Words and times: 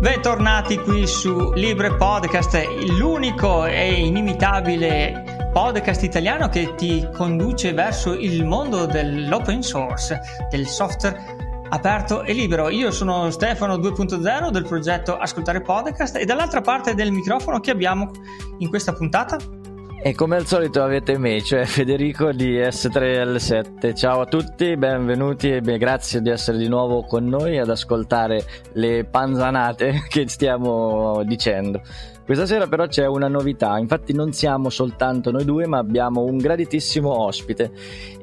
Bentornati 0.00 0.78
qui 0.78 1.06
su 1.06 1.52
Libre 1.52 1.94
Podcast, 1.94 2.60
l'unico 2.98 3.66
e 3.66 4.00
inimitabile 4.00 5.50
podcast 5.52 6.02
italiano 6.02 6.48
che 6.48 6.74
ti 6.74 7.08
conduce 7.14 7.72
verso 7.72 8.14
il 8.14 8.44
mondo 8.44 8.86
dell'open 8.86 9.62
source, 9.62 10.18
del 10.50 10.66
software 10.66 11.66
aperto 11.68 12.24
e 12.24 12.32
libero. 12.32 12.68
Io 12.68 12.90
sono 12.90 13.30
Stefano 13.30 13.76
2.0 13.76 14.50
del 14.50 14.64
progetto 14.64 15.16
Ascoltare 15.16 15.60
Podcast 15.60 16.16
e 16.16 16.24
dall'altra 16.24 16.62
parte 16.62 16.94
del 16.94 17.12
microfono 17.12 17.60
che 17.60 17.70
abbiamo 17.70 18.10
in 18.58 18.68
questa 18.68 18.92
puntata 18.92 19.60
e 20.04 20.16
come 20.16 20.34
al 20.34 20.46
solito 20.46 20.82
avete 20.82 21.16
me, 21.16 21.40
cioè 21.42 21.64
Federico 21.66 22.32
di 22.32 22.58
S3L7. 22.58 23.94
Ciao 23.94 24.22
a 24.22 24.26
tutti, 24.26 24.76
benvenuti 24.76 25.52
e 25.52 25.60
grazie 25.60 26.20
di 26.20 26.28
essere 26.28 26.58
di 26.58 26.66
nuovo 26.66 27.04
con 27.04 27.24
noi 27.24 27.58
ad 27.58 27.70
ascoltare 27.70 28.44
le 28.72 29.04
panzanate 29.04 30.02
che 30.10 30.28
stiamo 30.28 31.22
dicendo. 31.24 31.82
Questa 32.24 32.46
sera 32.46 32.68
però 32.68 32.86
c'è 32.86 33.04
una 33.04 33.26
novità, 33.26 33.78
infatti 33.78 34.12
non 34.12 34.32
siamo 34.32 34.70
soltanto 34.70 35.32
noi 35.32 35.44
due 35.44 35.66
ma 35.66 35.78
abbiamo 35.78 36.22
un 36.22 36.38
graditissimo 36.38 37.10
ospite 37.10 37.72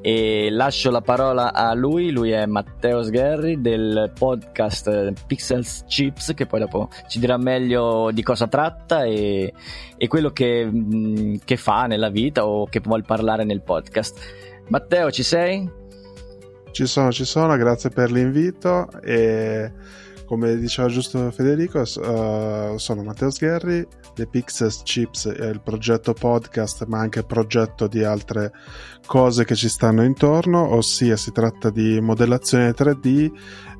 e 0.02 0.48
lascio 0.50 0.90
la 0.90 1.02
parola 1.02 1.54
a 1.54 1.74
lui, 1.74 2.10
lui 2.12 2.32
è 2.32 2.46
Matteo 2.46 3.04
Sgherri 3.04 3.60
del 3.60 4.12
podcast 4.18 5.26
Pixels 5.28 5.84
Chips 5.86 6.34
che 6.34 6.46
poi 6.46 6.62
dopo 6.62 6.90
ci 7.08 7.20
dirà 7.20 7.38
meglio 7.38 8.10
di 8.12 8.24
cosa 8.24 8.48
tratta 8.48 9.04
e, 9.04 9.54
e 9.98 10.08
quello 10.08 10.32
che, 10.32 10.66
mm, 10.66 11.36
che 11.44 11.58
fa 11.58 11.86
nella 11.86 12.10
vita 12.10 12.48
o 12.48 12.68
che 12.68 12.80
vuol 12.80 13.04
parlare 13.04 13.44
nel 13.44 13.62
podcast. 13.62 14.18
Matteo 14.70 15.12
ci 15.12 15.24
sei? 15.24 15.70
Ci 16.72 16.86
sono, 16.86 17.12
ci 17.12 17.26
sono, 17.26 17.58
grazie 17.58 17.90
per 17.90 18.12
l'invito 18.12 18.88
e 19.02 19.72
come 20.30 20.58
diceva 20.58 20.88
giusto 20.90 21.32
Federico, 21.32 21.80
uh, 21.80 22.78
sono 22.78 23.02
Matteo 23.02 23.32
Sgherri, 23.32 23.84
The 24.14 24.28
Pixels 24.28 24.84
Chips 24.84 25.28
è 25.28 25.48
il 25.48 25.60
progetto 25.60 26.14
podcast, 26.14 26.86
ma 26.86 27.00
anche 27.00 27.24
progetto 27.24 27.88
di 27.88 28.04
altre 28.04 28.52
cose 29.08 29.44
che 29.44 29.56
ci 29.56 29.68
stanno 29.68 30.04
intorno, 30.04 30.72
ossia 30.72 31.18
si 31.18 31.32
tratta 31.32 31.72
di 31.72 32.00
modellazione 32.00 32.76
3D 32.76 33.32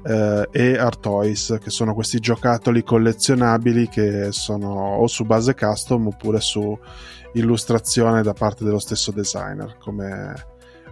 eh, 0.06 0.48
e 0.52 0.78
Art 0.80 1.02
Toys, 1.02 1.56
che 1.62 1.70
sono 1.70 1.94
questi 1.94 2.20
giocattoli 2.20 2.82
collezionabili 2.82 3.88
che 3.88 4.32
sono 4.32 4.96
o 4.96 5.06
su 5.06 5.26
base 5.26 5.54
custom 5.54 6.08
oppure 6.08 6.40
su 6.40 6.76
illustrazione 7.34 8.24
da 8.24 8.34
parte 8.34 8.64
dello 8.64 8.80
stesso 8.80 9.12
designer, 9.12 9.78
come 9.78 10.34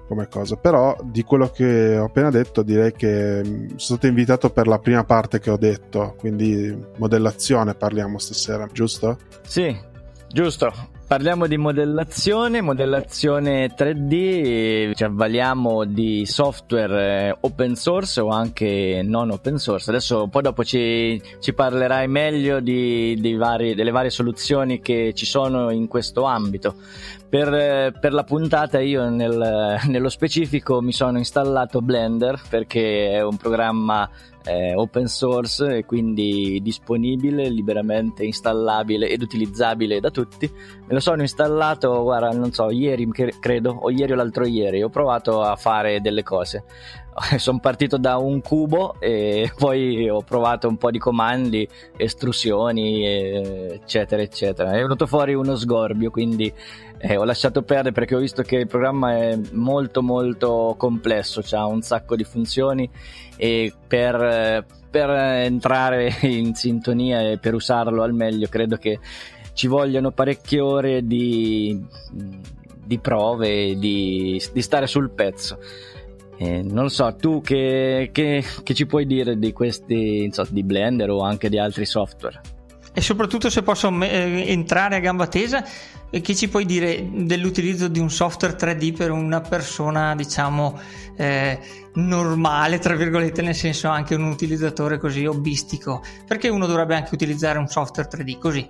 come 0.08 0.28
cosa. 0.28 0.56
Però 0.56 0.96
di 1.04 1.24
quello 1.24 1.50
che 1.50 1.98
ho 1.98 2.06
appena 2.06 2.30
detto 2.30 2.64
direi 2.64 2.94
che 2.94 3.42
mm, 3.46 3.66
sono 3.68 3.78
stato 3.78 4.08
invitato 4.08 4.50
per 4.50 4.68
la 4.68 4.80
prima 4.80 5.04
parte 5.04 5.40
che 5.40 5.50
ho 5.50 5.58
detto, 5.58 6.16
quindi 6.18 6.76
modellazione 6.98 7.76
parliamo 7.76 8.18
stasera, 8.18 8.68
giusto? 8.72 9.18
Sì, 9.46 9.78
giusto. 10.28 10.96
Parliamo 11.08 11.48
di 11.48 11.56
modellazione, 11.56 12.60
modellazione 12.60 13.74
3D, 13.74 14.94
ci 14.94 15.06
avvaliamo 15.06 15.86
di 15.86 16.26
software 16.26 17.30
eh, 17.30 17.38
open 17.40 17.76
source 17.76 18.20
o 18.20 18.28
anche 18.28 19.02
non 19.06 19.32
open 19.32 19.58
source. 19.58 19.90
Adesso 19.90 20.28
poi 20.28 20.42
dopo 20.42 20.66
ci, 20.66 21.22
ci 21.40 21.54
parlerai 21.54 22.10
meglio 22.10 22.60
di, 22.60 23.16
di 23.22 23.36
vari, 23.36 23.74
delle 23.74 23.92
varie 23.92 24.10
soluzioni 24.10 24.82
che 24.82 25.14
ci 25.14 25.26
sono 25.26 25.70
in 25.70 25.88
questo 25.88 26.24
ambito. 26.24 26.76
Per, 27.30 27.98
per 28.00 28.14
la 28.14 28.24
puntata 28.24 28.80
io 28.80 29.10
nel, 29.10 29.80
nello 29.88 30.08
specifico 30.08 30.82
mi 30.82 30.94
sono 30.94 31.18
installato 31.18 31.82
Blender 31.82 32.42
perché 32.50 33.12
è 33.12 33.22
un 33.22 33.36
programma 33.36 34.10
eh, 34.46 34.74
open 34.74 35.08
source 35.08 35.78
e 35.78 35.86
quindi 35.86 36.60
disponibile, 36.62 37.50
liberamente 37.50 38.24
installabile 38.24 39.10
ed 39.10 39.22
utilizzabile 39.22 40.00
da 40.00 40.10
tutti. 40.10 40.50
Me 40.50 40.94
lo 40.94 41.02
sono 41.02 41.22
installato, 41.22 42.02
guarda, 42.02 42.30
non 42.30 42.54
so, 42.54 42.72
ieri 42.72 43.06
credo, 43.40 43.72
o 43.72 43.92
ieri 43.92 44.14
o 44.14 44.16
l'altro 44.16 44.46
ieri, 44.46 44.82
ho 44.82 44.90
provato 44.90 45.42
a 45.42 45.58
fare 45.58 46.00
delle 46.00 46.24
cose. 46.24 46.64
sono 47.38 47.60
partito 47.60 47.98
da 47.98 48.18
un 48.18 48.42
cubo 48.42 48.96
e 49.00 49.52
poi 49.58 50.10
ho 50.10 50.22
provato 50.22 50.68
un 50.68 50.78
po' 50.78 50.92
di 50.92 51.00
comandi, 51.00 51.68
estrusioni, 51.96 53.06
eccetera, 53.06 54.22
eccetera. 54.22 54.72
È 54.72 54.82
venuto 54.82 55.08
fuori 55.08 55.34
uno 55.34 55.56
sgorbio, 55.56 56.12
quindi 56.12 56.52
eh, 57.00 57.18
ho 57.18 57.24
lasciato 57.24 57.64
perdere 57.64 57.92
perché 57.92 58.16
ho 58.16 58.20
visto 58.20 58.44
che 58.44 58.58
il 58.58 58.68
programma 58.68 59.16
è 59.16 59.40
molto 59.52 60.02
molto 60.02 60.76
complesso, 60.78 61.42
ha 61.52 61.66
un 61.66 61.82
sacco 61.82 62.16
di 62.16 62.24
funzioni 62.24 62.90
e 63.36 63.74
per, 63.88 64.66
per 64.90 65.10
entrare 65.10 66.16
in 66.22 66.54
sintonia 66.54 67.22
e 67.22 67.38
per 67.38 67.54
usarlo 67.54 68.04
al 68.04 68.14
meglio 68.14 68.48
credo 68.48 68.78
che 68.78 69.00
ci 69.54 69.66
vogliano 69.68 70.12
parecchie 70.12 70.60
ore 70.60 71.06
di, 71.06 71.84
di 72.86 73.00
prove, 73.00 73.76
di, 73.76 74.40
di 74.54 74.62
stare 74.62 74.86
sul 74.86 75.10
pezzo. 75.10 75.58
Eh, 76.38 76.62
non 76.62 76.90
so, 76.90 77.16
tu 77.16 77.42
che, 77.42 78.10
che, 78.12 78.44
che, 78.64 78.74
ci 78.74 78.86
puoi 78.86 79.08
dire 79.08 79.40
di 79.40 79.52
questi, 79.54 80.30
so, 80.32 80.46
di 80.50 80.64
Blender 80.64 81.10
o 81.10 81.22
anche 81.22 81.50
di 81.50 81.58
altri 81.58 81.86
software? 81.86 82.40
E 82.94 83.02
soprattutto 83.02 83.50
se 83.50 83.64
posso 83.64 83.90
eh, 84.02 84.46
entrare 84.48 84.96
a 84.96 85.00
gamba 85.00 85.28
tesa, 85.28 85.64
eh, 86.10 86.22
che 86.22 86.36
ci 86.36 86.48
puoi 86.48 86.66
dire 86.66 87.08
dell'utilizzo 87.12 87.88
di 87.88 88.00
un 88.00 88.10
software 88.10 88.56
3D 88.56 88.96
per 88.96 89.12
una 89.12 89.42
persona, 89.42 90.16
diciamo, 90.16 90.80
eh, 91.16 91.60
normale, 91.94 92.80
tra 92.80 92.96
virgolette, 92.96 93.42
nel 93.42 93.56
senso 93.56 93.88
anche 93.88 94.16
un 94.16 94.24
utilizzatore 94.24 94.98
così 94.98 95.26
hobbistico? 95.26 96.04
Perché 96.26 96.50
uno 96.50 96.66
dovrebbe 96.66 96.96
anche 96.96 97.14
utilizzare 97.14 97.58
un 97.58 97.68
software 97.68 98.10
3D 98.10 98.38
così? 98.40 98.68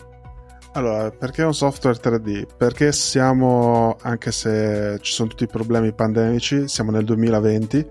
Allora, 0.78 1.10
perché 1.10 1.42
un 1.42 1.56
software 1.56 1.98
3D? 1.98 2.46
Perché 2.56 2.92
siamo, 2.92 3.98
anche 4.00 4.32
se 4.32 5.00
ci 5.02 5.12
sono 5.12 5.28
tutti 5.28 5.46
i 5.46 5.48
problemi 5.48 5.92
pandemici, 5.92 6.68
siamo 6.68 6.92
nel 6.92 7.04
2020, 7.04 7.90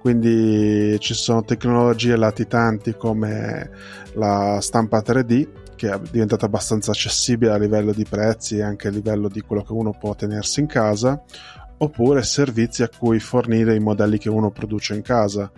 quindi 0.00 0.98
ci 1.00 1.12
sono 1.12 1.44
tecnologie 1.44 2.16
latitanti 2.16 2.94
come 2.94 3.70
la 4.14 4.58
stampa 4.62 5.02
3D 5.04 5.48
che 5.76 5.92
è 5.92 6.00
diventata 6.10 6.46
abbastanza 6.46 6.92
accessibile 6.92 7.52
a 7.52 7.58
livello 7.58 7.92
di 7.92 8.06
prezzi 8.08 8.56
e 8.56 8.62
anche 8.62 8.88
a 8.88 8.90
livello 8.90 9.28
di 9.28 9.42
quello 9.42 9.62
che 9.62 9.72
uno 9.74 9.92
può 9.92 10.14
tenersi 10.14 10.60
in 10.60 10.66
casa, 10.66 11.22
oppure 11.76 12.22
servizi 12.22 12.82
a 12.82 12.88
cui 12.88 13.20
fornire 13.20 13.74
i 13.74 13.80
modelli 13.80 14.16
che 14.16 14.30
uno 14.30 14.50
produce 14.50 14.94
in 14.94 15.02
casa 15.02 15.52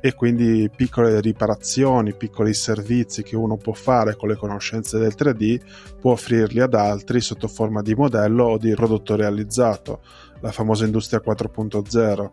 e 0.00 0.14
quindi 0.14 0.70
piccole 0.74 1.20
riparazioni, 1.20 2.14
piccoli 2.14 2.54
servizi 2.54 3.22
che 3.22 3.34
uno 3.36 3.56
può 3.56 3.72
fare 3.72 4.14
con 4.14 4.28
le 4.28 4.36
conoscenze 4.36 4.98
del 4.98 5.14
3D 5.16 5.60
può 6.00 6.12
offrirli 6.12 6.60
ad 6.60 6.74
altri 6.74 7.20
sotto 7.20 7.48
forma 7.48 7.82
di 7.82 7.94
modello 7.94 8.44
o 8.44 8.58
di 8.58 8.72
prodotto 8.74 9.16
realizzato, 9.16 10.00
la 10.40 10.52
famosa 10.52 10.84
industria 10.84 11.20
4.0 11.24 12.30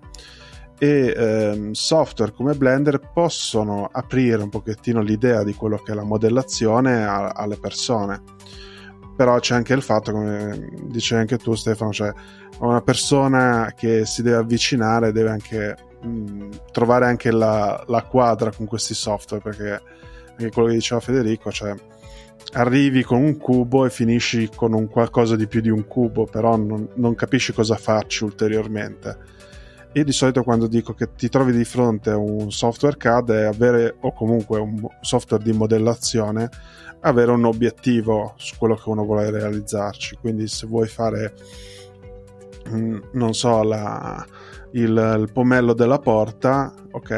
e 0.77 1.13
ehm, 1.15 1.71
software 1.71 2.33
come 2.33 2.53
Blender 2.53 2.99
possono 3.13 3.89
aprire 3.91 4.43
un 4.43 4.49
pochettino 4.49 5.01
l'idea 5.01 5.43
di 5.43 5.53
quello 5.53 5.77
che 5.77 5.93
è 5.93 5.95
la 5.95 6.03
modellazione 6.03 7.05
a, 7.05 7.29
alle 7.29 7.57
persone. 7.57 8.21
Però 9.15 9.39
c'è 9.39 9.55
anche 9.55 9.73
il 9.73 9.81
fatto 9.81 10.11
come 10.11 10.71
dicevi 10.83 11.21
anche 11.21 11.37
tu 11.37 11.55
Stefano 11.55 11.93
cioè 11.93 12.11
una 12.59 12.81
persona 12.81 13.73
che 13.73 14.05
si 14.05 14.21
deve 14.21 14.35
avvicinare 14.35 15.13
deve 15.13 15.29
anche 15.29 15.75
mh, 16.05 16.49
trovare 16.71 17.05
anche 17.05 17.31
la, 17.31 17.83
la, 17.87 18.03
quadra 18.03 18.51
con 18.51 18.65
questi 18.65 18.93
software 18.93 19.41
perché 19.41 19.81
anche 20.31 20.51
quello 20.51 20.67
che 20.67 20.75
diceva 20.75 20.99
Federico 20.99 21.51
cioè 21.51 21.73
arrivi 22.53 23.03
con 23.03 23.21
un 23.21 23.37
cubo 23.37 23.85
e 23.85 23.89
finisci 23.89 24.49
con 24.53 24.73
un 24.73 24.87
qualcosa 24.87 25.35
di 25.35 25.47
più 25.47 25.61
di 25.61 25.69
un 25.69 25.85
cubo 25.87 26.25
però 26.25 26.55
non, 26.55 26.89
non 26.95 27.15
capisci 27.15 27.53
cosa 27.53 27.75
farci 27.75 28.23
ulteriormente. 28.23 29.33
Io 29.93 30.03
di 30.03 30.11
solito 30.11 30.43
quando 30.43 30.67
dico 30.67 30.93
che 30.93 31.13
ti 31.15 31.29
trovi 31.29 31.53
di 31.53 31.63
fronte 31.63 32.09
a 32.09 32.17
un 32.17 32.51
software 32.51 32.97
CAD 32.97 33.31
è 33.31 33.43
avere 33.43 33.95
o 34.01 34.11
comunque 34.11 34.59
un 34.59 34.85
software 34.99 35.41
di 35.41 35.53
modellazione 35.53 36.49
avere 36.99 37.31
un 37.31 37.45
obiettivo 37.45 38.33
su 38.35 38.55
quello 38.57 38.75
che 38.75 38.89
uno 38.89 39.05
vuole 39.05 39.29
realizzarci. 39.29 40.17
Quindi 40.19 40.47
se 40.47 40.67
vuoi 40.67 40.87
fare 40.87 41.33
mm, 42.69 42.97
non 43.13 43.33
so 43.33 43.63
la, 43.63 44.25
il, 44.75 45.17
il 45.19 45.29
pomello 45.31 45.73
della 45.73 45.99
porta, 45.99 46.73
ok? 46.91 47.11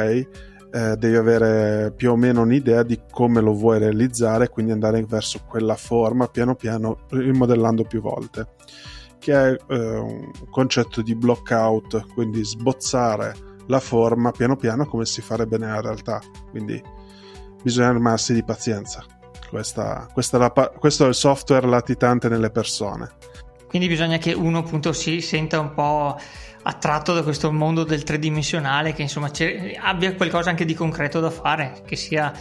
Eh, 0.69 0.95
devi 0.97 1.15
avere 1.15 1.93
più 1.95 2.11
o 2.11 2.15
meno 2.15 2.41
un'idea 2.41 2.83
di 2.83 2.99
come 3.09 3.41
lo 3.41 3.53
vuoi 3.53 3.79
realizzare, 3.79 4.49
quindi 4.49 4.71
andare 4.71 5.03
verso 5.05 5.41
quella 5.47 5.75
forma 5.75 6.27
piano 6.27 6.55
piano, 6.55 7.05
rimodellando 7.09 7.83
più 7.83 8.01
volte. 8.01 8.55
Che 9.19 9.33
è 9.33 9.57
eh, 9.69 9.97
un 9.97 10.31
concetto 10.49 11.01
di 11.01 11.15
blockout, 11.15 12.13
quindi 12.13 12.43
sbozzare 12.43 13.33
la 13.67 13.79
forma 13.79 14.31
piano 14.31 14.55
piano 14.55 14.85
come 14.85 15.05
si 15.05 15.21
farebbe 15.21 15.57
nella 15.57 15.81
realtà. 15.81 16.21
Quindi 16.51 16.81
bisogna 17.63 17.89
armarsi 17.89 18.33
di 18.33 18.43
pazienza. 18.43 19.03
Questa, 19.49 20.07
questa 20.13 20.37
è 20.37 20.39
la, 20.39 20.71
questo 20.77 21.05
è 21.05 21.07
il 21.07 21.15
software 21.15 21.67
latitante 21.67 22.29
nelle 22.29 22.51
persone. 22.51 23.09
Quindi 23.67 23.87
bisogna 23.87 24.17
che 24.17 24.33
uno 24.33 24.59
appunto 24.59 24.93
si 24.93 25.19
senta 25.21 25.59
un 25.59 25.73
po' 25.73 26.17
attratto 26.67 27.13
da 27.13 27.23
questo 27.23 27.51
mondo 27.51 27.85
del 27.85 28.03
tridimensionale, 28.03 28.93
che 28.93 29.01
insomma 29.01 29.31
abbia 29.81 30.13
qualcosa 30.15 30.49
anche 30.49 30.65
di 30.65 30.73
concreto 30.73 31.21
da 31.21 31.29
fare, 31.29 31.81
che 31.85 31.95
sia 31.95 32.33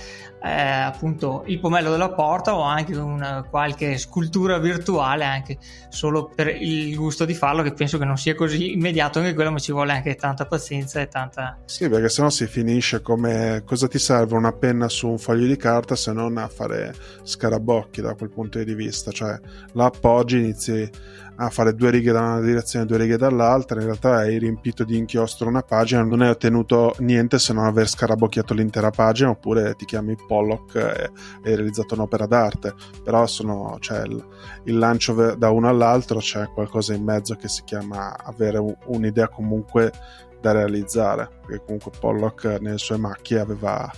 eh, 0.42 0.50
appunto 0.50 1.44
il 1.46 1.58
pomello 1.58 1.90
della 1.90 2.10
porta 2.10 2.54
o 2.54 2.60
anche 2.60 2.94
una 2.94 3.44
qualche 3.48 3.96
scultura 3.98 4.58
virtuale 4.58 5.24
anche 5.24 5.58
solo 5.88 6.30
per 6.32 6.48
il 6.48 6.94
gusto 6.94 7.24
di 7.24 7.34
farlo 7.34 7.62
che 7.62 7.72
penso 7.72 7.98
che 7.98 8.04
non 8.04 8.16
sia 8.16 8.34
così 8.34 8.72
immediato 8.72 9.18
anche 9.18 9.34
quello 9.34 9.50
ma 9.50 9.58
ci 9.58 9.72
vuole 9.72 9.92
anche 9.92 10.14
tanta 10.14 10.46
pazienza 10.46 11.00
e 11.00 11.08
tanta 11.08 11.58
sì 11.64 11.88
perché 11.88 12.08
sennò 12.08 12.28
si 12.28 12.46
finisce 12.46 13.00
come 13.00 13.62
cosa 13.64 13.88
ti 13.88 13.98
serve 13.98 14.36
una 14.36 14.52
penna 14.52 14.88
su 14.88 15.08
un 15.08 15.18
foglio 15.18 15.46
di 15.46 15.56
carta 15.56 15.96
se 15.96 16.12
non 16.12 16.36
a 16.36 16.48
fare 16.48 16.94
scarabocchi 17.22 18.00
da 18.00 18.14
quel 18.14 18.30
punto 18.30 18.62
di 18.62 18.74
vista? 18.74 19.10
Cioè 19.10 19.38
la 19.72 19.86
appoggi 19.86 20.38
inizi 20.38 20.90
a 21.36 21.50
fare 21.50 21.74
due 21.74 21.90
righe 21.90 22.12
da 22.12 22.20
una 22.20 22.40
direzione 22.40 22.84
e 22.84 22.88
due 22.88 22.98
righe 22.98 23.16
dall'altra, 23.16 23.78
in 23.78 23.86
realtà 23.86 24.16
hai 24.16 24.38
riempito 24.38 24.84
di 24.84 24.96
inchiostro 24.96 25.48
una 25.48 25.62
pagina, 25.62 26.02
non 26.02 26.22
hai 26.22 26.30
ottenuto 26.30 26.94
niente 26.98 27.38
se 27.38 27.52
non 27.52 27.64
aver 27.64 27.88
scarabocchiato 27.88 28.54
l'intera 28.54 28.90
pagina, 28.90 29.30
oppure 29.30 29.74
ti 29.74 29.84
chiami 29.84 30.16
Pollock 30.26 30.74
e 30.76 31.10
hai 31.44 31.54
realizzato 31.54 31.94
un'opera 31.94 32.26
d'arte. 32.26 32.74
Però 33.02 33.26
sono, 33.26 33.76
cioè, 33.80 34.02
il, 34.02 34.24
il, 34.64 34.78
lancio 34.78 35.34
da 35.36 35.50
uno 35.50 35.68
all'altro 35.68 36.18
c'è 36.18 36.48
qualcosa 36.52 36.94
in 36.94 37.04
mezzo 37.04 37.34
che 37.34 37.48
si 37.48 37.62
chiama 37.64 38.16
avere 38.16 38.58
un, 38.58 38.74
un'idea 38.86 39.28
comunque 39.28 39.92
da 40.40 40.52
realizzare, 40.52 41.28
perché 41.46 41.64
comunque 41.64 41.90
Pollock 41.98 42.44
nelle 42.60 42.78
sue 42.78 42.96
macchie 42.96 43.38
aveva 43.38 43.90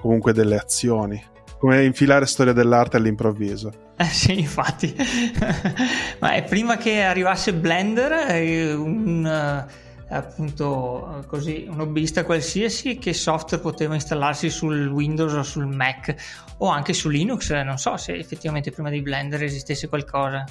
comunque 0.00 0.32
delle 0.32 0.56
azioni 0.56 1.22
come 1.60 1.84
infilare 1.84 2.24
storia 2.24 2.54
dell'arte 2.54 2.96
all'improvviso. 2.96 3.70
Eh 3.98 4.04
sì, 4.06 4.40
infatti. 4.40 4.96
Ma 6.18 6.40
prima 6.40 6.78
che 6.78 7.02
arrivasse 7.02 7.52
Blender, 7.52 8.30
eh, 8.30 8.72
un, 8.72 9.26
eh, 9.26 9.66
appunto 10.08 11.22
così, 11.26 11.66
un 11.68 11.80
hobbyista 11.80 12.24
qualsiasi, 12.24 12.96
che 12.96 13.12
software 13.12 13.62
poteva 13.62 13.92
installarsi 13.92 14.48
sul 14.48 14.86
Windows 14.86 15.34
o 15.34 15.42
sul 15.42 15.66
Mac 15.66 16.14
o 16.56 16.68
anche 16.68 16.94
su 16.94 17.10
Linux? 17.10 17.50
Non 17.50 17.76
so 17.76 17.98
se 17.98 18.14
effettivamente 18.14 18.70
prima 18.70 18.88
di 18.88 19.02
Blender 19.02 19.42
esistesse 19.42 19.86
qualcosa. 19.86 20.46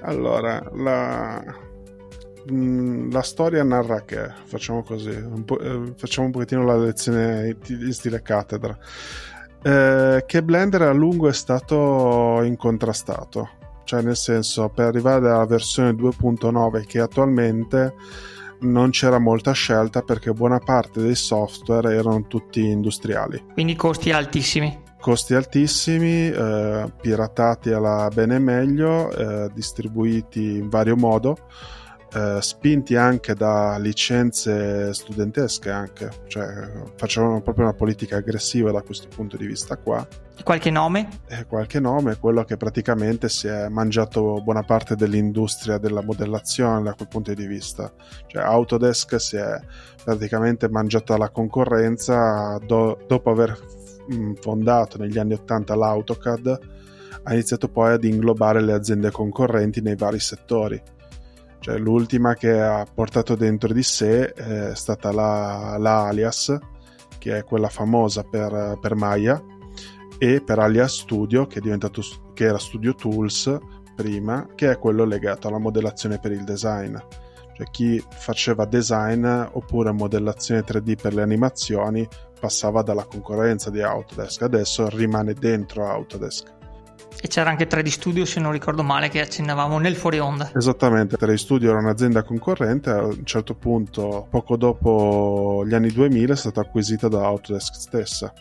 Allora, 0.00 0.58
la, 0.72 1.44
mm, 2.50 3.10
la 3.10 3.22
storia 3.22 3.62
narra 3.62 4.00
che 4.04 4.30
facciamo 4.44 4.82
così, 4.82 5.10
un 5.10 5.44
eh, 5.60 5.92
facciamo 5.96 6.28
un 6.28 6.32
pochettino 6.32 6.64
la 6.64 6.78
lezione 6.78 7.54
in 7.68 7.92
stile 7.92 8.22
cattedra 8.22 8.74
eh, 9.64 10.24
che 10.26 10.42
Blender 10.42 10.82
a 10.82 10.92
lungo 10.92 11.28
è 11.28 11.32
stato 11.32 12.42
incontrastato. 12.42 13.48
Cioè, 13.84 14.02
nel 14.02 14.16
senso, 14.16 14.68
per 14.68 14.86
arrivare 14.86 15.30
alla 15.30 15.46
versione 15.46 15.90
2.9 15.92 16.84
che 16.86 17.00
attualmente 17.00 17.94
non 18.60 18.90
c'era 18.90 19.18
molta 19.18 19.52
scelta 19.52 20.02
perché 20.02 20.32
buona 20.32 20.58
parte 20.58 21.00
dei 21.02 21.14
software 21.14 21.94
erano 21.94 22.26
tutti 22.26 22.60
industriali. 22.64 23.42
Quindi 23.52 23.74
costi 23.74 24.10
altissimi. 24.10 24.82
Costi 25.00 25.34
altissimi, 25.34 26.30
eh, 26.30 26.92
piratati 27.00 27.70
alla 27.70 28.08
bene 28.12 28.38
meglio, 28.38 29.10
eh, 29.10 29.50
distribuiti 29.52 30.56
in 30.56 30.68
vario 30.68 30.96
modo 30.96 31.36
eh, 32.14 32.40
spinti 32.40 32.94
anche 32.94 33.34
da 33.34 33.76
licenze 33.76 34.94
studentesche 34.94 35.70
anche, 35.70 36.10
cioè 36.28 36.70
facevano 36.96 37.40
proprio 37.42 37.64
una 37.64 37.74
politica 37.74 38.18
aggressiva 38.18 38.70
da 38.70 38.82
questo 38.82 39.08
punto 39.08 39.36
di 39.36 39.46
vista 39.46 39.76
qua. 39.76 40.06
Qualche 40.44 40.70
nome? 40.70 41.08
Eh, 41.28 41.44
qualche 41.46 41.80
nome, 41.80 42.16
quello 42.18 42.44
che 42.44 42.56
praticamente 42.56 43.28
si 43.28 43.48
è 43.48 43.68
mangiato 43.68 44.40
buona 44.42 44.62
parte 44.62 44.94
dell'industria 44.94 45.78
della 45.78 46.02
modellazione 46.02 46.82
da 46.82 46.94
quel 46.94 47.08
punto 47.08 47.34
di 47.34 47.46
vista. 47.46 47.92
Cioè 48.26 48.42
Autodesk 48.42 49.20
si 49.20 49.36
è 49.36 49.58
praticamente 50.04 50.68
mangiata 50.68 51.16
la 51.16 51.30
concorrenza 51.30 52.58
do- 52.64 52.98
dopo 53.08 53.30
aver 53.30 53.58
mm, 54.12 54.34
fondato 54.40 54.98
negli 54.98 55.18
anni 55.18 55.34
80 55.34 55.74
l'AutoCAD 55.74 56.58
ha 57.26 57.32
iniziato 57.32 57.68
poi 57.68 57.92
ad 57.92 58.04
inglobare 58.04 58.60
le 58.60 58.72
aziende 58.72 59.10
concorrenti 59.10 59.80
nei 59.80 59.96
vari 59.96 60.20
settori 60.20 60.80
cioè, 61.64 61.78
l'ultima 61.78 62.34
che 62.34 62.60
ha 62.60 62.84
portato 62.84 63.36
dentro 63.36 63.72
di 63.72 63.82
sé 63.82 64.34
è 64.34 64.74
stata 64.74 65.10
la, 65.10 65.76
la 65.78 66.08
Alias, 66.08 66.54
che 67.16 67.38
è 67.38 67.44
quella 67.44 67.70
famosa 67.70 68.22
per, 68.22 68.76
per 68.78 68.94
Maya, 68.94 69.42
e 70.18 70.42
per 70.42 70.58
Alias 70.58 70.98
Studio, 70.98 71.46
che, 71.46 71.62
che 71.62 72.44
era 72.44 72.58
Studio 72.58 72.94
Tools 72.94 73.58
prima, 73.96 74.46
che 74.54 74.72
è 74.72 74.78
quello 74.78 75.06
legato 75.06 75.48
alla 75.48 75.56
modellazione 75.56 76.18
per 76.18 76.32
il 76.32 76.44
design. 76.44 76.98
Cioè 77.54 77.66
chi 77.70 78.04
faceva 78.10 78.66
design 78.66 79.24
oppure 79.24 79.90
modellazione 79.90 80.64
3D 80.64 81.00
per 81.00 81.14
le 81.14 81.22
animazioni 81.22 82.06
passava 82.38 82.82
dalla 82.82 83.04
concorrenza 83.04 83.70
di 83.70 83.80
Autodesk, 83.80 84.42
adesso 84.42 84.90
rimane 84.90 85.32
dentro 85.32 85.88
Autodesk. 85.88 86.63
E 87.20 87.28
c'era 87.28 87.50
anche 87.50 87.66
3D 87.66 87.88
Studio, 87.88 88.24
se 88.24 88.40
non 88.40 88.52
ricordo 88.52 88.82
male, 88.82 89.08
che 89.08 89.20
accennavamo 89.20 89.78
nel 89.78 89.96
fuori 89.96 90.18
onda. 90.18 90.50
Esattamente, 90.54 91.16
3D 91.16 91.34
Studio 91.34 91.70
era 91.70 91.78
un'azienda 91.78 92.22
concorrente, 92.22 92.90
a 92.90 93.04
un 93.04 93.24
certo 93.24 93.54
punto, 93.54 94.26
poco 94.30 94.56
dopo 94.56 95.64
gli 95.66 95.74
anni 95.74 95.90
2000, 95.90 96.32
è 96.32 96.36
stata 96.36 96.60
acquisita 96.60 97.08
da 97.08 97.24
Autodesk 97.24 97.74
stessa. 97.74 98.32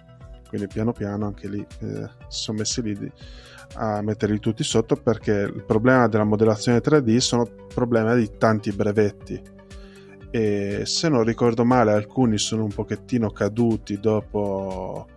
Quindi 0.48 0.68
piano 0.68 0.92
piano 0.92 1.26
anche 1.26 1.48
lì 1.48 1.66
eh, 1.80 2.10
si 2.28 2.42
sono 2.42 2.60
messi 2.60 2.82
lì 2.84 3.12
a 3.76 4.02
metterli 4.02 4.40
tutti 4.40 4.64
sotto 4.64 4.96
perché 4.96 5.32
il 5.32 5.64
problema 5.66 6.08
della 6.08 6.26
modellazione 6.26 6.78
3D 6.78 7.18
sono 7.18 7.48
problemi 7.74 8.16
di 8.18 8.38
tanti 8.38 8.72
brevetti 8.72 9.42
e 10.30 10.82
se 10.86 11.10
non 11.10 11.24
ricordo 11.24 11.64
male 11.64 11.92
alcuni 11.92 12.40
sono 12.40 12.64
un 12.64 12.74
pochettino 12.74 13.30
caduti 13.30 14.00
dopo 14.00 15.08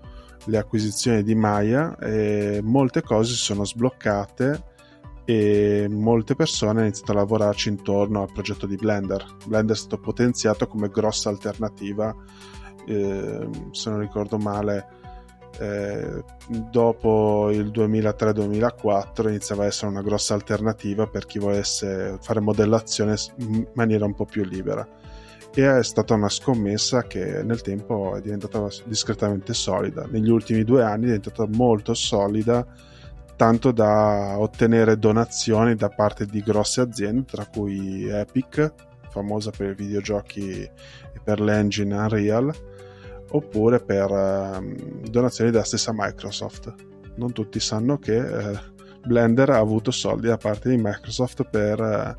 le 0.46 0.58
acquisizioni 0.58 1.22
di 1.22 1.34
Maya 1.34 1.96
e 1.98 2.60
molte 2.62 3.02
cose 3.02 3.32
si 3.32 3.38
sono 3.38 3.64
sbloccate 3.64 4.74
e 5.24 5.88
molte 5.90 6.36
persone 6.36 6.70
hanno 6.70 6.80
iniziato 6.82 7.12
a 7.12 7.16
lavorarci 7.16 7.68
intorno 7.68 8.22
al 8.22 8.32
progetto 8.32 8.66
di 8.66 8.76
Blender. 8.76 9.24
Blender 9.46 9.74
è 9.74 9.78
stato 9.78 9.98
potenziato 9.98 10.68
come 10.68 10.88
grossa 10.88 11.28
alternativa, 11.28 12.14
eh, 12.86 13.48
se 13.72 13.90
non 13.90 13.98
ricordo 13.98 14.38
male, 14.38 14.86
eh, 15.58 16.22
dopo 16.70 17.50
il 17.50 17.70
2003-2004 17.70 19.28
iniziava 19.28 19.64
a 19.64 19.66
essere 19.66 19.90
una 19.90 20.02
grossa 20.02 20.34
alternativa 20.34 21.06
per 21.06 21.26
chi 21.26 21.38
volesse 21.38 22.18
fare 22.20 22.40
modellazione 22.40 23.16
in 23.38 23.66
maniera 23.72 24.04
un 24.04 24.14
po' 24.14 24.26
più 24.26 24.44
libera 24.44 24.86
e 25.58 25.78
è 25.78 25.82
stata 25.82 26.12
una 26.12 26.28
scommessa 26.28 27.04
che 27.04 27.42
nel 27.42 27.62
tempo 27.62 28.14
è 28.14 28.20
diventata 28.20 28.68
discretamente 28.84 29.54
solida. 29.54 30.06
Negli 30.06 30.28
ultimi 30.28 30.64
due 30.64 30.82
anni 30.82 31.04
è 31.04 31.18
diventata 31.18 31.46
molto 31.46 31.94
solida, 31.94 32.66
tanto 33.36 33.72
da 33.72 34.38
ottenere 34.38 34.98
donazioni 34.98 35.74
da 35.74 35.88
parte 35.88 36.26
di 36.26 36.42
grosse 36.42 36.82
aziende, 36.82 37.24
tra 37.24 37.46
cui 37.46 38.06
Epic, 38.06 38.70
famosa 39.08 39.50
per 39.50 39.70
i 39.70 39.74
videogiochi 39.74 40.60
e 40.60 41.20
per 41.24 41.40
l'engine 41.40 41.96
Unreal, 41.96 42.54
oppure 43.30 43.80
per 43.80 44.10
eh, 44.10 45.08
donazioni 45.08 45.50
della 45.50 45.64
stessa 45.64 45.92
Microsoft. 45.94 46.74
Non 47.14 47.32
tutti 47.32 47.60
sanno 47.60 47.96
che 47.98 48.16
eh, 48.18 48.58
Blender 49.06 49.48
ha 49.48 49.58
avuto 49.58 49.90
soldi 49.90 50.26
da 50.26 50.36
parte 50.36 50.68
di 50.68 50.76
Microsoft 50.76 51.48
per 51.48 51.80
eh, 51.80 52.16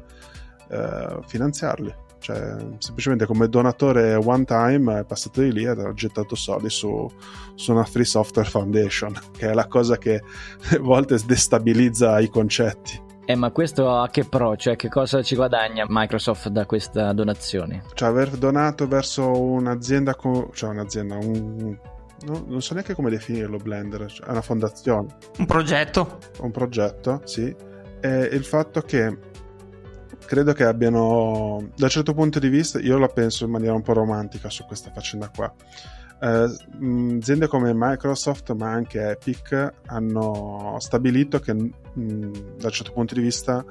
eh 0.70 1.20
finanziarli 1.28 2.06
cioè 2.20 2.56
semplicemente 2.80 3.26
come 3.26 3.48
donatore 3.48 4.16
one 4.16 4.44
time 4.46 5.00
è 5.00 5.06
passato 5.06 5.42
di 5.42 5.52
lì 5.52 5.64
e 5.64 5.70
ha 5.70 5.94
gettato 5.94 6.36
soldi 6.36 6.70
su, 6.70 7.10
su, 7.56 7.72
una 7.72 7.84
Free 7.84 8.06
Software 8.06 8.50
Foundation, 8.50 9.14
che 9.36 9.50
è 9.50 9.54
la 9.54 9.68
cosa 9.68 9.98
che 9.98 10.22
a 10.72 10.80
volte 10.80 11.18
destabilizza 11.26 12.20
i 12.20 12.30
concetti. 12.30 13.06
Eh, 13.26 13.36
ma 13.36 13.52
questo 13.52 13.90
a 13.94 14.08
che 14.08 14.24
pro? 14.24 14.56
Cioè, 14.56 14.78
che 14.78 14.88
cosa 14.88 15.22
ci 15.22 15.36
guadagna 15.36 15.86
Microsoft 15.88 16.48
da 16.48 16.66
questa 16.66 17.12
donazione? 17.12 17.84
Cioè, 17.94 18.08
aver 18.08 18.30
donato 18.38 18.88
verso 18.88 19.30
un'azienda, 19.30 20.16
co- 20.16 20.50
cioè 20.54 20.70
un'azienda, 20.70 21.18
un, 21.18 21.78
No, 22.26 22.44
non 22.48 22.62
so 22.62 22.74
neanche 22.74 22.96
come 22.96 23.12
definirlo 23.12 23.58
Blender, 23.58 24.10
cioè 24.12 24.28
è 24.28 24.32
una 24.32 24.42
fondazione. 24.42 25.16
Un 25.38 25.46
progetto. 25.46 26.18
Un 26.40 26.52
progetto, 26.52 27.22
sì. 27.26 27.56
E 28.00 28.30
il 28.32 28.44
fatto 28.44 28.82
che 28.82 29.18
credo 30.28 30.54
che 30.54 30.66
abbiano, 30.66 31.70
da 31.76 31.86
un 31.86 31.90
certo 31.90 32.14
punto 32.14 32.38
di 32.38 32.50
vista, 32.50 32.80
io 32.80 33.00
la 33.00 33.08
penso 33.08 33.46
in 33.46 33.52
maniera 33.52 33.74
un 33.74 33.82
po' 33.82 33.94
romantica 33.94 34.50
su 34.50 34.66
questa 34.66 34.92
faccenda 34.92 35.32
qua. 35.34 35.52
Eh, 36.20 37.16
aziende 37.18 37.48
come 37.48 37.72
Microsoft, 37.74 38.54
ma 38.54 38.70
anche 38.70 39.10
Epic, 39.10 39.74
hanno 39.88 40.76
stabilito 40.80 41.40
che 41.40 41.54
mh, 41.54 41.72
da 42.58 42.68
un 42.68 42.72
certo 42.72 42.92
punto 42.92 43.14
di 43.16 43.22
vista 43.22 43.66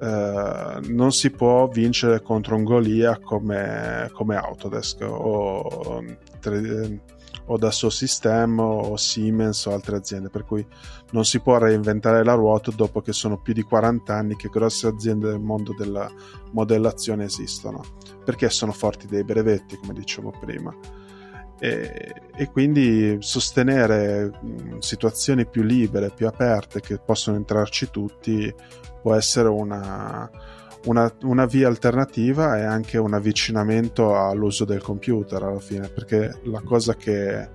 eh, 0.00 0.80
non 0.88 1.12
si 1.12 1.30
può 1.30 1.68
vincere 1.68 2.20
contro 2.22 2.56
un 2.56 2.64
Golia 2.64 3.18
come, 3.18 4.10
come 4.12 4.36
Autodesk 4.36 5.02
o, 5.02 6.02
o 7.46 7.56
da 7.58 7.70
System 7.70 8.58
o 8.58 8.96
Siemens 8.96 9.66
o 9.66 9.72
altre 9.72 9.96
aziende, 9.96 10.28
per 10.28 10.44
cui 10.44 10.66
non 11.12 11.24
si 11.24 11.40
può 11.40 11.58
reinventare 11.58 12.24
la 12.24 12.34
ruota 12.34 12.70
dopo 12.70 13.00
che 13.00 13.12
sono 13.12 13.38
più 13.38 13.52
di 13.52 13.62
40 13.62 14.14
anni 14.14 14.36
che 14.36 14.48
grosse 14.48 14.88
aziende 14.88 15.28
del 15.28 15.40
mondo 15.40 15.74
della 15.76 16.10
modellazione 16.52 17.24
esistono, 17.24 17.82
perché 18.24 18.50
sono 18.50 18.72
forti 18.72 19.06
dei 19.06 19.24
brevetti, 19.24 19.76
come 19.76 19.92
dicevo 19.92 20.32
prima. 20.38 20.74
E, 21.58 22.12
e, 22.34 22.50
quindi 22.50 23.16
sostenere 23.20 24.30
situazioni 24.80 25.46
più 25.46 25.62
libere, 25.62 26.10
più 26.14 26.26
aperte, 26.26 26.80
che 26.80 26.98
possono 26.98 27.36
entrarci 27.36 27.88
tutti, 27.90 28.52
può 29.00 29.14
essere 29.14 29.48
una, 29.48 30.28
una, 30.84 31.10
una, 31.22 31.46
via 31.46 31.68
alternativa 31.68 32.58
e 32.58 32.62
anche 32.62 32.98
un 32.98 33.14
avvicinamento 33.14 34.18
all'uso 34.18 34.66
del 34.66 34.82
computer 34.82 35.42
alla 35.42 35.60
fine, 35.60 35.88
perché 35.88 36.40
la 36.44 36.60
cosa 36.60 36.94
che, 36.94 37.48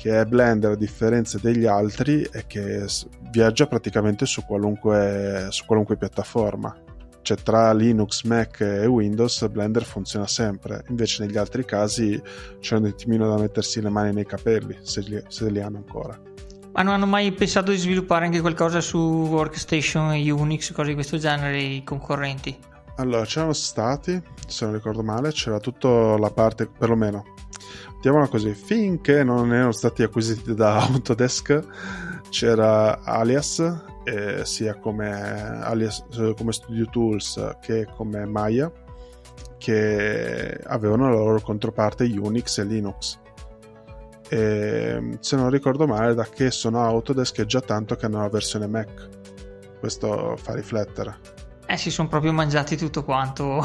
che 0.00 0.18
è 0.18 0.24
Blender 0.24 0.70
a 0.70 0.76
differenza 0.76 1.38
degli 1.38 1.66
altri 1.66 2.26
è 2.30 2.46
che 2.46 2.86
viaggia 3.30 3.66
praticamente 3.66 4.24
su 4.24 4.42
qualunque, 4.46 5.48
su 5.50 5.66
qualunque 5.66 5.98
piattaforma. 5.98 6.74
Cioè 7.20 7.36
tra 7.36 7.74
Linux, 7.74 8.22
Mac 8.22 8.62
e 8.62 8.86
Windows 8.86 9.46
Blender 9.48 9.84
funziona 9.84 10.26
sempre, 10.26 10.84
invece 10.88 11.26
negli 11.26 11.36
altri 11.36 11.66
casi 11.66 12.18
c'è 12.60 12.76
un 12.76 12.86
attimino 12.86 13.28
da 13.28 13.36
mettersi 13.36 13.82
le 13.82 13.90
mani 13.90 14.14
nei 14.14 14.24
capelli, 14.24 14.78
se 14.80 15.02
li, 15.02 15.22
se 15.28 15.50
li 15.50 15.60
hanno 15.60 15.76
ancora. 15.76 16.18
Ma 16.72 16.82
non 16.82 16.94
hanno 16.94 17.06
mai 17.06 17.30
pensato 17.32 17.70
di 17.70 17.76
sviluppare 17.76 18.24
anche 18.24 18.40
qualcosa 18.40 18.80
su 18.80 18.98
workstation 18.98 20.14
Unix, 20.14 20.72
cose 20.72 20.88
di 20.88 20.94
questo 20.94 21.18
genere, 21.18 21.60
i 21.60 21.84
concorrenti? 21.84 22.56
Allora, 22.96 23.26
c'erano 23.26 23.52
stati, 23.52 24.18
se 24.46 24.64
non 24.64 24.72
ricordo 24.72 25.02
male, 25.02 25.30
c'era 25.32 25.58
tutta 25.58 26.16
la 26.16 26.30
parte, 26.30 26.66
perlomeno, 26.66 27.24
mettiamola 28.00 28.28
così, 28.28 28.54
finché 28.54 29.22
non 29.22 29.52
erano 29.52 29.72
stati 29.72 30.02
acquisiti 30.02 30.54
da 30.54 30.80
Autodesk, 30.88 31.60
c'era 32.30 33.02
Alias, 33.02 33.58
eh, 34.04 34.42
sia 34.46 34.76
come, 34.76 35.60
alias, 35.60 36.06
come 36.34 36.52
Studio 36.52 36.86
Tools 36.86 37.56
che 37.60 37.86
come 37.94 38.24
Maya, 38.24 38.72
che 39.58 40.58
avevano 40.64 41.10
la 41.10 41.16
loro 41.16 41.40
controparte 41.42 42.04
Unix 42.04 42.56
e 42.58 42.64
Linux. 42.64 43.18
E, 44.30 45.18
se 45.20 45.36
non 45.36 45.50
ricordo 45.50 45.86
male 45.86 46.14
da 46.14 46.24
che 46.24 46.50
sono 46.50 46.82
Autodesk 46.82 47.42
è 47.42 47.44
già 47.44 47.60
tanto 47.60 47.96
che 47.96 48.06
hanno 48.06 48.20
la 48.20 48.30
versione 48.30 48.66
Mac. 48.66 49.08
Questo 49.78 50.36
fa 50.38 50.54
riflettere. 50.54 51.18
Eh 51.66 51.76
si 51.76 51.90
sono 51.90 52.08
proprio 52.08 52.32
mangiati 52.32 52.78
tutto 52.78 53.04
quanto. 53.04 53.62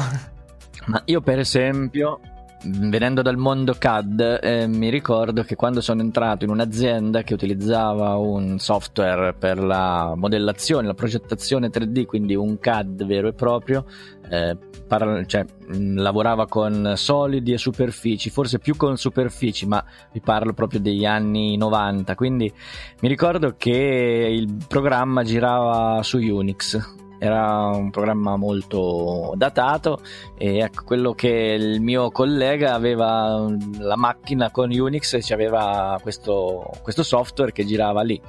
Ma 0.88 1.02
io 1.06 1.22
per 1.22 1.38
esempio 1.38 2.20
venendo 2.64 3.22
dal 3.22 3.36
mondo 3.36 3.74
CAD 3.78 4.40
eh, 4.42 4.66
mi 4.66 4.88
ricordo 4.88 5.42
che 5.42 5.54
quando 5.54 5.80
sono 5.80 6.00
entrato 6.00 6.44
in 6.44 6.50
un'azienda 6.50 7.22
che 7.22 7.34
utilizzava 7.34 8.16
un 8.16 8.58
software 8.58 9.34
per 9.34 9.62
la 9.62 10.14
modellazione, 10.16 10.86
la 10.86 10.94
progettazione 10.94 11.68
3D, 11.68 12.06
quindi 12.06 12.34
un 12.34 12.58
CAD 12.58 13.04
vero 13.04 13.28
e 13.28 13.32
proprio, 13.32 13.84
eh, 14.28 14.56
parla, 14.86 15.24
cioè, 15.24 15.44
mh, 15.44 16.00
lavorava 16.00 16.46
con 16.46 16.94
solidi 16.96 17.52
e 17.52 17.58
superfici, 17.58 18.30
forse 18.30 18.58
più 18.58 18.76
con 18.76 18.96
superfici, 18.96 19.66
ma 19.66 19.84
vi 20.12 20.20
parlo 20.20 20.52
proprio 20.52 20.80
degli 20.80 21.04
anni 21.04 21.56
90, 21.56 22.14
quindi 22.14 22.52
mi 23.00 23.08
ricordo 23.08 23.54
che 23.56 24.28
il 24.30 24.64
programma 24.66 25.22
girava 25.22 26.02
su 26.02 26.18
Unix 26.18 27.04
era 27.18 27.68
un 27.68 27.90
programma 27.90 28.36
molto 28.36 29.32
datato 29.36 30.00
e 30.36 30.58
ecco 30.58 30.84
quello 30.84 31.12
che 31.14 31.28
il 31.58 31.80
mio 31.80 32.10
collega 32.10 32.74
aveva 32.74 33.46
la 33.78 33.96
macchina 33.96 34.50
con 34.50 34.70
Unix 34.70 35.14
e 35.14 35.32
aveva 35.32 35.98
questo, 36.02 36.70
questo 36.82 37.02
software 37.02 37.52
che 37.52 37.64
girava 37.64 38.02
lì 38.02 38.20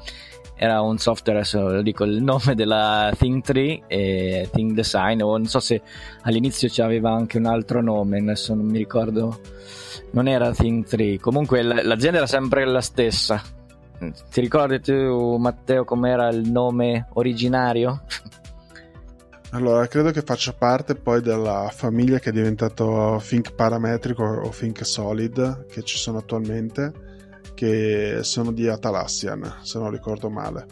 era 0.60 0.82
un 0.82 0.98
software, 0.98 1.39
adesso 1.39 1.82
dico 1.84 2.03
il 2.03 2.22
nome 2.24 2.56
della 2.56 3.13
Thing 3.15 3.44
Tree 3.44 3.84
e 3.86 4.50
Thing 4.51 4.74
Design, 4.74 5.22
o 5.22 5.38
non 5.38 5.46
so 5.46 5.60
se 5.60 5.82
all'inizio 6.24 6.67
c'aveva 6.72 7.12
anche 7.12 7.38
un 7.38 7.46
altro 7.46 7.82
nome, 7.82 8.17
adesso 8.17 8.56
non 8.56 8.65
mi 8.65 8.79
ricordo, 8.79 9.39
non 10.12 10.27
era 10.27 10.51
Thing 10.51 10.84
Tree, 10.84 11.20
comunque 11.20 11.62
l'azienda 11.62 12.17
era 12.17 12.27
sempre 12.27 12.65
la 12.65 12.82
stessa. 12.82 13.39
Ti 14.00 14.41
ricordi 14.41 14.79
tu, 14.79 15.38
Matteo, 15.38 15.84
com'era 15.84 16.27
il 16.29 16.50
nome 16.50 17.08
originario? 17.13 18.01
Allora, 19.51 19.87
credo 19.87 20.11
che 20.11 20.21
faccia 20.21 20.51
parte 20.51 20.95
poi 20.95 21.21
della 21.21 21.71
famiglia 21.73 22.19
che 22.19 22.29
è 22.29 22.33
diventato 22.33 23.21
Think 23.25 23.53
Parametrico 23.53 24.23
o 24.23 24.49
Think 24.49 24.85
Solid 24.85 25.67
che 25.67 25.83
ci 25.83 25.97
sono 25.97 26.17
attualmente, 26.17 26.91
che 27.53 28.19
sono 28.23 28.51
di 28.51 28.67
Atalassian, 28.67 29.59
se 29.61 29.79
non 29.79 29.89
ricordo 29.89 30.29
male. 30.29 30.65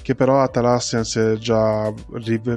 Che 0.00 0.14
però 0.14 0.40
Atalassian 0.40 1.04
si 1.04 1.18
è 1.18 1.34
già 1.34 1.92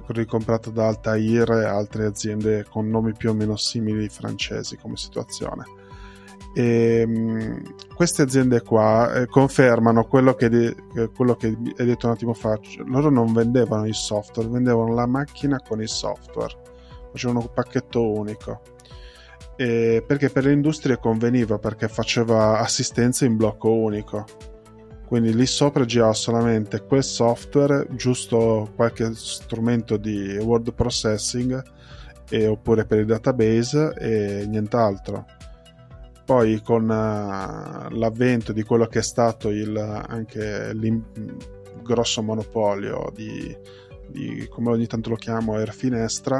ricomprata 0.07 0.69
da 0.69 0.88
Altair 0.88 1.51
e 1.51 1.65
altre 1.65 2.05
aziende 2.05 2.65
con 2.69 2.89
nomi 2.89 3.13
più 3.13 3.31
o 3.31 3.33
meno 3.33 3.57
simili 3.57 4.07
francesi 4.07 4.77
come 4.77 4.95
situazione 4.95 5.83
e, 6.53 7.00
ehm, 7.00 7.62
queste 7.95 8.22
aziende 8.22 8.62
qua 8.62 9.13
eh, 9.13 9.25
confermano 9.27 10.05
quello 10.05 10.36
che, 10.36 10.50
de- 10.50 10.75
quello 11.15 11.36
che 11.36 11.48
hai 11.48 11.86
detto 11.86 12.07
un 12.07 12.13
attimo 12.13 12.33
fa. 12.33 12.60
Loro 12.86 13.10
non 13.10 13.33
vendevano 13.33 13.88
il 13.88 13.95
software, 13.95 14.48
vendevano 14.48 14.93
la 14.93 15.07
macchina 15.07 15.60
con 15.60 15.81
il 15.81 15.89
software, 15.89 16.55
facevano 17.12 17.39
un 17.39 17.50
pacchetto 17.53 18.12
unico. 18.12 18.62
E 19.55 20.03
perché 20.05 20.29
per 20.29 20.45
le 20.45 20.51
industrie 20.51 20.98
conveniva 20.98 21.60
perché 21.60 21.88
faceva 21.88 22.60
assistenza 22.60 23.25
in 23.25 23.36
blocco 23.36 23.72
unico. 23.72 24.25
Quindi 25.05 25.36
lì 25.36 25.45
sopra 25.45 25.86
girava 25.86 26.13
solamente 26.13 26.86
quel 26.86 27.03
software, 27.03 27.88
giusto 27.91 28.72
qualche 28.75 29.12
strumento 29.13 29.98
di 29.98 30.38
word 30.38 30.74
processing 30.74 31.62
e, 32.29 32.48
oppure 32.48 32.86
per 32.86 33.00
il 33.00 33.05
database 33.05 33.93
e 33.95 34.45
nient'altro 34.48 35.25
poi 36.25 36.62
con 36.62 36.84
uh, 36.84 37.96
l'avvento 37.96 38.53
di 38.53 38.63
quello 38.63 38.88
che 38.88 39.00
è 39.00 39.03
stato 39.03 39.50
il, 39.50 39.77
anche 39.77 40.72
il 40.74 41.03
grosso 41.82 42.22
monopolio 42.24 43.12
di, 43.13 43.56
di, 44.08 44.48
come 44.50 44.70
ogni 44.70 44.88
tanto 44.88 45.10
lo 45.10 45.15
chiamo, 45.15 45.56
Air 45.56 45.74
Finestra, 45.74 46.38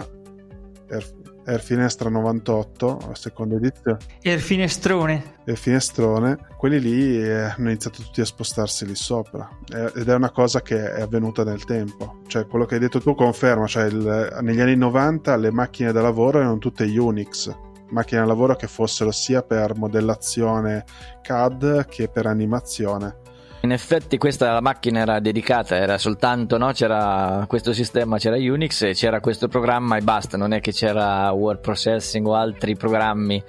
Air, 0.90 1.06
Air 1.46 1.62
Finestra 1.62 2.10
98, 2.10 3.12
seconda 3.13 3.56
edizione. 3.56 3.98
Air 4.24 4.40
Finestrone. 4.40 5.36
Air 5.46 5.58
Finestrone, 5.58 6.38
quelli 6.58 6.80
lì 6.80 7.22
eh, 7.22 7.42
hanno 7.42 7.70
iniziato 7.70 8.02
tutti 8.02 8.22
a 8.22 8.25
spostarsi 8.25 8.86
lì 8.86 8.96
sopra 8.96 9.50
eh, 9.74 9.92
ed 9.96 10.08
è 10.08 10.16
una 10.16 10.32
cosa 10.32 10.62
che 10.62 10.94
è 10.94 11.02
avvenuta 11.02 11.44
nel 11.44 11.66
tempo. 11.66 12.22
Cioè 12.28 12.48
quello 12.48 12.66
che 12.66 12.75
hai 12.75 12.80
detto 12.80 13.02
tu 13.02 13.13
conferma, 13.16 13.68
cioè 13.68 13.86
il, 13.86 14.40
negli 14.42 14.62
anni 14.62 14.78
90 14.78 15.36
le 15.36 15.52
macchine 15.52 15.92
da 15.92 16.02
lavoro 16.02 16.40
erano 16.40 16.58
tutte 16.58 16.86
Unix 16.86 17.72
macchine 17.90 18.22
da 18.22 18.28
lavoro 18.28 18.56
che 18.56 18.68
fossero 18.68 19.12
sia 19.12 19.42
per 19.42 19.75
modellazione 19.75 20.84
CAD 21.22 21.86
che 21.86 22.08
per 22.10 22.25
animazione. 22.25 23.22
In 23.63 23.72
effetti 23.72 24.18
questa 24.18 24.60
macchina 24.60 25.00
era 25.00 25.22
dedicata, 25.22 25.78
era 25.78 25.98
soltanto, 25.98 26.58
no? 26.58 26.74
c'era 26.74 27.46
questo 27.48 27.72
sistema, 27.72 28.18
c'era 28.18 28.36
Unix 28.36 28.82
e 28.82 28.94
c'era 28.94 29.22
questo 29.22 29.48
programma 29.48 29.96
e 29.96 30.02
basta, 30.02 30.36
non 30.36 30.52
è 30.52 30.60
che 30.60 30.74
c'era 30.74 31.32
word 31.32 31.62
processing 31.62 32.28
o 32.28 32.36
altri 32.36 32.75
programmi, 32.75 33.42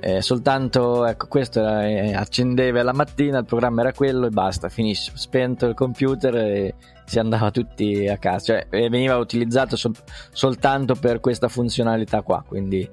eh, 0.00 0.22
soltanto 0.22 1.06
ecco, 1.06 1.28
questo 1.28 1.60
era, 1.60 1.86
eh, 1.86 2.14
accendeva 2.14 2.82
la 2.82 2.92
mattina, 2.92 3.38
il 3.38 3.44
programma 3.44 3.82
era 3.82 3.92
quello 3.92 4.26
e 4.26 4.30
basta, 4.30 4.68
finisce, 4.68 5.12
spento 5.14 5.66
il 5.66 5.74
computer 5.74 6.34
e 6.34 6.74
si 7.04 7.20
andava 7.20 7.52
tutti 7.52 8.08
a 8.08 8.18
casa, 8.18 8.44
cioè 8.44 8.66
veniva 8.68 9.18
utilizzato 9.18 9.76
sol- 9.76 9.94
soltanto 10.32 10.96
per 10.96 11.20
questa 11.20 11.46
funzionalità 11.46 12.22
qua, 12.22 12.42
quindi 12.44 12.90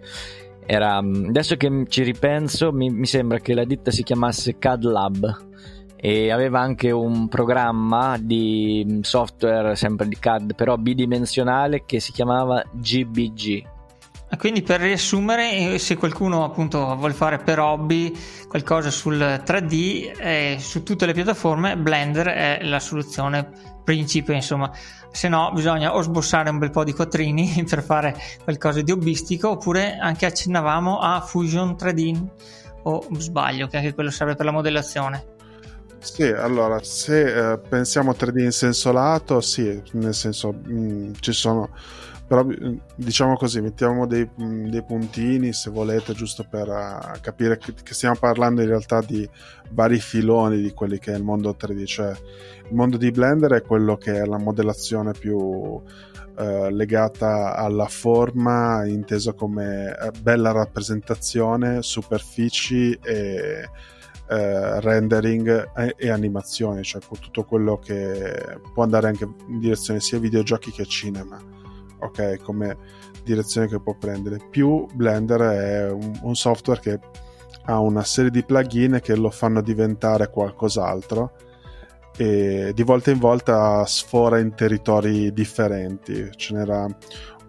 era, 0.68 1.02
mm, 1.02 1.30
adesso 1.30 1.56
che 1.56 1.86
ci 1.88 2.04
ripenso, 2.04 2.74
mi, 2.74 2.90
mi 2.90 3.06
sembra 3.06 3.40
che 3.40 3.54
la 3.54 3.64
ditta 3.64 3.90
si 3.90 4.04
chiamasse 4.04 4.58
CAD 4.60 4.84
Lab. 4.84 5.46
E 6.00 6.30
aveva 6.30 6.60
anche 6.60 6.92
un 6.92 7.28
programma 7.28 8.18
di 8.20 8.86
mm, 8.88 9.00
software 9.00 9.76
sempre 9.76 10.08
di 10.08 10.18
CAD 10.20 10.54
però 10.54 10.78
bidimensionale 10.78 11.86
che 11.86 12.00
si 12.00 12.12
chiamava 12.12 12.64
GBG 12.72 13.76
quindi 14.36 14.62
per 14.62 14.82
riassumere 14.82 15.74
eh, 15.74 15.80
se 15.80 15.96
qualcuno 15.96 16.44
appunto 16.44 16.96
vuole 16.96 17.14
fare 17.14 17.38
per 17.38 17.60
hobby 17.60 18.14
qualcosa 18.48 18.92
sul 18.92 19.18
3D 19.18 20.20
eh, 20.20 20.58
su 20.60 20.84
tutte 20.84 21.06
le 21.06 21.14
piattaforme 21.14 21.78
Blender 21.78 22.28
è 22.28 22.60
la 22.64 22.80
soluzione 22.80 23.50
principe 23.84 24.34
insomma. 24.34 24.70
Se 25.12 25.30
no 25.30 25.52
bisogna 25.54 25.96
o 25.96 26.02
sbossare 26.02 26.50
un 26.50 26.58
bel 26.58 26.72
po' 26.72 26.84
di 26.84 26.94
quattrini 26.94 27.64
per 27.70 27.82
fare 27.82 28.16
qualcosa 28.44 28.82
di 28.82 28.92
hobbistico 28.92 29.52
oppure 29.52 29.98
anche 29.98 30.26
accennavamo 30.26 31.00
a 31.00 31.22
Fusion 31.22 31.76
3D 31.80 32.26
o 32.84 33.08
sbaglio 33.18 33.68
che 33.68 33.78
anche 33.78 33.94
quello 33.94 34.12
serve 34.12 34.36
per 34.36 34.46
la 34.46 34.52
modellazione. 34.52 35.36
Sì, 36.00 36.24
allora 36.24 36.80
se 36.84 37.54
eh, 37.54 37.58
pensiamo 37.58 38.12
a 38.12 38.16
3D 38.18 38.40
in 38.40 38.52
senso 38.52 38.92
lato, 38.92 39.42
sì, 39.42 39.82
nel 39.94 40.14
senso 40.14 40.54
mh, 40.54 40.74
mm, 40.74 41.14
ci 41.20 41.32
sono 41.34 41.70
però 42.28 42.46
diciamo 42.96 43.38
così, 43.38 43.62
mettiamo 43.62 44.06
dei, 44.06 44.30
dei, 44.36 44.84
puntini 44.84 45.54
se 45.54 45.70
volete, 45.70 46.14
giusto 46.14 46.46
per 46.48 46.68
uh, 46.68 47.20
capire 47.22 47.58
che, 47.58 47.74
stiamo 47.94 48.18
parlando 48.20 48.62
in 48.62 48.68
realtà 48.68 49.00
di 49.00 49.28
vari 49.70 49.98
filoni 50.00 50.62
di 50.62 50.74
quelli 50.74 51.00
che 51.00 51.14
è 51.14 51.16
il 51.16 51.24
mondo 51.24 51.56
3D, 51.58 51.86
cioè 51.86 52.10
il 52.10 52.76
mondo 52.76 52.98
di 52.98 53.12
Blender 53.12 53.54
è 53.54 53.62
quello 53.62 53.96
che 53.96 54.16
è 54.16 54.26
la 54.26 54.38
modellazione 54.38 55.14
più 55.14 55.38
uh, 55.38 55.82
legata 56.70 57.56
alla 57.56 57.88
forma, 57.88 58.86
intesa 58.86 59.32
come 59.32 59.96
uh, 59.98 60.12
bella 60.22 60.52
rappresentazione, 60.52 61.82
superfici 61.82 62.92
e 63.02 63.70
eh, 64.30 64.82
rendering 64.82 65.72
e, 65.74 65.96
e, 65.96 66.10
animazioni, 66.10 66.84
cioè 66.84 67.02
tutto 67.02 67.46
quello 67.46 67.78
che 67.78 68.60
può 68.74 68.84
andare 68.84 69.08
anche 69.08 69.24
in 69.24 69.60
direzione 69.60 70.02
sia 70.02 70.20
videogiochi 70.20 70.70
che 70.70 70.86
cinema 70.86 71.56
ok, 72.00 72.40
come 72.42 72.78
direzione 73.24 73.68
che 73.68 73.80
può 73.80 73.96
prendere. 73.96 74.40
Più 74.50 74.86
Blender 74.94 75.42
è 75.42 75.92
un, 75.92 76.20
un 76.22 76.36
software 76.36 76.80
che 76.80 77.00
ha 77.66 77.80
una 77.80 78.04
serie 78.04 78.32
di 78.32 78.44
plugin 78.44 79.00
che 79.02 79.16
lo 79.16 79.30
fanno 79.30 79.62
diventare 79.62 80.30
qualcos'altro 80.30 81.34
e 82.18 82.72
di 82.74 82.84
volta 82.84 83.12
in 83.12 83.20
volta 83.20 83.86
sfora 83.86 84.40
in 84.40 84.56
territori 84.56 85.34
differenti. 85.34 86.30
Ce 86.36 86.54
n'era 86.54 86.88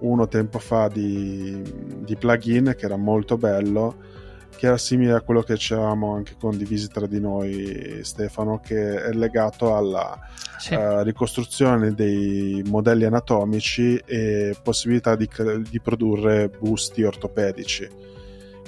uno 0.01 0.29
tempo 0.29 0.59
fa 0.59 0.89
di, 0.89 1.63
di 2.05 2.17
plugin 2.17 2.75
che 2.77 2.85
era 2.85 2.97
molto 2.97 3.37
bello 3.37 4.17
che 4.59 4.67
era 4.67 4.77
simile 4.77 5.13
a 5.13 5.21
quello 5.21 5.43
che 5.43 5.57
ci 5.57 5.73
avevamo 5.73 6.17
anche 6.17 6.35
condivisi 6.37 6.89
tra 6.89 7.07
di 7.07 7.21
noi 7.21 8.01
Stefano 8.03 8.59
che 8.59 9.05
è 9.05 9.13
legato 9.13 9.77
alla 9.77 10.19
sì. 10.59 10.75
uh, 10.75 11.03
ricostruzione 11.03 11.95
dei 11.95 12.61
modelli 12.67 13.05
anatomici 13.05 13.97
e 14.05 14.57
possibilità 14.61 15.15
di, 15.15 15.29
di, 15.71 15.81
produrre 15.81 16.49
busti 16.49 17.05
ortopedici 17.05 17.89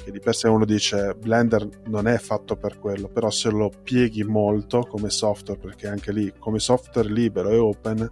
che 0.04 0.12
di 0.12 0.20
per 0.20 0.36
sé 0.36 0.46
uno 0.46 0.64
dice 0.64 1.16
Blender 1.18 1.68
non 1.86 2.06
è 2.06 2.18
fatto 2.18 2.54
per 2.54 2.78
quello 2.78 3.08
però 3.08 3.28
se 3.28 3.50
lo 3.50 3.68
pieghi 3.82 4.22
molto 4.22 4.86
come 4.88 5.10
software 5.10 5.58
perché 5.58 5.88
anche 5.88 6.12
lì 6.12 6.32
come 6.38 6.60
software 6.60 7.10
libero 7.10 7.50
e 7.50 7.56
open 7.56 8.10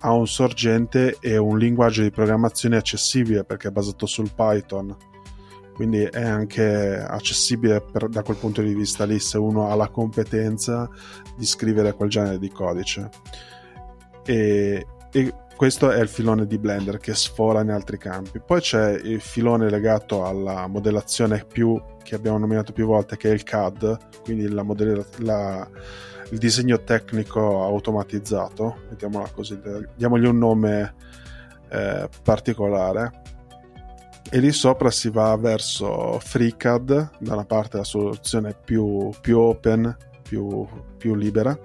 ha 0.00 0.12
un 0.12 0.28
sorgente 0.28 1.16
e 1.20 1.36
un 1.36 1.58
linguaggio 1.58 2.02
di 2.02 2.12
programmazione 2.12 2.76
accessibile 2.76 3.42
perché 3.42 3.66
è 3.66 3.72
basato 3.72 4.06
sul 4.06 4.30
Python 4.32 4.96
quindi 5.78 6.02
è 6.02 6.24
anche 6.24 6.98
accessibile 6.98 7.80
per, 7.80 8.08
da 8.08 8.24
quel 8.24 8.36
punto 8.36 8.62
di 8.62 8.74
vista 8.74 9.04
lì 9.04 9.20
se 9.20 9.38
uno 9.38 9.68
ha 9.70 9.76
la 9.76 9.86
competenza 9.86 10.90
di 11.36 11.46
scrivere 11.46 11.92
quel 11.92 12.08
genere 12.08 12.40
di 12.40 12.50
codice. 12.50 13.08
E, 14.24 14.84
e 15.12 15.34
questo 15.54 15.92
è 15.92 16.00
il 16.00 16.08
filone 16.08 16.48
di 16.48 16.58
Blender 16.58 16.98
che 16.98 17.14
sfora 17.14 17.60
in 17.60 17.70
altri 17.70 17.96
campi. 17.96 18.40
Poi 18.44 18.60
c'è 18.60 18.90
il 18.90 19.20
filone 19.20 19.70
legato 19.70 20.24
alla 20.24 20.66
modellazione 20.66 21.44
più 21.46 21.80
che 22.02 22.16
abbiamo 22.16 22.38
nominato 22.38 22.72
più 22.72 22.84
volte 22.84 23.16
che 23.16 23.30
è 23.30 23.32
il 23.32 23.44
CAD 23.44 24.22
quindi 24.24 24.48
la 24.48 24.64
modella, 24.64 25.04
la, 25.18 25.68
il 26.30 26.38
disegno 26.38 26.82
tecnico 26.82 27.62
automatizzato 27.62 28.78
mettiamola 28.88 29.28
così 29.30 29.60
diamogli 29.94 30.24
un 30.24 30.38
nome 30.38 30.94
eh, 31.68 32.08
particolare 32.22 33.26
e 34.30 34.38
lì 34.40 34.52
sopra 34.52 34.90
si 34.90 35.10
va 35.10 35.36
verso 35.36 36.18
FreeCAD, 36.18 37.10
da 37.18 37.32
una 37.32 37.44
parte 37.44 37.78
la 37.78 37.84
soluzione 37.84 38.54
più, 38.54 39.10
più 39.20 39.38
open, 39.38 39.96
più, 40.22 40.66
più 40.96 41.14
libera, 41.14 41.58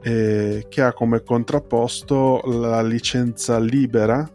che 0.00 0.82
ha 0.82 0.92
come 0.92 1.22
contrapposto 1.22 2.42
la 2.44 2.82
licenza 2.82 3.58
libera. 3.58 4.28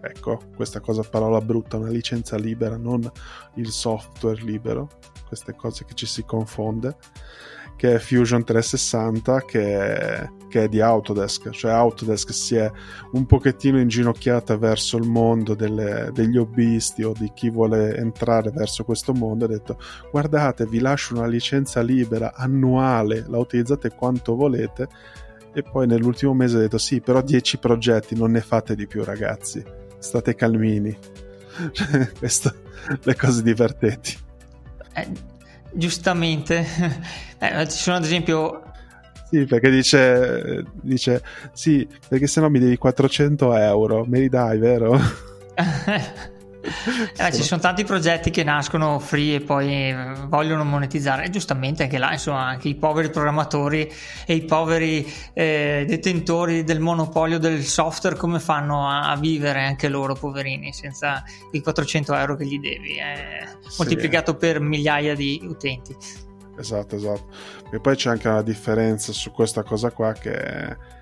Ecco, 0.00 0.40
questa 0.54 0.80
cosa 0.80 1.02
parola 1.02 1.40
brutta, 1.40 1.76
una 1.76 1.90
licenza 1.90 2.36
libera, 2.36 2.76
non 2.76 3.10
il 3.54 3.68
software 3.68 4.42
libero, 4.42 4.88
queste 5.26 5.54
cose 5.54 5.84
che 5.84 5.94
ci 5.94 6.06
si 6.06 6.24
confonde 6.24 6.96
che 7.78 7.94
è 7.94 7.98
Fusion 7.98 8.42
360 8.42 9.44
che 9.44 9.78
è, 9.78 10.28
che 10.48 10.64
è, 10.64 10.68
di 10.68 10.80
Autodesk 10.80 11.50
cioè 11.50 11.70
Autodesk 11.70 12.32
si 12.32 12.56
è 12.56 12.70
un 13.12 13.26
pochettino 13.26 13.78
inginocchiata 13.78 14.56
verso 14.56 14.96
il 14.96 15.06
mondo 15.06 15.54
delle, 15.54 16.10
degli 16.12 16.36
hobbisti 16.36 17.02
o 17.02 17.12
di 17.16 17.30
chi 17.34 17.50
vuole 17.50 17.96
entrare 17.96 18.50
verso 18.50 18.84
questo 18.84 19.12
mondo 19.12 19.44
ha 19.44 19.48
detto 19.48 19.78
guardate 20.10 20.66
vi 20.66 20.80
lascio 20.80 21.14
una 21.14 21.26
licenza 21.26 21.80
libera 21.80 22.34
annuale 22.34 23.26
la 23.28 23.38
utilizzate 23.38 23.90
quanto 23.90 24.34
volete. 24.34 24.88
E 25.54 25.62
poi 25.62 25.86
nell'ultimo 25.86 26.34
mese 26.34 26.56
ha 26.56 26.60
detto 26.60 26.78
sì 26.78 27.00
però 27.00 27.22
10 27.22 27.58
progetti 27.58 28.14
non 28.14 28.32
ne 28.32 28.40
fate 28.40 28.74
di 28.74 28.86
più 28.86 29.02
ragazzi. 29.04 29.62
State 29.98 30.34
calmini. 30.34 30.96
Cioè, 31.72 32.12
questo 32.12 32.54
le 33.02 33.16
cose 33.16 33.42
divertenti. 33.42 34.16
Eh 34.94 35.36
giustamente. 35.72 36.66
Eh, 37.40 37.68
ci 37.68 37.78
sono 37.78 37.98
ad 37.98 38.02
esempio... 38.02 38.67
Sì, 39.28 39.44
perché 39.44 39.70
dice, 39.70 40.64
dice 40.80 41.22
sì, 41.52 41.86
perché 42.08 42.26
se 42.26 42.40
no 42.40 42.48
mi 42.48 42.58
devi 42.58 42.78
400 42.78 43.54
euro, 43.56 44.04
me 44.06 44.20
li 44.20 44.28
dai, 44.28 44.58
vero? 44.58 44.98
Eh, 47.16 47.32
ci 47.32 47.42
sono 47.42 47.60
tanti 47.60 47.84
progetti 47.84 48.30
che 48.30 48.42
nascono 48.42 48.98
free 48.98 49.36
e 49.36 49.40
poi 49.40 49.90
eh, 49.90 50.12
vogliono 50.26 50.64
monetizzare. 50.64 51.24
E 51.24 51.30
giustamente 51.30 51.84
anche 51.84 51.98
là 51.98 52.12
insomma 52.12 52.44
anche 52.46 52.68
i 52.68 52.74
poveri 52.74 53.10
programmatori 53.10 53.90
e 54.26 54.34
i 54.34 54.44
poveri 54.44 55.10
eh, 55.32 55.84
detentori 55.86 56.64
del 56.64 56.80
monopolio 56.80 57.38
del 57.38 57.64
software 57.64 58.16
come 58.16 58.40
fanno 58.40 58.88
a, 58.88 59.10
a, 59.10 59.16
vivere 59.16 59.64
anche 59.64 59.88
loro 59.88 60.14
poverini 60.14 60.72
senza 60.72 61.22
i 61.52 61.60
400 61.60 62.14
euro 62.14 62.36
che 62.36 62.44
gli 62.44 62.58
devi? 62.58 62.96
Eh, 62.96 63.46
sì. 63.60 63.76
moltiplicato 63.78 64.36
per 64.36 64.60
migliaia 64.60 65.14
di 65.14 65.40
utenti 65.44 65.96
esatto 66.58 66.96
esatto 66.96 67.26
e 67.70 67.80
poi 67.80 67.96
c'è 67.96 68.10
anche 68.10 68.28
una 68.28 68.42
differenza 68.42 69.12
su 69.12 69.30
questa 69.30 69.62
cosa 69.62 69.90
qua 69.90 70.12
che 70.12 70.96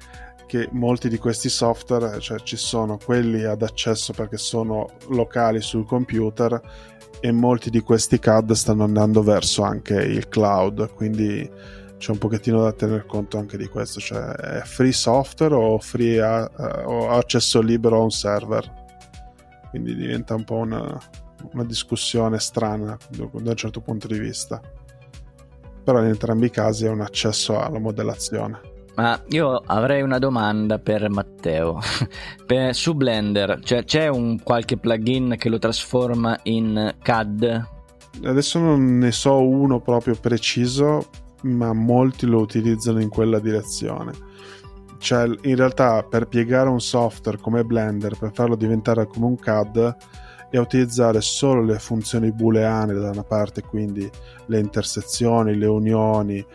che 0.47 0.69
molti 0.73 1.09
di 1.09 1.19
questi 1.19 1.49
software, 1.49 2.21
cioè 2.21 2.38
ci 2.40 2.57
sono 2.57 2.99
quelli 3.05 3.45
ad 3.45 3.62
accesso 3.62 4.12
perché 4.12 4.37
sono 4.37 4.88
locali 5.09 5.61
sul 5.61 5.85
computer 5.85 6.61
e 7.21 7.33
molti 7.33 7.69
di 7.69 7.81
questi 7.81 8.19
CAD 8.19 8.53
stanno 8.53 8.85
andando 8.85 9.23
verso 9.23 9.62
anche 9.62 9.95
il 9.95 10.29
cloud, 10.29 10.92
quindi 10.95 11.51
c'è 11.99 12.12
un 12.12 12.19
pochettino 12.19 12.62
da 12.62 12.73
tener 12.73 13.07
conto 13.07 13.38
anche 13.38 13.57
di 13.57 13.66
questo, 13.66 14.01
cioè 14.01 14.23
è 14.23 14.61
free 14.62 14.92
software 14.92 15.55
o 15.55 15.79
free 15.79 16.21
a, 16.21 16.49
uh, 16.57 16.88
o 16.88 17.09
accesso 17.11 17.61
libero 17.61 17.97
a 17.97 18.03
un 18.03 18.11
server. 18.11 18.85
Quindi 19.71 19.95
diventa 19.95 20.35
un 20.35 20.45
po' 20.45 20.57
una, 20.57 21.01
una 21.53 21.64
discussione 21.64 22.38
strana 22.38 22.97
da 23.09 23.29
un 23.33 23.57
certo 23.57 23.81
punto 23.81 24.07
di 24.07 24.19
vista. 24.19 24.61
Però 25.87 26.01
in 26.01 26.07
entrambi 26.07 26.46
i 26.46 26.51
casi 26.51 26.85
è 26.85 26.88
un 26.88 27.01
accesso 27.01 27.61
alla 27.61 27.79
modellazione. 27.79 28.59
Ma 28.96 29.22
io 29.29 29.62
avrei 29.64 30.03
una 30.03 30.18
domanda 30.18 30.81
per 30.81 31.09
Matteo. 31.09 31.79
per, 32.44 32.75
su 32.75 32.94
Blender, 32.94 33.61
cioè, 33.62 33.85
c'è 33.85 34.09
un 34.09 34.42
qualche 34.42 34.79
plugin 34.79 35.37
che 35.38 35.49
lo 35.49 35.61
trasforma 35.61 36.37
in 36.42 36.92
CAD? 37.01 37.68
Adesso 38.25 38.59
non 38.59 38.99
ne 38.99 39.12
so 39.12 39.46
uno 39.46 39.79
proprio 39.79 40.16
preciso, 40.20 41.07
ma 41.42 41.72
molti 41.72 42.27
lo 42.27 42.40
utilizzano 42.40 43.01
in 43.01 43.09
quella 43.09 43.38
direzione. 43.38 44.11
Cioè, 44.99 45.31
in 45.42 45.55
realtà, 45.55 46.03
per 46.03 46.27
piegare 46.27 46.68
un 46.68 46.81
software 46.81 47.38
come 47.38 47.62
Blender, 47.62 48.18
per 48.18 48.33
farlo 48.35 48.57
diventare 48.57 49.07
come 49.07 49.27
un 49.27 49.37
CAD, 49.37 49.96
e 50.57 50.61
utilizzare 50.61 51.21
solo 51.21 51.62
le 51.62 51.79
funzioni 51.79 52.33
booleane 52.33 52.95
da 52.95 53.11
una 53.11 53.25
parte, 53.25 53.62
quindi 53.62 54.11
le 54.47 54.59
intersezioni, 54.59 55.57
le 55.57 55.66
unioni, 55.66 56.47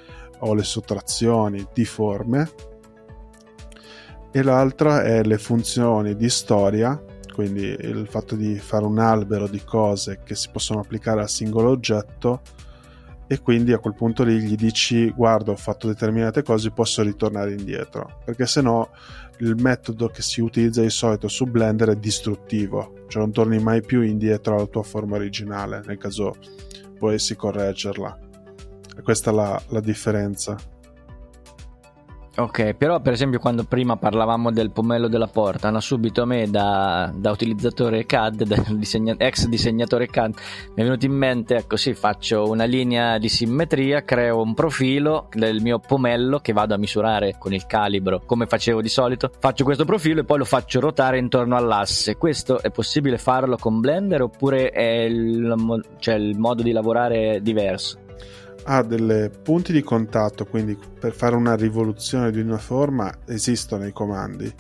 o 0.41 0.53
le 0.53 0.63
sottrazioni 0.63 1.67
di 1.73 1.85
forme 1.85 2.49
e 4.31 4.43
l'altra 4.43 5.03
è 5.03 5.23
le 5.23 5.37
funzioni 5.37 6.15
di 6.15 6.29
storia 6.29 6.99
quindi 7.33 7.63
il 7.63 8.07
fatto 8.09 8.35
di 8.35 8.57
fare 8.57 8.85
un 8.85 8.99
albero 8.99 9.47
di 9.47 9.61
cose 9.63 10.21
che 10.23 10.35
si 10.35 10.49
possono 10.51 10.81
applicare 10.81 11.21
al 11.21 11.29
singolo 11.29 11.69
oggetto 11.69 12.41
e 13.27 13.39
quindi 13.39 13.71
a 13.71 13.79
quel 13.79 13.93
punto 13.93 14.23
lì 14.23 14.41
gli 14.41 14.55
dici 14.55 15.09
guarda 15.09 15.51
ho 15.51 15.55
fatto 15.55 15.87
determinate 15.87 16.43
cose 16.43 16.71
posso 16.71 17.01
ritornare 17.01 17.53
indietro. 17.53 18.19
Perché 18.25 18.45
se 18.45 18.61
no 18.61 18.89
il 19.41 19.55
metodo 19.55 20.07
che 20.07 20.21
si 20.21 20.39
utilizza 20.39 20.81
di 20.81 20.89
solito 20.89 21.27
su 21.27 21.45
Blender 21.45 21.89
è 21.89 21.95
distruttivo. 21.95 23.05
Cioè 23.07 23.21
non 23.21 23.31
torni 23.31 23.59
mai 23.59 23.81
più 23.81 24.01
indietro 24.01 24.55
alla 24.55 24.67
tua 24.67 24.83
forma 24.83 25.15
originale. 25.15 25.81
Nel 25.85 25.97
caso 25.97 26.35
volessi 26.99 27.35
correggerla. 27.35 28.17
Questa 29.03 29.31
è 29.31 29.33
la, 29.33 29.61
la 29.69 29.79
differenza. 29.79 30.55
Ok, 32.41 32.73
però 32.73 32.99
per 33.01 33.13
esempio 33.13 33.37
quando 33.37 33.65
prima 33.65 33.97
parlavamo 33.97 34.51
del 34.51 34.71
pomello 34.71 35.07
della 35.07 35.27
porta, 35.27 35.69
no, 35.69 35.79
subito 35.79 36.23
a 36.23 36.25
me 36.25 36.49
da, 36.49 37.13
da 37.13 37.29
utilizzatore 37.29 38.07
CAD, 38.07 38.45
da 38.45 38.63
disegna, 38.73 39.13
ex 39.15 39.45
disegnatore 39.45 40.07
CAD, 40.07 40.33
mi 40.73 40.81
è 40.81 40.83
venuto 40.83 41.05
in 41.05 41.11
mente, 41.11 41.57
ecco 41.57 41.75
sì, 41.75 41.93
faccio 41.93 42.49
una 42.49 42.63
linea 42.63 43.19
di 43.19 43.29
simmetria, 43.29 44.01
creo 44.01 44.41
un 44.41 44.55
profilo 44.55 45.27
del 45.31 45.61
mio 45.61 45.77
pomello 45.77 46.39
che 46.39 46.51
vado 46.51 46.73
a 46.73 46.77
misurare 46.77 47.35
con 47.37 47.53
il 47.53 47.67
calibro 47.67 48.23
come 48.25 48.47
facevo 48.47 48.81
di 48.81 48.89
solito, 48.89 49.29
faccio 49.37 49.63
questo 49.63 49.85
profilo 49.85 50.21
e 50.21 50.23
poi 50.23 50.39
lo 50.39 50.45
faccio 50.45 50.79
ruotare 50.79 51.19
intorno 51.19 51.55
all'asse. 51.55 52.17
Questo 52.17 52.59
è 52.59 52.71
possibile 52.71 53.19
farlo 53.19 53.55
con 53.55 53.79
Blender 53.79 54.23
oppure 54.23 54.71
è 54.71 55.07
cioè, 55.99 56.15
il 56.15 56.39
modo 56.39 56.63
di 56.63 56.71
lavorare 56.71 57.39
diverso? 57.43 58.00
Ha 58.63 58.83
dei 58.83 59.29
punti 59.29 59.71
di 59.71 59.81
contatto, 59.81 60.45
quindi 60.45 60.77
per 60.99 61.13
fare 61.13 61.35
una 61.35 61.55
rivoluzione 61.55 62.31
di 62.31 62.39
una 62.39 62.57
forma 62.57 63.11
esistono 63.25 63.85
i 63.85 63.91
comandi. 63.91 64.53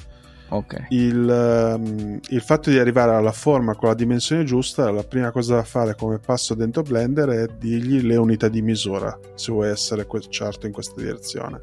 Okay. 0.53 0.85
Il, 0.89 1.77
um, 1.77 2.19
il, 2.27 2.41
fatto 2.41 2.69
di 2.69 2.77
arrivare 2.77 3.13
alla 3.13 3.31
forma 3.31 3.73
con 3.73 3.87
la 3.87 3.95
dimensione 3.95 4.43
giusta, 4.43 4.91
la 4.91 5.03
prima 5.03 5.31
cosa 5.31 5.55
da 5.55 5.63
fare 5.63 5.95
come 5.95 6.19
passo 6.19 6.55
dentro 6.55 6.81
Blender 6.81 7.29
è 7.29 7.47
dirgli 7.57 8.01
le 8.01 8.17
unità 8.17 8.49
di 8.49 8.61
misura, 8.61 9.17
se 9.33 9.53
vuoi 9.53 9.69
essere 9.69 10.05
certo 10.27 10.65
in 10.65 10.73
questa 10.73 10.99
direzione. 10.99 11.61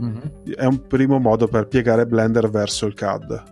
Mm-hmm. 0.00 0.54
È 0.56 0.64
un 0.64 0.86
primo 0.86 1.18
modo 1.18 1.48
per 1.48 1.68
piegare 1.68 2.06
Blender 2.06 2.48
verso 2.48 2.86
il 2.86 2.94
CAD. 2.94 3.42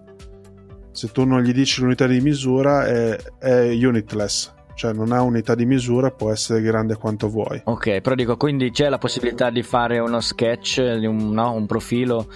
Se 0.90 1.08
tu 1.12 1.24
non 1.24 1.42
gli 1.42 1.52
dici 1.52 1.82
l'unità 1.82 2.06
di 2.06 2.20
misura 2.20 2.86
è, 2.86 3.18
è 3.38 3.68
unitless, 3.68 4.54
cioè 4.82 4.92
non 4.92 5.12
ha 5.12 5.22
unità 5.22 5.54
di 5.54 5.64
misura, 5.64 6.10
può 6.10 6.32
essere 6.32 6.60
grande 6.60 6.96
quanto 6.96 7.28
vuoi. 7.28 7.60
Ok, 7.66 8.00
però 8.00 8.16
dico, 8.16 8.36
quindi 8.36 8.72
c'è 8.72 8.88
la 8.88 8.98
possibilità 8.98 9.48
di 9.48 9.62
fare 9.62 10.00
uno 10.00 10.18
sketch, 10.18 10.82
un, 10.82 11.30
no, 11.30 11.52
un 11.52 11.66
profilo, 11.66 12.26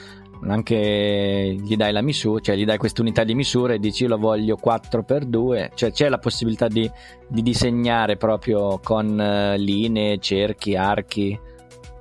anche 0.46 1.56
gli 1.60 1.74
dai 1.74 1.90
la 1.90 2.02
misura, 2.02 2.40
cioè 2.40 2.54
gli 2.54 2.64
dai 2.64 2.78
questa 2.78 3.02
unità 3.02 3.24
di 3.24 3.34
misura 3.34 3.72
e 3.72 3.80
dici 3.80 4.04
io 4.04 4.10
lo 4.10 4.18
voglio 4.18 4.56
4x2, 4.64 5.70
cioè 5.74 5.90
c'è 5.90 6.08
la 6.08 6.18
possibilità 6.18 6.68
di, 6.68 6.88
di 7.26 7.42
disegnare 7.42 8.16
proprio 8.16 8.78
con 8.80 9.08
uh, 9.18 9.58
linee, 9.60 10.18
cerchi, 10.18 10.76
archi. 10.76 11.40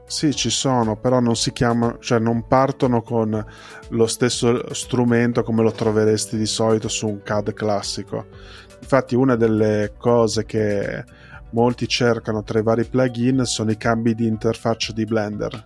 Sì, 0.06 0.32
ci 0.36 0.52
sono, 0.52 0.96
però 0.96 1.20
non 1.20 1.36
si 1.36 1.52
chiamano, 1.54 1.98
cioè 1.98 2.20
non 2.20 2.46
partono 2.48 3.02
con 3.02 3.44
lo 3.90 4.06
stesso 4.06 4.72
strumento 4.76 5.42
come 5.42 5.64
lo 5.64 5.72
troveresti 5.72 6.38
di 6.38 6.46
solito 6.46 6.88
su 6.88 7.08
un 7.08 7.24
CAD 7.24 7.54
classico 7.54 8.28
Infatti 8.86 9.16
una 9.16 9.36
delle 9.36 9.94
cose 9.98 10.46
che 10.46 11.04
molti 11.54 11.88
cercano 11.88 12.44
tra 12.44 12.60
i 12.60 12.62
vari 12.62 12.86
plugin 12.86 13.44
sono 13.44 13.72
i 13.72 13.78
cambi 13.78 14.14
di 14.14 14.28
interfaccia 14.28 14.94
di 14.94 15.06
Blender, 15.06 15.66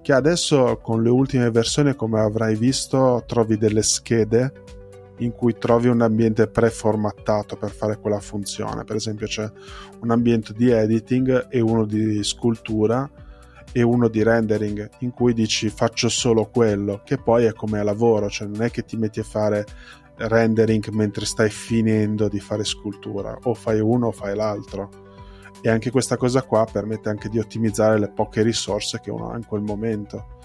che 0.00 0.12
adesso 0.12 0.78
con 0.80 1.02
le 1.02 1.08
ultime 1.08 1.50
versioni, 1.50 1.96
come 1.96 2.20
avrai 2.20 2.54
visto, 2.54 3.24
trovi 3.26 3.58
delle 3.58 3.82
schede 3.82 4.52
in 5.16 5.32
cui 5.32 5.58
trovi 5.58 5.88
un 5.88 6.00
ambiente 6.00 6.46
preformattato 6.46 7.56
per 7.56 7.72
fare 7.72 7.98
quella 7.98 8.20
funzione. 8.20 8.84
Per 8.84 8.94
esempio 8.94 9.26
c'è 9.26 9.50
un 10.02 10.12
ambiente 10.12 10.52
di 10.52 10.70
editing 10.70 11.48
e 11.50 11.60
uno 11.60 11.84
di 11.84 12.22
scultura 12.22 13.10
e 13.72 13.82
uno 13.82 14.06
di 14.06 14.22
rendering 14.22 14.88
in 15.00 15.10
cui 15.10 15.32
dici 15.34 15.68
faccio 15.70 16.08
solo 16.08 16.46
quello, 16.46 17.02
che 17.04 17.18
poi 17.18 17.46
è 17.46 17.52
come 17.52 17.82
lavoro, 17.82 18.30
cioè 18.30 18.46
non 18.46 18.62
è 18.62 18.70
che 18.70 18.84
ti 18.84 18.96
metti 18.96 19.18
a 19.18 19.24
fare 19.24 19.66
rendering 20.28 20.88
mentre 20.90 21.24
stai 21.24 21.50
finendo 21.50 22.28
di 22.28 22.40
fare 22.40 22.64
scultura, 22.64 23.36
o 23.44 23.54
fai 23.54 23.80
uno 23.80 24.08
o 24.08 24.12
fai 24.12 24.34
l'altro. 24.34 24.88
E 25.62 25.68
anche 25.68 25.90
questa 25.90 26.16
cosa 26.16 26.42
qua 26.42 26.66
permette 26.70 27.08
anche 27.08 27.28
di 27.28 27.38
ottimizzare 27.38 27.98
le 27.98 28.10
poche 28.10 28.42
risorse 28.42 29.00
che 29.00 29.10
uno 29.10 29.30
ha 29.30 29.36
in 29.36 29.46
quel 29.46 29.62
momento. 29.62 30.38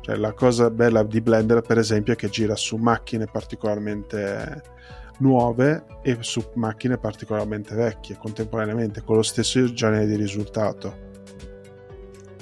Cioè, 0.00 0.16
la 0.16 0.32
cosa 0.32 0.70
bella 0.70 1.02
di 1.04 1.20
Blender, 1.20 1.60
per 1.60 1.78
esempio, 1.78 2.14
è 2.14 2.16
che 2.16 2.28
gira 2.28 2.56
su 2.56 2.76
macchine 2.76 3.26
particolarmente 3.26 4.62
nuove 5.18 5.84
e 6.02 6.16
su 6.20 6.42
macchine 6.54 6.98
particolarmente 6.98 7.74
vecchie 7.74 8.16
contemporaneamente 8.16 9.02
con 9.02 9.16
lo 9.16 9.22
stesso 9.22 9.72
genere 9.72 10.06
di 10.06 10.16
risultato. 10.16 11.10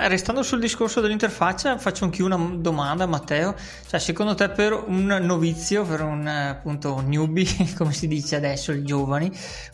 Eh, 0.00 0.08
restando 0.08 0.42
sul 0.42 0.60
discorso 0.60 1.02
dell'interfaccia, 1.02 1.76
faccio 1.76 2.04
anche 2.04 2.22
una 2.22 2.38
domanda, 2.54 3.04
Matteo. 3.04 3.54
Cioè, 3.86 4.00
secondo 4.00 4.34
te, 4.34 4.48
per 4.48 4.72
un 4.72 5.04
novizio, 5.04 5.84
per 5.84 6.00
un 6.00 6.26
appunto 6.26 7.02
newbie, 7.02 7.44
come 7.76 7.92
si 7.92 8.08
dice 8.08 8.36
adesso, 8.36 8.72
i 8.72 8.82
giovani, 8.82 9.30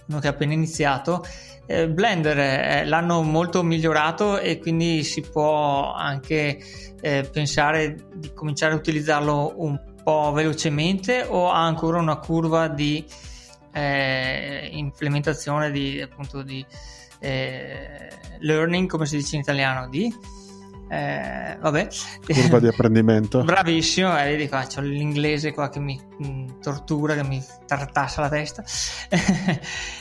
uno 0.06 0.18
che 0.18 0.26
ha 0.26 0.30
appena 0.30 0.52
iniziato, 0.52 1.24
eh, 1.66 1.88
Blender 1.88 2.38
eh, 2.38 2.84
l'hanno 2.86 3.22
molto 3.22 3.62
migliorato 3.62 4.40
e 4.40 4.58
quindi 4.58 5.04
si 5.04 5.20
può 5.20 5.94
anche 5.94 6.58
eh, 7.00 7.28
pensare 7.30 7.96
di 8.16 8.32
cominciare 8.34 8.72
a 8.72 8.76
utilizzarlo 8.76 9.54
un 9.58 9.80
po' 10.02 10.32
velocemente 10.32 11.22
o 11.22 11.52
ha 11.52 11.64
ancora 11.64 12.00
una 12.00 12.16
curva 12.16 12.66
di 12.66 13.04
eh, 13.72 14.70
implementazione 14.72 15.70
di 15.70 16.00
appunto 16.00 16.42
di 16.42 16.66
eh, 17.26 18.08
learning, 18.40 18.88
come 18.88 19.06
si 19.06 19.16
dice 19.16 19.36
in 19.36 19.42
italiano, 19.42 19.88
di 19.88 20.12
eh, 20.88 21.56
vabbè. 21.60 21.88
curva 22.26 22.60
di 22.60 22.68
apprendimento 22.68 23.42
bravissimo 23.42 24.16
eh, 24.20 24.24
vedi 24.24 24.48
qua 24.48 24.66
c'ho 24.72 24.80
l'inglese 24.82 25.52
qua 25.52 25.68
che 25.68 25.80
mi 25.80 26.00
mh, 26.18 26.28
mm, 26.28 26.46
tortura 26.60 27.14
che 27.14 27.24
mi 27.24 27.42
tartassa 27.66 28.20
la 28.20 28.28
testa 28.28 28.62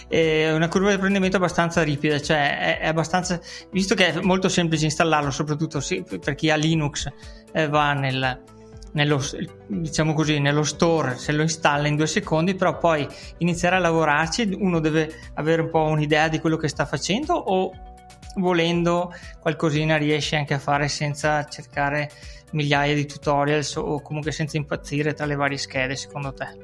è 0.08 0.52
una 0.54 0.68
curva 0.68 0.90
di 0.90 0.96
apprendimento 0.96 1.38
abbastanza 1.38 1.82
ripida 1.82 2.22
cioè 2.22 2.60
è, 2.60 2.80
è, 2.82 2.88
abbastanza 2.88 3.40
visto 3.72 3.96
che 3.96 4.14
è 4.14 4.22
molto 4.22 4.48
semplice 4.48 4.86
installarlo 4.86 5.32
soprattutto 5.32 5.80
sì, 5.80 6.04
per 6.04 6.36
chi 6.36 6.52
ha 6.52 6.56
Linux 6.56 7.12
eh, 7.52 7.68
va 7.68 7.94
nel 7.94 8.44
nello, 8.96 9.22
diciamo 9.68 10.14
così, 10.14 10.40
nello 10.40 10.64
store 10.64 11.16
se 11.16 11.32
lo 11.32 11.42
installa 11.42 11.88
in 11.88 11.96
due 11.96 12.08
secondi, 12.08 12.56
però 12.56 12.78
poi 12.78 13.08
iniziare 13.38 13.76
a 13.76 13.80
lavorarci 13.80 14.58
uno 14.60 14.80
deve 14.80 15.12
avere 15.36 15.62
un 15.62 15.70
po' 15.70 15.84
un'idea 15.84 16.28
di 16.28 16.40
quello 16.40 16.58
che 16.58 16.68
sta 16.68 16.86
facendo 16.86 17.34
o 17.34 17.72
volendo 18.38 19.14
qualcosina 19.40 19.98
riesce 19.98 20.36
anche 20.36 20.54
a 20.54 20.60
fare 20.60 20.88
senza 20.88 21.46
cercare 21.46 22.10
migliaia 22.52 22.94
di 22.94 23.06
tutorials 23.06 23.76
o 23.76 24.02
comunque 24.02 24.32
senza 24.32 24.58
impazzire 24.58 25.14
tra 25.14 25.26
le 25.26 25.36
varie 25.36 25.58
schede 25.58 25.96
secondo 25.96 26.34
te? 26.34 26.64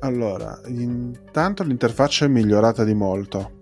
Allora, 0.00 0.60
intanto 0.66 1.62
l'interfaccia 1.62 2.24
è 2.24 2.28
migliorata 2.28 2.84
di 2.84 2.94
molto 2.94 3.60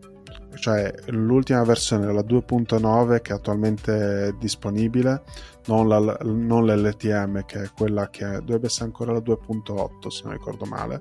cioè 0.61 0.93
l'ultima 1.07 1.65
versione, 1.65 2.13
la 2.13 2.21
2.9 2.21 3.21
che 3.23 3.33
attualmente 3.33 4.27
è 4.29 4.33
disponibile, 4.39 5.23
non, 5.67 5.89
la, 5.89 6.17
non 6.23 6.67
l'LTM 6.67 7.45
che 7.45 7.63
è 7.63 7.71
quella 7.75 8.11
che 8.11 8.25
dovrebbe 8.25 8.67
essere 8.67 8.85
ancora 8.85 9.13
la 9.13 9.19
2.8 9.19 10.09
se 10.09 10.23
non 10.25 10.33
ricordo 10.35 10.67
male, 10.67 11.01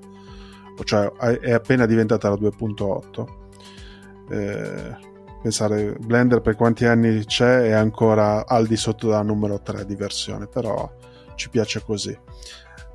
cioè 0.82 1.12
è 1.38 1.52
appena 1.52 1.86
diventata 1.86 2.28
la 2.30 2.36
2.8. 2.36 3.38
Eh, 4.30 5.08
pensare 5.42 5.92
Blender 5.98 6.40
per 6.40 6.54
quanti 6.56 6.84
anni 6.86 7.24
c'è 7.24 7.62
è 7.62 7.72
ancora 7.72 8.46
al 8.46 8.66
di 8.66 8.76
sotto 8.76 9.06
della 9.06 9.22
numero 9.22 9.60
3 9.60 9.84
di 9.84 9.94
versione, 9.94 10.46
però 10.46 10.90
ci 11.34 11.50
piace 11.50 11.82
così. 11.84 12.18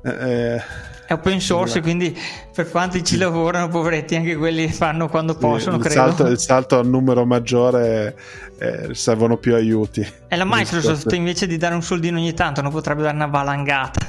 Eh, 0.02 0.62
è 1.06 1.12
open 1.12 1.40
source, 1.40 1.80
quindi 1.80 2.16
per 2.52 2.68
quanti 2.68 3.04
ci 3.04 3.16
lavorano, 3.16 3.68
poveretti, 3.68 4.16
anche 4.16 4.34
quelli 4.34 4.68
fanno 4.72 5.08
quando 5.08 5.36
possono, 5.36 5.76
il 5.76 5.82
credo. 5.82 6.00
Salto, 6.00 6.26
il 6.26 6.38
salto 6.40 6.78
al 6.78 6.88
numero 6.88 7.24
maggiore 7.24 8.16
eh, 8.58 8.88
servono 8.92 9.36
più 9.36 9.54
aiuti. 9.54 10.04
E 10.26 10.36
la 10.36 10.44
Microsoft 10.44 11.12
invece 11.12 11.46
di 11.46 11.56
dare 11.58 11.76
un 11.76 11.82
soldino 11.82 12.18
ogni 12.18 12.34
tanto 12.34 12.60
non 12.60 12.72
potrebbe 12.72 13.02
dare 13.02 13.14
una 13.14 13.26
valangata. 13.26 14.00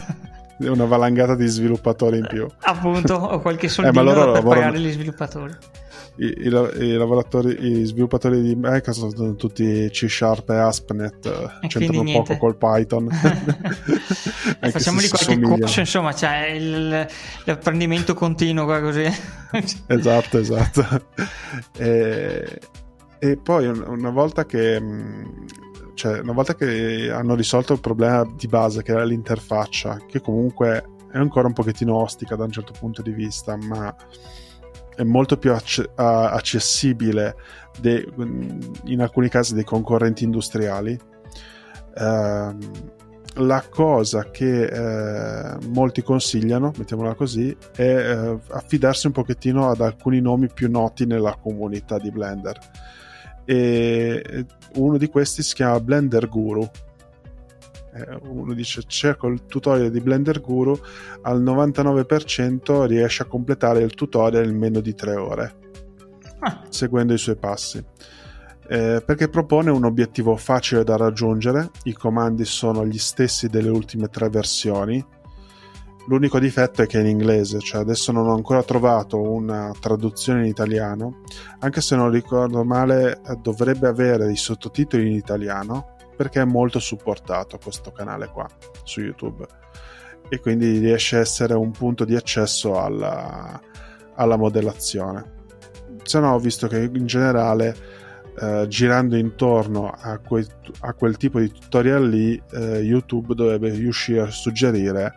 Una 0.58 0.86
valangata 0.86 1.36
di 1.36 1.45
sviluppatori 1.45 2.17
in 2.17 2.26
più. 2.28 2.47
Appunto, 2.62 3.13
o 3.13 3.39
qualche 3.41 3.69
soldino 3.69 4.02
eh, 4.02 4.06
per 4.06 4.15
lavorano... 4.15 4.47
pagare 4.47 4.80
gli 4.80 4.91
sviluppatori 4.91 5.56
i, 6.17 6.25
i, 6.25 6.47
i, 6.47 6.93
lavoratori, 6.93 7.80
i 7.80 7.84
sviluppatori 7.86 8.41
di 8.41 8.56
Microsoft 8.56 9.15
sono 9.15 9.36
tutti 9.36 9.88
C 9.91 10.10
Sharp 10.10 10.49
e 10.49 10.56
ASP.NET, 10.56 11.60
e 11.62 11.67
c'entrano 11.67 12.03
poco 12.12 12.38
col 12.38 12.58
Python. 12.58 13.08
e 14.60 14.71
facciamogli 14.71 15.08
qualche 15.10 15.39
corso, 15.39 15.80
insomma, 15.80 16.13
c'è 16.13 16.47
il, 16.47 17.08
l'apprendimento 17.45 18.13
continuo 18.13 18.65
qua 18.65 18.82
così. 18.82 19.06
esatto, 19.88 20.38
esatto. 20.38 20.86
E, 21.77 22.60
e 23.19 23.38
poi 23.38 23.67
una 23.67 24.10
volta 24.10 24.45
che 24.45 24.82
cioè, 25.97 26.19
una 26.19 26.34
volta 26.34 26.53
che 26.53 27.10
hanno 27.12 27.34
risolto 27.34 27.73
il 27.73 27.80
problema 27.80 28.23
di 28.36 28.45
base 28.47 28.84
che 28.84 28.91
era 28.91 29.03
l'interfaccia, 29.03 29.97
che 30.08 30.21
comunque 30.21 30.86
è 31.12 31.17
ancora 31.17 31.47
un 31.47 31.53
pochettino 31.53 31.95
ostica 31.95 32.36
da 32.36 32.43
un 32.43 32.51
certo 32.51 32.73
punto 32.77 33.01
di 33.01 33.12
vista, 33.12 33.58
ma 33.58 33.95
è 34.97 35.03
molto 35.03 35.38
più 35.38 35.53
acce- 35.53 35.89
accessibile 35.95 37.36
de- 37.79 38.05
in 38.86 39.01
alcuni 39.01 39.29
casi 39.29 39.53
dei 39.53 39.63
concorrenti 39.63 40.23
industriali. 40.23 40.99
Uh, 41.95 42.55
la 43.39 43.63
cosa 43.69 44.31
che 44.31 44.63
eh, 44.63 45.57
molti 45.67 46.01
consigliano, 46.01 46.71
mettiamola 46.75 47.13
così, 47.13 47.55
è 47.75 47.83
eh, 47.83 48.39
affidarsi 48.49 49.05
un 49.05 49.13
pochettino 49.13 49.69
ad 49.69 49.81
alcuni 49.81 50.19
nomi 50.21 50.49
più 50.51 50.71
noti 50.71 51.05
nella 51.05 51.38
comunità 51.39 51.99
di 51.99 52.10
Blender. 52.10 52.57
E 53.45 54.45
uno 54.75 54.97
di 54.97 55.07
questi 55.07 55.43
si 55.43 55.53
chiama 55.53 55.79
Blender 55.79 56.27
Guru. 56.27 56.67
Eh, 57.97 58.19
uno 58.21 58.53
dice 58.53 58.83
cerco 58.86 59.27
il 59.27 59.45
tutorial 59.45 59.89
di 59.89 60.01
Blender 60.01 60.41
Guru, 60.41 60.77
al 61.21 61.41
99% 61.41 62.86
riesce 62.86 63.23
a 63.23 63.25
completare 63.25 63.81
il 63.81 63.93
tutorial 63.93 64.47
in 64.47 64.57
meno 64.57 64.79
di 64.79 64.93
3 64.93 65.15
ore, 65.15 65.55
ah. 66.39 66.63
seguendo 66.69 67.13
i 67.13 67.17
suoi 67.17 67.38
passi. 67.38 67.83
Eh, 68.69 69.01
perché 69.05 69.29
propone 69.29 69.71
un 69.71 69.86
obiettivo 69.86 70.36
facile 70.36 70.83
da 70.83 70.97
raggiungere, 70.97 71.71
i 71.83 71.93
comandi 71.93 72.43
sono 72.43 72.86
gli 72.86 72.97
stessi 72.97 73.47
delle 73.47 73.69
ultime 73.69 74.07
tre 74.10 74.29
versioni, 74.29 75.03
L'unico 76.07 76.39
difetto 76.39 76.81
è 76.81 76.88
che 76.88 76.99
è 76.99 77.01
in 77.01 77.07
inglese, 77.07 77.60
cioè 77.60 77.81
adesso 77.81 78.13
non 78.13 78.27
ho 78.27 78.33
ancora 78.33 78.63
trovato 78.63 79.21
una 79.21 79.73
traduzione 79.77 80.39
in 80.39 80.45
italiano, 80.45 81.19
anche 81.60 81.81
se 81.81 81.97
non 81.97 82.10
ricordo 82.10 82.63
male 82.63 83.19
eh, 83.27 83.36
dovrebbe 83.41 83.89
avere 83.89 84.31
i 84.31 84.38
sottotitoli 84.38 85.05
in 85.05 85.15
italiano 85.15 85.96
perché 86.17 86.41
è 86.41 86.45
molto 86.45 86.80
supportato 86.80 87.60
questo 87.63 87.91
canale 87.91 88.27
qua 88.27 88.47
su 88.84 89.01
YouTube 89.01 89.45
e 90.27 90.39
quindi 90.39 90.80
riesce 90.80 91.17
a 91.17 91.19
essere 91.19 91.53
un 91.53 91.71
punto 91.71 92.03
di 92.03 92.15
accesso 92.15 92.82
alla, 92.82 93.62
alla 94.15 94.36
modellazione. 94.36 95.36
Se 96.03 96.19
no 96.19 96.34
ho 96.34 96.39
visto 96.39 96.67
che 96.67 96.89
in 96.91 97.06
generale 97.06 97.75
eh, 98.39 98.65
girando 98.67 99.15
intorno 99.15 99.89
a, 99.89 100.17
que- 100.17 100.47
a, 100.82 100.93
quel 100.93 101.17
tipo 101.17 101.39
di 101.39 101.51
tutorial 101.51 102.10
lì 102.10 102.41
eh, 102.51 102.80
YouTube 102.80 103.34
dovrebbe 103.34 103.69
riuscire 103.69 104.21
a 104.21 104.30
suggerire 104.32 105.13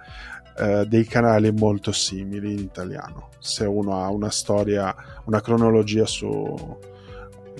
eh, 0.56 0.84
dei 0.86 1.04
canali 1.06 1.50
molto 1.50 1.92
simili 1.92 2.52
in 2.52 2.58
italiano. 2.60 3.30
Se 3.38 3.64
uno 3.64 4.02
ha 4.02 4.10
una 4.10 4.30
storia, 4.30 4.94
una 5.24 5.40
cronologia 5.40 6.06
su 6.06 6.78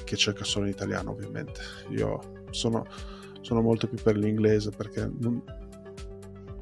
che 0.05 0.17
cerca 0.17 0.45
solo 0.45 0.67
in 0.67 0.73
italiano, 0.73 1.11
ovviamente. 1.11 1.61
Io 1.91 2.45
sono, 2.51 2.87
sono 3.41 3.61
molto 3.61 3.87
più 3.89 3.99
per 4.03 4.17
l'inglese 4.17 4.71
perché 4.71 5.11
non, 5.19 5.43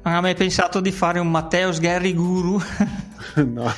non 0.01 0.13
hai 0.15 0.21
mai 0.21 0.35
pensato 0.35 0.79
di 0.79 0.91
fare 0.91 1.19
un 1.19 1.29
Matteo 1.29 1.73
Sgherri 1.73 2.13
Guru? 2.13 2.57
no, 3.45 3.71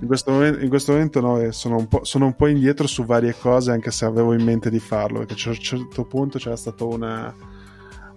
in 0.00 0.06
questo 0.06 0.32
momento, 0.32 0.60
in 0.60 0.68
questo 0.68 0.92
momento 0.92 1.20
no, 1.20 1.52
sono 1.52 1.76
un, 1.76 1.88
sono, 2.02 2.26
un 2.26 2.34
po', 2.34 2.48
indietro 2.48 2.88
su 2.88 3.04
varie 3.04 3.36
cose, 3.38 3.70
anche 3.70 3.92
se 3.92 4.04
avevo 4.04 4.34
in 4.34 4.42
mente 4.42 4.68
di 4.68 4.80
farlo, 4.80 5.20
perché 5.20 5.48
a 5.48 5.52
un 5.52 5.58
certo 5.58 6.04
punto 6.04 6.38
c'era 6.38 6.56
stato 6.56 6.88
una, 6.88 7.32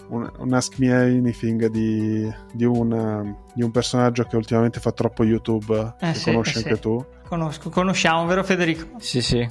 un, 0.10 0.30
un 0.40 0.54
Ask 0.54 0.80
Me 0.80 0.92
Anything 0.92 1.68
di, 1.68 2.28
di, 2.54 2.66
un, 2.66 3.36
di, 3.54 3.62
un, 3.62 3.72
personaggio 3.72 4.24
che 4.24 4.36
ultimamente 4.36 4.80
fa 4.80 4.92
troppo 4.92 5.24
YouTube, 5.24 5.96
eh, 6.00 6.12
che 6.14 6.18
sì, 6.18 6.32
conosci 6.32 6.58
eh 6.58 6.62
anche 6.64 6.76
sì. 6.76 6.82
tu. 6.82 7.06
Conosco, 7.28 7.70
conosciamo, 7.70 8.26
vero 8.26 8.44
Federico? 8.44 8.88
Sì, 8.98 9.22
sì. 9.22 9.48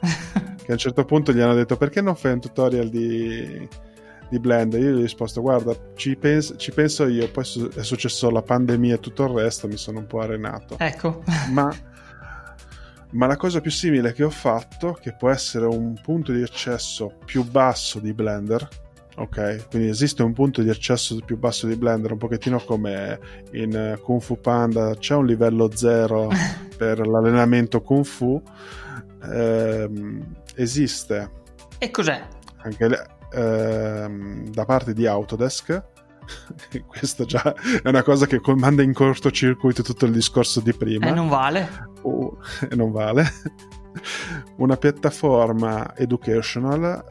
che 0.00 0.70
a 0.70 0.72
un 0.72 0.78
certo 0.78 1.04
punto 1.04 1.32
gli 1.32 1.40
hanno 1.40 1.54
detto 1.54 1.76
perché 1.76 2.00
non 2.00 2.14
fai 2.14 2.32
un 2.32 2.40
tutorial 2.40 2.88
di, 2.88 3.68
di 4.34 4.40
Blender? 4.40 4.80
Io 4.80 4.90
gli 4.90 4.98
ho 4.98 5.02
risposto 5.02 5.40
guarda, 5.40 5.74
ci, 5.94 6.16
pens- 6.16 6.54
ci 6.56 6.72
penso 6.72 7.06
io, 7.06 7.30
poi 7.30 7.44
è 7.74 7.82
successo 7.82 8.30
la 8.30 8.42
pandemia 8.42 8.96
e 8.96 9.00
tutto 9.00 9.24
il 9.24 9.30
resto, 9.30 9.68
mi 9.68 9.76
sono 9.76 10.00
un 10.00 10.06
po' 10.06 10.20
arenato. 10.20 10.76
Ecco. 10.78 11.22
Ma 11.50 11.72
ma 13.14 13.26
la 13.26 13.36
cosa 13.36 13.60
più 13.60 13.70
simile 13.70 14.12
che 14.12 14.24
ho 14.24 14.30
fatto, 14.30 14.98
che 15.00 15.14
può 15.14 15.30
essere 15.30 15.66
un 15.66 15.94
punto 16.02 16.32
di 16.32 16.42
accesso 16.42 17.16
più 17.24 17.44
basso 17.44 18.00
di 18.00 18.12
Blender, 18.12 18.68
Ok, 19.16 19.68
quindi 19.68 19.88
esiste 19.88 20.24
un 20.24 20.32
punto 20.32 20.60
di 20.60 20.70
accesso 20.70 21.16
più 21.24 21.38
basso 21.38 21.68
di 21.68 21.76
Blender, 21.76 22.10
un 22.10 22.18
pochettino 22.18 22.58
come 22.58 23.20
in 23.52 23.96
Kung 24.02 24.20
Fu 24.20 24.40
Panda, 24.40 24.96
c'è 24.96 25.14
un 25.14 25.24
livello 25.24 25.70
zero 25.72 26.28
per 26.76 27.06
l'allenamento 27.06 27.80
Kung 27.80 28.04
Fu. 28.04 28.42
Eh, 29.22 29.88
esiste. 30.56 31.30
E 31.78 31.90
cos'è? 31.90 32.26
Anche 32.62 32.88
ehm, 33.34 34.48
da 34.50 34.64
parte 34.64 34.92
di 34.92 35.06
Autodesk. 35.06 35.82
Questo 36.86 37.24
già 37.24 37.54
è 37.82 37.88
una 37.88 38.02
cosa 38.02 38.26
che 38.26 38.40
manda 38.54 38.82
in 38.82 38.94
cortocircuito 38.94 39.82
tutto 39.82 40.06
il 40.06 40.12
discorso 40.12 40.60
di 40.60 40.72
prima. 40.72 41.06
E 41.06 41.10
non 41.10 41.28
vale. 41.28 41.90
Uh, 42.02 42.36
e 42.68 42.74
non 42.74 42.90
vale 42.92 43.30
una 44.56 44.76
piattaforma 44.76 45.96
educational 45.96 47.04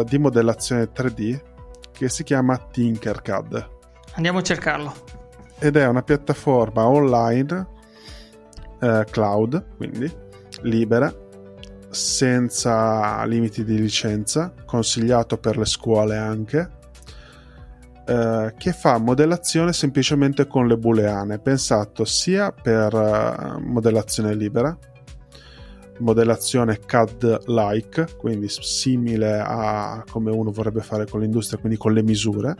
uh, 0.00 0.04
di 0.04 0.18
modellazione 0.18 0.90
3D 0.92 1.40
che 1.92 2.08
si 2.08 2.24
chiama 2.24 2.56
Tinkercad. 2.56 3.68
Andiamo 4.14 4.38
a 4.38 4.42
cercarlo. 4.42 4.94
Ed 5.58 5.76
è 5.76 5.86
una 5.86 6.02
piattaforma 6.02 6.86
online, 6.86 7.66
uh, 8.80 9.04
cloud, 9.10 9.76
quindi 9.76 10.10
libera, 10.62 11.12
senza 11.90 13.24
limiti 13.24 13.64
di 13.64 13.78
licenza, 13.78 14.54
consigliato 14.64 15.38
per 15.38 15.58
le 15.58 15.66
scuole 15.66 16.16
anche, 16.16 16.70
uh, 18.06 18.52
che 18.56 18.72
fa 18.72 18.98
modellazione 18.98 19.72
semplicemente 19.72 20.46
con 20.46 20.66
le 20.66 20.78
booleane, 20.78 21.40
pensato 21.40 22.04
sia 22.04 22.52
per 22.52 23.58
modellazione 23.60 24.34
libera, 24.34 24.76
modellazione 26.00 26.78
CAD-like, 26.78 28.16
quindi 28.16 28.48
simile 28.48 29.38
a 29.44 30.04
come 30.10 30.30
uno 30.30 30.50
vorrebbe 30.50 30.80
fare 30.80 31.06
con 31.06 31.20
l'industria, 31.20 31.58
quindi 31.58 31.78
con 31.78 31.92
le 31.92 32.02
misure. 32.02 32.54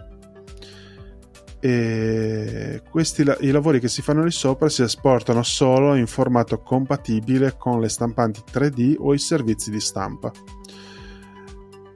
E 1.62 2.79
questi 2.90 3.24
i 3.40 3.50
lavori 3.50 3.80
che 3.80 3.88
si 3.88 4.02
fanno 4.02 4.24
lì 4.24 4.30
sopra 4.30 4.68
si 4.68 4.82
esportano 4.82 5.42
solo 5.42 5.94
in 5.94 6.06
formato 6.06 6.60
compatibile 6.60 7.56
con 7.56 7.80
le 7.80 7.88
stampanti 7.88 8.42
3D 8.52 8.96
o 8.98 9.14
i 9.14 9.18
servizi 9.18 9.70
di 9.70 9.80
stampa. 9.80 10.30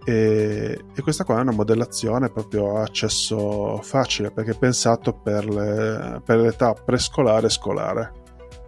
E, 0.07 0.85
e, 0.95 1.03
questa 1.03 1.25
qua 1.25 1.39
è 1.39 1.41
una 1.41 1.53
modellazione 1.53 2.31
proprio 2.31 2.77
a 2.77 2.83
accesso 2.83 3.81
facile 3.83 4.31
perché 4.31 4.51
è 4.51 4.59
pensato 4.59 5.15
per, 5.15 5.49
le, 5.49 6.21
per 6.23 6.39
l'età 6.39 6.75
prescolare 6.75 7.47
e 7.47 7.51
scolare 7.51 8.13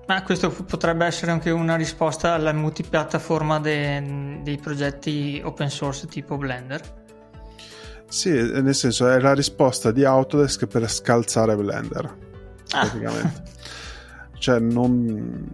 ma 0.07 0.23
questo 0.23 0.51
potrebbe 0.51 1.05
essere 1.05 1.33
anche 1.33 1.51
una 1.51 1.75
risposta 1.75 2.33
alla 2.33 2.53
multipiattaforma 2.53 3.59
de, 3.59 4.39
dei 4.43 4.57
progetti 4.57 5.43
open 5.45 5.69
source 5.69 6.07
tipo 6.07 6.37
Blender? 6.37 7.06
Sì, 8.09 8.31
nel 8.31 8.75
senso 8.75 9.09
è 9.09 9.19
la 9.21 9.35
risposta 9.35 9.91
di 9.91 10.05
Autodesk 10.05 10.67
per 10.67 10.89
scalzare 10.89 11.57
Blender. 11.57 12.05
Ah. 12.71 12.81
Praticamente. 12.81 13.43
cioè, 14.39 14.59
non, 14.59 15.51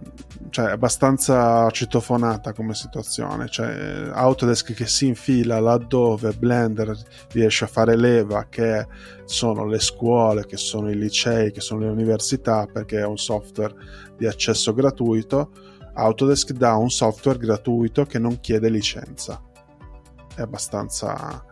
cioè, 0.49 0.67
è 0.67 0.71
abbastanza 0.71 1.69
citofonata 1.71 2.53
come 2.53 2.75
situazione. 2.75 3.47
Cioè, 3.49 4.11
Autodesk 4.13 4.73
che 4.73 4.85
si 4.85 5.07
infila 5.07 5.59
laddove 5.59 6.31
Blender 6.33 6.95
riesce 7.31 7.65
a 7.65 7.67
fare 7.67 7.95
leva, 7.95 8.45
che 8.49 8.87
sono 9.25 9.65
le 9.65 9.79
scuole, 9.79 10.45
che 10.45 10.57
sono 10.57 10.91
i 10.91 10.95
licei, 10.95 11.51
che 11.51 11.59
sono 11.61 11.81
le 11.81 11.89
università, 11.89 12.67
perché 12.71 12.99
è 12.99 13.05
un 13.05 13.17
software 13.17 13.73
di 14.15 14.27
accesso 14.27 14.73
gratuito. 14.73 15.51
Autodesk 15.95 16.51
dà 16.51 16.75
un 16.75 16.89
software 16.89 17.39
gratuito 17.39 18.05
che 18.05 18.19
non 18.19 18.39
chiede 18.39 18.69
licenza. 18.69 19.41
È 20.35 20.41
abbastanza. 20.41 21.45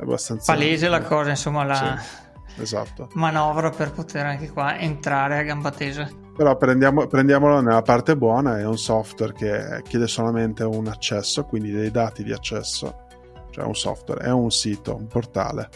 Abbastanza 0.00 0.52
palese 0.52 0.88
la 0.88 1.02
cosa, 1.02 1.30
insomma, 1.30 1.64
la 1.64 1.98
sì, 1.98 2.62
esatto. 2.62 3.08
manovra 3.14 3.70
per 3.70 3.90
poter 3.90 4.26
anche 4.26 4.50
qua 4.50 4.78
entrare 4.78 5.38
a 5.38 5.42
gamba 5.42 5.70
tesa. 5.70 6.08
Però 6.36 6.56
prendiamo, 6.56 7.06
prendiamolo 7.08 7.60
nella 7.60 7.82
parte 7.82 8.16
buona, 8.16 8.58
è 8.58 8.64
un 8.64 8.78
software 8.78 9.32
che 9.32 9.82
chiede 9.88 10.06
solamente 10.06 10.62
un 10.62 10.86
accesso, 10.86 11.44
quindi 11.44 11.72
dei 11.72 11.90
dati 11.90 12.22
di 12.22 12.32
accesso, 12.32 13.06
cioè 13.50 13.64
un 13.64 13.74
software, 13.74 14.24
è 14.24 14.30
un 14.30 14.50
sito, 14.52 14.94
un 14.94 15.08
portale. 15.08 15.68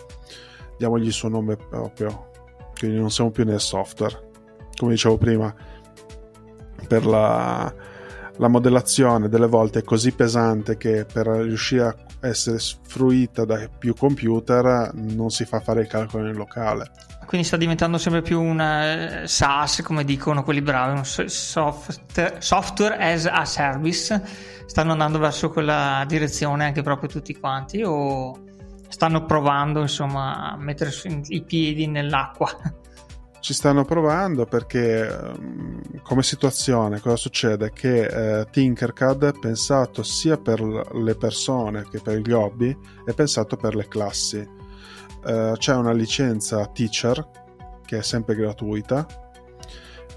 Diamogli 0.79 1.07
il 1.07 1.13
suo 1.13 1.29
nome 1.29 1.57
proprio, 1.57 2.31
quindi 2.79 2.99
non 2.99 3.11
siamo 3.11 3.31
più 3.31 3.45
nel 3.45 3.61
software. 3.61 4.31
Come 4.77 4.93
dicevo 4.93 5.19
prima, 5.19 5.53
per 6.87 7.07
la, 7.07 7.75
la 8.37 8.49
modellazione 8.49 9.29
delle 9.29 9.49
volte 9.49 9.81
è 9.81 9.83
così 9.83 10.13
pesante 10.13 10.77
che 10.77 11.05
per 11.05 11.27
riuscire 11.27 11.83
a 11.83 11.97
essere 12.23 12.59
fruita 12.87 13.45
da 13.45 13.69
più 13.79 13.95
computer 13.95 14.91
non 14.95 15.31
si 15.31 15.45
fa 15.45 15.61
fare 15.61 15.83
il 15.83 15.89
calcolo 15.89 16.29
in 16.29 16.37
locale 16.37 16.91
quindi 17.33 17.47
sta 17.47 17.57
diventando 17.57 17.97
sempre 17.97 18.21
più 18.21 18.43
un 18.43 18.59
uh, 18.59 19.27
SaaS, 19.27 19.81
come 19.81 20.05
dicono 20.05 20.43
quelli 20.43 20.61
bravi, 20.61 20.99
un 20.99 21.05
soft, 21.05 22.39
software 22.39 22.97
as 22.99 23.25
a 23.25 23.47
service. 23.47 24.23
Stanno 24.67 24.93
andando 24.93 25.19
verso 25.19 25.49
quella 25.49 26.05
direzione 26.07 26.65
anche 26.67 26.83
proprio 26.83 27.09
tutti 27.09 27.35
quanti 27.35 27.83
o 27.83 28.39
stanno 28.87 29.25
provando 29.25 29.81
insomma 29.81 30.53
a 30.53 30.57
mettere 30.59 30.93
i 31.29 31.43
piedi 31.43 31.87
nell'acqua? 31.87 32.51
Ci 33.43 33.55
stanno 33.55 33.85
provando 33.85 34.47
perché 34.47 35.05
ehm, 35.05 36.01
come 36.05 36.23
situazione 36.23 37.01
cosa 37.01 37.17
succede? 37.17 37.73
Che 37.73 38.05
eh, 38.41 38.47
Tinkercad 38.49 39.25
è 39.25 39.37
pensato 39.37 40.05
sia 40.05 40.39
per 40.39 40.61
le 40.63 41.17
persone 41.17 41.85
che 41.91 42.01
per 42.01 42.19
gli 42.19 42.31
hobby, 42.31 42.77
è 43.05 43.13
pensato 43.15 43.57
per 43.57 43.75
le 43.75 43.89
classi 43.89 44.49
eh, 45.27 45.55
c'è 45.57 45.75
una 45.75 45.93
licenza 45.93 46.65
teacher 46.67 47.29
che 47.85 47.99
è 47.99 48.03
sempre 48.03 48.37
gratuita 48.37 49.07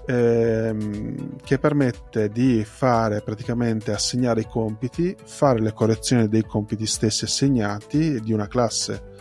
ehm, 0.06 1.36
che 1.42 1.58
permette 1.58 2.28
di 2.28 2.64
fare 2.64 3.22
praticamente 3.22 3.92
assegnare 3.92 4.42
i 4.42 4.46
compiti, 4.46 5.16
fare 5.24 5.60
le 5.60 5.72
correzioni 5.72 6.28
dei 6.28 6.44
compiti 6.44 6.86
stessi 6.86 7.24
assegnati 7.24 8.20
di 8.20 8.32
una 8.32 8.46
classe 8.46 9.14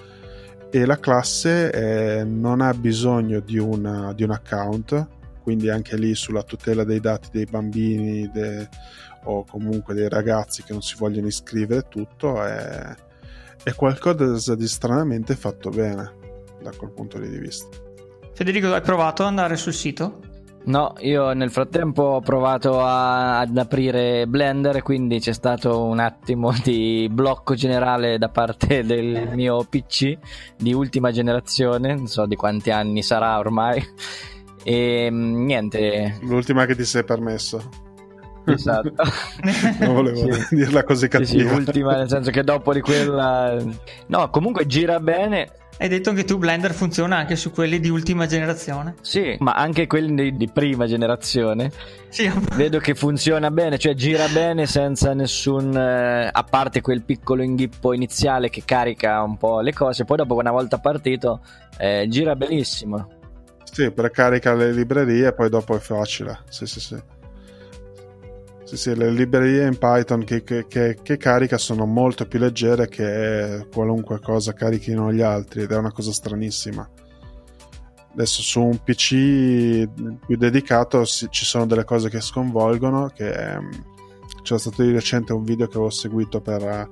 e 0.75 0.85
la 0.85 0.99
classe 0.99 1.71
eh, 1.71 2.25
non 2.25 2.59
ha 2.59 2.73
bisogno 2.73 3.39
di, 3.39 3.57
una, 3.57 4.11
di, 4.11 4.23
un 4.23 4.31
account, 4.31 5.07
quindi 5.41 5.69
anche 5.69 5.95
lì 5.95 6.13
sulla 6.15 6.43
tutela 6.43 6.83
dei 6.83 6.99
dati 6.99 7.29
dei 7.31 7.45
bambini 7.45 8.29
de, 8.29 8.67
o 9.23 9.45
comunque 9.45 9.93
dei 9.93 10.09
ragazzi 10.09 10.63
che 10.63 10.73
non 10.73 10.81
si 10.81 10.95
vogliono 10.97 11.27
iscrivere, 11.27 11.85
tutto 11.88 12.43
è, 12.43 12.93
è 13.63 13.73
qualcosa 13.73 14.53
di 14.53 14.67
stranamente 14.67 15.38
fatto 15.38 15.69
bene 15.69 16.13
da 16.61 16.71
quel 16.75 16.91
punto 16.91 17.19
di 17.19 17.38
vista. 17.38 17.69
Federico, 18.33 18.73
hai 18.73 18.81
provato 18.81 19.21
ad 19.21 19.29
andare 19.29 19.55
sul 19.55 19.71
sito? 19.71 20.19
No, 20.65 20.95
io 20.99 21.34
nel 21.34 21.51
frattempo 21.51 22.01
ho 22.01 22.21
provato 22.21 22.80
a, 22.82 23.39
ad 23.39 23.56
aprire 23.56 24.25
Blender, 24.25 24.82
quindi 24.82 25.19
c'è 25.19 25.34
stato 25.34 25.84
un 25.84 25.99
attimo 25.99 26.51
di 26.63 27.08
blocco 27.12 27.54
generale 27.54 28.17
da 28.17 28.30
parte 28.30 28.82
del 28.86 29.30
mio 29.34 29.63
PC 29.63 30.17
di 30.58 30.73
ultima 30.73 31.12
generazione, 31.12 31.93
non 31.93 32.08
so 32.08 32.25
di 32.25 32.36
quanti 32.36 32.71
anni 32.71 33.04
sarà 33.04 33.38
ormai. 33.38 33.84
E 34.63 35.08
mm, 35.12 35.45
niente. 35.45 36.17
L'ultima 36.21 36.65
che 36.65 36.75
ti 36.75 36.86
sei 36.86 37.04
permesso. 37.04 37.85
Esatto. 38.45 38.93
non 39.79 39.93
volevo 39.93 40.31
sì. 40.31 40.55
dirla 40.55 40.84
così 40.84 41.08
cattiva. 41.08 41.41
Sì, 41.41 41.47
sì, 41.47 41.53
ultima 41.53 41.95
nel 41.95 42.10
senso 42.10 42.31
che 42.31 42.43
dopo 42.43 42.73
di 42.73 42.81
quella... 42.81 43.58
No, 44.08 44.29
comunque 44.29 44.65
gira 44.65 44.99
bene 44.99 45.49
hai 45.77 45.89
detto 45.89 46.13
che 46.13 46.23
tu 46.23 46.38
Blender 46.38 46.73
funziona 46.73 47.17
anche 47.17 47.36
su 47.36 47.51
quelli 47.51 47.81
di 47.81 47.89
ultima 47.89 48.27
generazione? 48.27 48.95
Sì, 49.01 49.36
ma 49.39 49.51
anche 49.51 49.88
quelli 49.88 50.15
di, 50.15 50.38
di 50.38 50.49
prima 50.49 50.88
generazione. 50.88 51.69
Sì. 52.08 52.31
Vedo 52.55 52.79
che 52.79 52.95
funziona 52.95 53.51
bene, 53.51 53.77
cioè 53.77 53.93
gira 53.93 54.27
bene 54.29 54.67
senza 54.67 55.13
nessun... 55.13 55.75
Eh, 55.75 56.29
a 56.31 56.43
parte 56.43 56.79
quel 56.79 57.03
piccolo 57.03 57.43
inghippo 57.43 57.91
iniziale 57.91 58.49
che 58.49 58.63
carica 58.63 59.21
un 59.21 59.36
po' 59.36 59.60
le 59.60 59.73
cose, 59.73 60.05
poi 60.05 60.17
dopo 60.17 60.36
una 60.36 60.51
volta 60.51 60.77
partito 60.77 61.41
eh, 61.77 62.05
gira 62.08 62.38
benissimo. 62.38 63.10
Sì, 63.69 63.91
precarica 63.91 64.53
le 64.53 64.71
librerie 64.71 65.27
e 65.27 65.34
poi 65.34 65.49
dopo 65.49 65.75
è 65.75 65.79
facile. 65.79 66.39
Sì, 66.47 66.65
sì, 66.65 66.79
sì. 66.79 66.97
Sì, 68.65 68.78
sì, 68.78 68.95
le 68.95 69.12
librerie 69.12 69.67
in 69.67 69.78
Python 69.78 70.23
che, 70.23 70.43
che, 70.43 70.65
che, 70.67 70.97
che, 70.99 71.17
carica 71.17 71.56
sono 71.56 71.86
molto 71.86 72.25
più 72.25 72.39
leggere 72.39 72.88
che 72.88 73.67
qualunque 73.71 74.19
cosa 74.19 74.54
carichino 74.54 75.13
gli 75.13 75.21
altri 75.21 75.62
ed 75.62 75.71
è 75.71 75.78
una 75.78 75.91
cosa 75.91 76.12
stranissima. 76.12 76.89
Adesso 78.13 78.41
su 78.41 78.63
un 78.63 78.80
PC 78.84 79.88
più 80.25 80.36
dedicato 80.36 81.06
ci 81.06 81.45
sono 81.45 81.67
delle 81.67 81.84
cose 81.84 82.10
che 82.10 82.19
sconvolgono, 82.19 83.12
che 83.13 83.30
ehm, 83.30 83.69
c'era 84.41 84.60
stato 84.60 84.82
di 84.82 84.91
recente 84.91 85.32
un 85.32 85.43
video 85.43 85.67
che 85.67 85.75
avevo 85.75 85.91
seguito 85.91 86.41
per, 86.41 86.89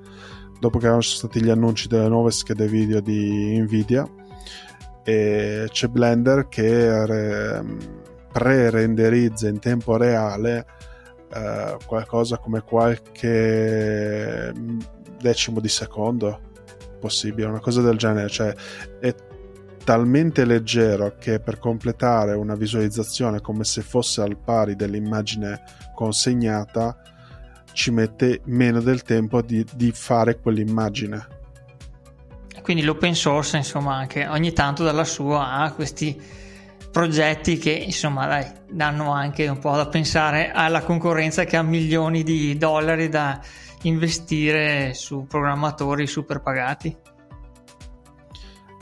dopo 0.60 0.78
che 0.78 0.86
erano 0.86 1.02
stati 1.02 1.42
gli 1.42 1.50
annunci 1.50 1.88
delle 1.88 2.08
nuove 2.08 2.30
schede 2.30 2.68
video 2.68 3.00
di 3.00 3.58
Nvidia 3.60 4.08
e 5.04 5.66
c'è 5.72 5.88
Blender 5.88 6.48
che 6.50 7.06
re, 7.08 7.66
pre-renderizza 8.32 9.48
in 9.48 9.58
tempo 9.58 9.98
reale 9.98 10.66
eh, 11.34 11.78
qualcosa 11.86 12.38
come 12.38 12.62
qualche 12.62 14.54
decimo 15.20 15.60
di 15.60 15.70
secondo 15.70 16.52
possibile, 17.00 17.48
una 17.48 17.60
cosa 17.60 17.82
del 17.82 17.98
genere, 17.98 18.30
cioè 18.30 18.54
è 19.00 19.16
talmente 19.84 20.46
leggero 20.46 21.16
che 21.20 21.40
per 21.40 21.60
completare 21.60 22.34
una 22.34 22.56
visualizzazione 22.56 23.42
come 23.42 23.64
se 23.64 23.82
fosse 23.82 24.22
al 24.22 24.38
pari 24.38 24.76
dell'immagine 24.76 25.62
consegnata 25.94 26.98
ci 27.74 27.92
mette 27.92 28.42
meno 28.46 28.80
del 28.80 29.02
tempo 29.02 29.42
di, 29.42 29.66
di 29.76 29.92
fare 29.92 30.40
quell'immagine. 30.40 31.28
Quindi 32.62 32.84
l'open 32.84 33.14
source, 33.14 33.58
insomma, 33.58 33.96
anche 33.96 34.26
ogni 34.28 34.54
tanto 34.54 34.84
dalla 34.84 35.04
sua 35.04 35.52
ha 35.52 35.74
questi 35.74 36.18
progetti 36.94 37.58
che 37.58 37.72
insomma 37.72 38.28
dai, 38.28 38.46
danno 38.70 39.12
anche 39.12 39.48
un 39.48 39.58
po' 39.58 39.76
da 39.76 39.88
pensare 39.88 40.52
alla 40.52 40.84
concorrenza 40.84 41.44
che 41.44 41.58
ha 41.58 41.64
milioni 41.64 42.22
di 42.22 42.56
dollari 42.56 43.10
da 43.10 43.42
investire 43.82 44.94
su 44.94 45.26
programmatori 45.28 46.06
super 46.06 46.42
pagati. 46.42 46.96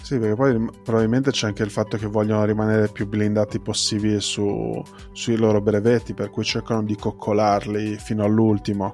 Sì, 0.02 0.20
perché 0.20 0.36
poi 0.36 0.70
probabilmente 0.84 1.32
c'è 1.32 1.48
anche 1.48 1.64
il 1.64 1.72
fatto 1.72 1.96
che 1.96 2.06
vogliono 2.08 2.44
rimanere 2.44 2.90
più 2.90 3.08
blindati 3.08 3.62
possibile 3.62 4.20
su, 4.20 4.84
sui 5.14 5.38
loro 5.38 5.62
brevetti, 5.62 6.14
per 6.14 6.30
cui 6.32 6.44
cercano 6.44 6.84
di 6.84 6.98
coccolarli 6.98 7.96
fino 7.98 8.26
all'ultimo. 8.26 8.94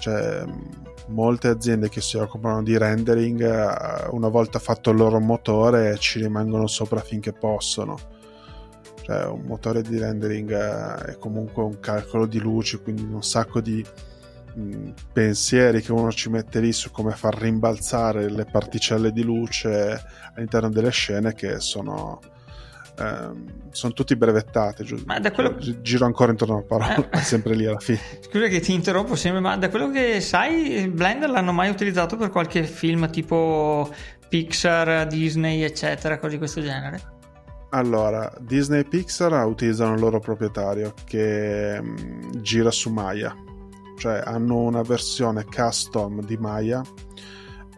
Cioè, 0.00 0.44
molte 1.08 1.48
aziende 1.48 1.88
che 1.88 2.00
si 2.00 2.16
occupano 2.16 2.62
di 2.62 2.76
rendering, 2.76 3.40
eh, 3.42 4.08
una 4.10 4.28
volta 4.28 4.58
fatto 4.58 4.90
il 4.90 4.96
loro 4.96 5.20
motore, 5.20 5.96
ci 5.98 6.20
rimangono 6.20 6.66
sopra 6.66 7.00
finché 7.00 7.32
possono. 7.32 7.98
Cioè, 9.02 9.26
un 9.26 9.42
motore 9.42 9.82
di 9.82 9.98
rendering 9.98 10.50
eh, 10.50 11.12
è 11.12 11.18
comunque 11.18 11.62
un 11.62 11.78
calcolo 11.80 12.26
di 12.26 12.38
luce, 12.38 12.80
quindi 12.80 13.02
un 13.02 13.22
sacco 13.22 13.60
di 13.60 13.84
mm, 14.58 14.88
pensieri 15.12 15.82
che 15.82 15.92
uno 15.92 16.10
ci 16.10 16.30
mette 16.30 16.60
lì 16.60 16.72
su 16.72 16.90
come 16.90 17.12
far 17.12 17.38
rimbalzare 17.38 18.30
le 18.30 18.46
particelle 18.46 19.12
di 19.12 19.22
luce 19.22 20.02
all'interno 20.34 20.70
delle 20.70 20.90
scene 20.90 21.34
che 21.34 21.60
sono 21.60 22.20
Ehm, 23.00 23.58
sono 23.70 23.92
tutti 23.92 24.16
brevettati. 24.16 24.84
Giusto? 24.84 25.06
Ma 25.06 25.18
da 25.18 25.30
quello... 25.32 25.56
Giro 25.80 26.04
ancora 26.04 26.30
intorno 26.30 26.54
alla 26.54 26.64
parola, 26.64 27.10
eh. 27.10 27.18
sempre 27.22 27.54
lì 27.54 27.66
alla 27.66 27.78
fine. 27.78 28.00
Scusa 28.20 28.46
che 28.48 28.60
ti 28.60 28.72
interrompo 28.72 29.16
sempre, 29.16 29.40
ma 29.40 29.56
da 29.56 29.70
quello 29.70 29.90
che 29.90 30.20
sai, 30.20 30.88
Blender 30.88 31.30
l'hanno 31.30 31.52
mai 31.52 31.70
utilizzato 31.70 32.16
per 32.16 32.30
qualche 32.30 32.64
film 32.64 33.10
tipo 33.10 33.88
Pixar, 34.28 35.06
Disney, 35.06 35.62
eccetera, 35.62 36.18
cose 36.18 36.32
di 36.32 36.38
questo 36.38 36.60
genere? 36.60 37.18
Allora, 37.70 38.32
Disney 38.40 38.80
e 38.80 38.84
Pixar 38.84 39.32
utilizzano 39.46 39.94
il 39.94 40.00
loro 40.00 40.18
proprietario 40.18 40.92
che 41.04 41.80
mh, 41.80 41.86
mm, 41.86 42.30
gira 42.40 42.70
su 42.72 42.90
Maya, 42.90 43.34
cioè 43.96 44.22
hanno 44.24 44.58
una 44.58 44.82
versione 44.82 45.44
custom 45.44 46.20
di 46.24 46.36
Maya 46.36 46.82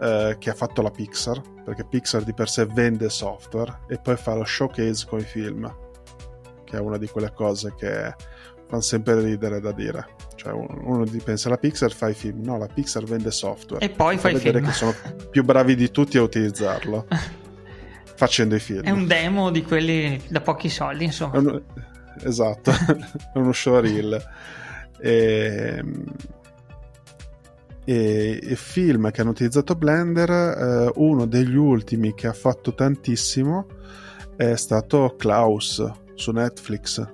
eh, 0.02 0.36
che 0.38 0.50
ha 0.50 0.54
fatto 0.54 0.82
la 0.82 0.90
Pixar 0.90 1.40
perché 1.64 1.84
Pixar 1.84 2.24
di 2.24 2.34
per 2.34 2.48
sé 2.48 2.66
vende 2.66 3.08
software 3.08 3.82
e 3.88 3.98
poi 3.98 4.16
fa 4.16 4.34
lo 4.34 4.44
showcase 4.44 5.06
con 5.06 5.20
i 5.20 5.24
film, 5.24 5.72
che 6.64 6.76
è 6.76 6.80
una 6.80 6.98
di 6.98 7.06
quelle 7.06 7.32
cose 7.32 7.72
che 7.76 8.12
fanno 8.66 8.82
sempre 8.82 9.20
ridere 9.20 9.60
da 9.60 9.70
dire. 9.70 10.16
Cioè 10.34 10.52
uno 10.52 11.04
pensa 11.22 11.48
la 11.48 11.56
Pixar 11.56 11.92
fa 11.92 12.08
i 12.08 12.14
film, 12.14 12.42
no, 12.42 12.58
la 12.58 12.66
Pixar 12.66 13.04
vende 13.04 13.30
software. 13.30 13.84
E 13.84 13.90
poi 13.90 14.18
fa 14.18 14.30
i 14.30 14.32
vedere 14.32 14.58
film. 14.58 14.70
che 14.70 14.76
sono 14.76 14.94
più 15.30 15.44
bravi 15.44 15.76
di 15.76 15.90
tutti 15.92 16.18
a 16.18 16.22
utilizzarlo. 16.22 17.06
facendo 18.14 18.54
i 18.54 18.60
film. 18.60 18.82
È 18.82 18.90
un 18.90 19.06
demo 19.06 19.50
di 19.50 19.62
quelli 19.62 20.20
da 20.28 20.40
pochi 20.40 20.68
soldi, 20.68 21.04
insomma. 21.04 21.38
Un... 21.38 21.62
esatto, 22.22 22.70
è 23.34 23.38
uno 23.38 23.52
showreel. 23.52 24.20
E 25.00 25.76
ehm, 25.78 26.04
e, 27.85 28.38
e 28.42 28.57
film 28.57 29.11
che 29.11 29.21
hanno 29.21 29.31
utilizzato 29.31 29.75
Blender, 29.75 30.31
eh, 30.31 30.92
uno 30.97 31.27
degli 31.27 31.57
ultimi 31.57 32.14
che 32.14 32.27
ha 32.27 32.33
fatto 32.33 32.75
tantissimo 32.75 33.66
è 34.37 34.57
stato 34.57 35.14
Klaus 35.16 35.90
su 36.14 36.31
Netflix. 36.31 37.07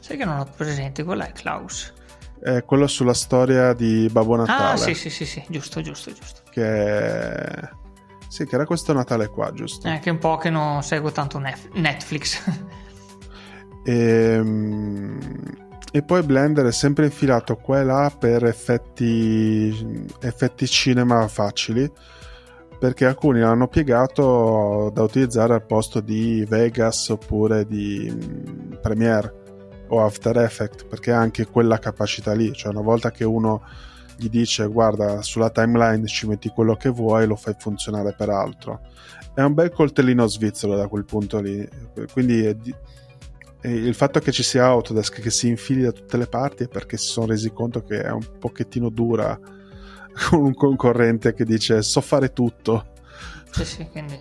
Sai 0.00 0.16
che 0.16 0.24
non 0.24 0.38
ho 0.38 0.46
presente, 0.56 1.02
qual 1.04 1.20
è 1.20 1.32
Klaus? 1.32 1.92
È 2.40 2.62
quello 2.64 2.86
sulla 2.86 3.14
storia 3.14 3.72
di 3.72 4.08
Babbo 4.10 4.36
Natale. 4.36 4.72
Ah, 4.72 4.76
sì, 4.76 4.94
sì, 4.94 5.08
sì, 5.08 5.24
sì, 5.24 5.42
giusto, 5.48 5.80
giusto, 5.80 6.12
giusto. 6.12 6.42
Che... 6.50 7.82
Sì, 8.28 8.44
che 8.46 8.54
era 8.54 8.66
questo 8.66 8.92
Natale 8.92 9.28
qua, 9.28 9.52
giusto? 9.52 9.88
È 9.88 10.00
che 10.00 10.10
un 10.10 10.18
po' 10.18 10.36
che 10.36 10.50
non 10.50 10.82
seguo 10.82 11.10
tanto 11.10 11.38
Netflix. 11.38 12.42
e, 13.84 13.94
ehm, 13.94 15.63
e 15.96 16.02
poi 16.02 16.24
Blender 16.24 16.66
è 16.66 16.72
sempre 16.72 17.04
infilato 17.04 17.54
qua 17.54 17.78
e 17.78 17.84
là 17.84 18.12
per 18.18 18.44
effetti, 18.46 20.04
effetti 20.22 20.66
cinema 20.66 21.28
facili 21.28 21.88
perché 22.80 23.06
alcuni 23.06 23.38
l'hanno 23.38 23.68
piegato 23.68 24.90
da 24.92 25.04
utilizzare 25.04 25.54
al 25.54 25.64
posto 25.64 26.00
di 26.00 26.44
Vegas 26.48 27.10
oppure 27.10 27.64
di 27.64 28.12
mm, 28.12 28.72
Premiere 28.82 29.84
o 29.86 30.04
After 30.04 30.36
Effects 30.38 30.82
perché 30.82 31.12
ha 31.12 31.20
anche 31.20 31.46
quella 31.46 31.78
capacità 31.78 32.32
lì. 32.32 32.52
Cioè 32.52 32.72
una 32.72 32.82
volta 32.82 33.12
che 33.12 33.22
uno 33.22 33.62
gli 34.16 34.28
dice 34.28 34.66
guarda 34.66 35.22
sulla 35.22 35.50
timeline 35.50 36.06
ci 36.06 36.26
metti 36.26 36.48
quello 36.48 36.74
che 36.74 36.88
vuoi 36.88 37.24
lo 37.28 37.36
fai 37.36 37.54
funzionare 37.56 38.16
per 38.18 38.30
altro. 38.30 38.80
È 39.32 39.42
un 39.42 39.54
bel 39.54 39.70
coltellino 39.70 40.26
svizzero 40.26 40.74
da 40.74 40.88
quel 40.88 41.04
punto 41.04 41.40
lì. 41.40 41.64
Quindi 42.12 42.46
è 42.46 42.54
di- 42.54 42.74
il 43.70 43.94
fatto 43.94 44.20
che 44.20 44.30
ci 44.30 44.42
sia 44.42 44.66
Autodesk 44.66 45.20
che 45.20 45.30
si 45.30 45.48
infili 45.48 45.82
da 45.82 45.92
tutte 45.92 46.16
le 46.16 46.26
parti 46.26 46.64
è 46.64 46.68
perché 46.68 46.96
si 46.96 47.08
sono 47.08 47.26
resi 47.26 47.50
conto 47.52 47.82
che 47.82 48.02
è 48.02 48.10
un 48.10 48.24
pochettino 48.38 48.90
dura 48.90 49.38
con 50.28 50.40
un 50.40 50.54
concorrente 50.54 51.32
che 51.34 51.44
dice 51.44 51.82
so 51.82 52.00
fare 52.00 52.32
tutto. 52.32 52.92
Sì, 53.50 53.64
sì, 53.64 53.88
quindi... 53.90 54.18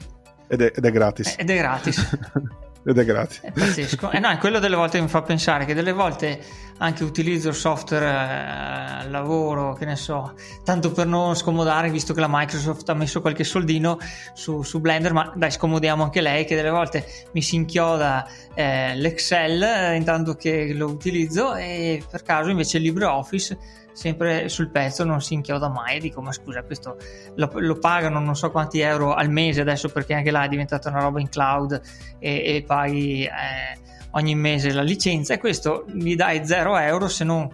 ed, 0.47 0.61
è, 0.61 0.71
ed 0.75 0.85
è 0.85 0.91
gratis. 0.91 1.35
Ed 1.37 1.49
è 1.49 1.57
gratis. 1.57 2.17
ed 2.85 2.97
è 2.97 3.05
gratis. 3.05 3.39
È 3.41 3.51
pazzesco. 3.51 4.11
E 4.11 4.17
eh 4.17 4.19
no, 4.19 4.37
quello 4.37 4.59
delle 4.59 4.75
volte 4.75 4.99
mi 4.99 5.07
fa 5.07 5.21
pensare 5.21 5.65
che 5.65 5.73
delle 5.73 5.93
volte 5.93 6.39
anche 6.77 7.03
utilizzo 7.03 7.49
il 7.49 7.55
software 7.55 9.05
eh, 9.05 9.09
lavoro, 9.09 9.73
che 9.73 9.85
ne 9.85 9.95
so, 9.95 10.33
tanto 10.63 10.91
per 10.91 11.07
non 11.07 11.35
scomodare, 11.35 11.89
visto 11.89 12.13
che 12.13 12.19
la 12.19 12.27
Microsoft 12.29 12.89
ha 12.89 12.93
messo 12.93 13.21
qualche 13.21 13.43
soldino 13.43 13.97
su, 14.33 14.63
su 14.63 14.81
Blender, 14.81 15.13
ma 15.13 15.31
dai, 15.35 15.51
scomodiamo 15.51 16.03
anche 16.03 16.19
lei, 16.19 16.45
che 16.45 16.55
delle 16.55 16.71
volte 16.71 17.05
mi 17.31 17.41
si 17.41 17.55
inchioda 17.55 18.27
eh, 18.53 18.95
l'Excel 18.95 19.61
eh, 19.61 19.95
intanto 19.95 20.35
che 20.35 20.73
lo 20.73 20.87
utilizzo 20.87 21.55
e 21.55 22.03
per 22.09 22.23
caso 22.23 22.49
invece 22.49 22.79
LibreOffice 22.79 23.57
sempre 23.93 24.49
sul 24.49 24.69
pezzo 24.69 25.03
non 25.03 25.21
si 25.21 25.35
inchioda 25.35 25.69
mai 25.69 25.99
dico 25.99 26.21
ma 26.21 26.31
scusa 26.31 26.63
questo 26.63 26.97
lo, 27.35 27.49
lo, 27.53 27.77
pagano 27.77 28.19
non 28.19 28.35
so 28.35 28.51
quanti 28.51 28.79
euro 28.79 29.13
al 29.13 29.29
mese 29.29 29.61
adesso 29.61 29.89
perché 29.89 30.13
anche 30.13 30.31
là 30.31 30.43
è 30.43 30.47
diventata 30.47 30.89
una 30.89 31.01
roba 31.01 31.19
in 31.19 31.29
cloud 31.29 31.79
e, 32.19 32.55
e 32.55 32.63
paghi 32.65 33.23
eh, 33.23 33.29
ogni 34.11 34.35
mese 34.35 34.71
la 34.71 34.81
licenza 34.81 35.33
e 35.33 35.37
questo 35.37 35.85
gli 35.93 36.15
dai 36.15 36.45
0 36.45 36.77
euro 36.77 37.07
se 37.07 37.23
non 37.23 37.49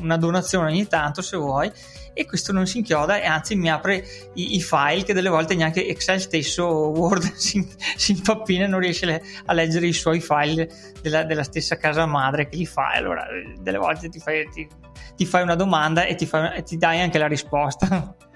una 0.00 0.16
donazione 0.16 0.70
ogni 0.70 0.86
tanto 0.86 1.22
se 1.22 1.36
vuoi 1.36 1.70
e 2.18 2.26
questo 2.26 2.50
non 2.50 2.66
si 2.66 2.78
inchioda 2.78 3.20
e 3.20 3.26
anzi 3.26 3.54
mi 3.54 3.70
apre 3.70 4.04
i, 4.34 4.56
i 4.56 4.60
file 4.60 5.04
che 5.04 5.14
delle 5.14 5.28
volte 5.28 5.54
neanche 5.54 5.86
Excel 5.86 6.20
stesso 6.20 6.66
Word 6.66 7.22
si, 7.38 7.64
si 7.96 8.10
impappina 8.10 8.64
e 8.64 8.66
non 8.66 8.80
riesce 8.80 9.22
a 9.44 9.52
leggere 9.52 9.86
i 9.86 9.92
suoi 9.92 10.20
file 10.20 10.68
della, 11.00 11.22
della, 11.22 11.44
stessa 11.44 11.76
casa 11.76 12.06
madre 12.06 12.48
che 12.48 12.56
li 12.56 12.66
fa. 12.66 12.88
Allora 12.88 13.24
delle 13.60 13.78
volte 13.78 14.08
ti 14.08 14.18
fai, 14.18 14.48
ti, 14.50 14.66
ti 15.14 15.26
fai 15.26 15.42
una 15.42 15.54
domanda 15.54 16.06
e 16.06 16.16
ti, 16.16 16.26
fai, 16.26 16.56
e 16.56 16.62
ti, 16.64 16.76
dai 16.76 17.00
anche 17.00 17.18
la 17.18 17.28
risposta. 17.28 18.16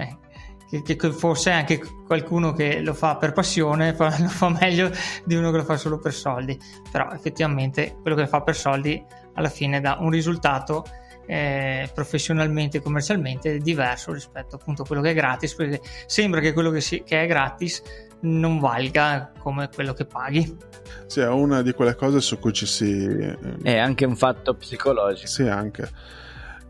Eh, 0.00 0.84
che, 0.84 0.96
che, 0.96 1.10
forse 1.10 1.50
anche 1.50 1.80
qualcuno 2.06 2.52
che 2.52 2.80
lo 2.82 2.94
fa 2.94 3.16
per 3.16 3.32
passione 3.32 3.96
lo 3.98 4.28
fa 4.28 4.48
meglio 4.48 4.92
di 5.24 5.34
uno 5.34 5.50
che 5.50 5.56
lo 5.56 5.64
fa 5.64 5.76
solo 5.76 5.98
per 5.98 6.12
soldi. 6.12 6.56
Però 6.92 7.10
effettivamente 7.10 7.96
quello 8.00 8.14
che 8.14 8.28
fa 8.28 8.42
per 8.42 8.54
soldi 8.54 9.04
alla 9.38 9.48
fine 9.48 9.80
dà 9.80 9.96
un 10.00 10.10
risultato 10.10 10.84
eh, 11.26 11.88
professionalmente 11.94 12.78
e 12.78 12.80
commercialmente 12.82 13.58
diverso 13.58 14.12
rispetto 14.12 14.56
appunto 14.56 14.82
a 14.82 14.86
quello 14.86 15.02
che 15.02 15.10
è 15.10 15.14
gratis 15.14 15.54
perché 15.54 15.80
sembra 16.06 16.40
che 16.40 16.52
quello 16.52 16.70
che, 16.70 16.80
si, 16.80 17.02
che 17.04 17.22
è 17.22 17.26
gratis 17.26 17.82
non 18.20 18.58
valga 18.58 19.32
come 19.38 19.68
quello 19.72 19.92
che 19.92 20.06
paghi. 20.06 20.56
Sì 21.06 21.20
è 21.20 21.28
una 21.28 21.62
di 21.62 21.72
quelle 21.72 21.94
cose 21.94 22.20
su 22.20 22.38
cui 22.38 22.52
ci 22.52 22.66
si 22.66 23.06
è 23.62 23.76
anche 23.76 24.04
un 24.04 24.16
fatto 24.16 24.54
psicologico. 24.54 25.28
Sì 25.28 25.46
anche. 25.46 25.88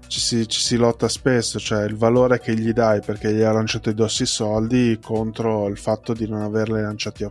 Ci 0.08 0.20
si, 0.20 0.48
ci 0.48 0.60
si, 0.60 0.76
lotta 0.76 1.06
spesso, 1.06 1.58
cioè 1.58 1.84
il 1.84 1.94
valore 1.94 2.40
che 2.40 2.54
gli 2.54 2.72
dai 2.72 3.00
perché 3.00 3.32
gli 3.32 3.42
hai 3.42 3.52
lanciato 3.52 3.90
i 3.90 3.94
dossi 3.94 4.24
soldi 4.24 4.98
contro 5.02 5.68
il 5.68 5.76
fatto 5.76 6.14
di 6.14 6.26
non 6.26 6.40
averli 6.40 6.80
lanciati 6.80 7.24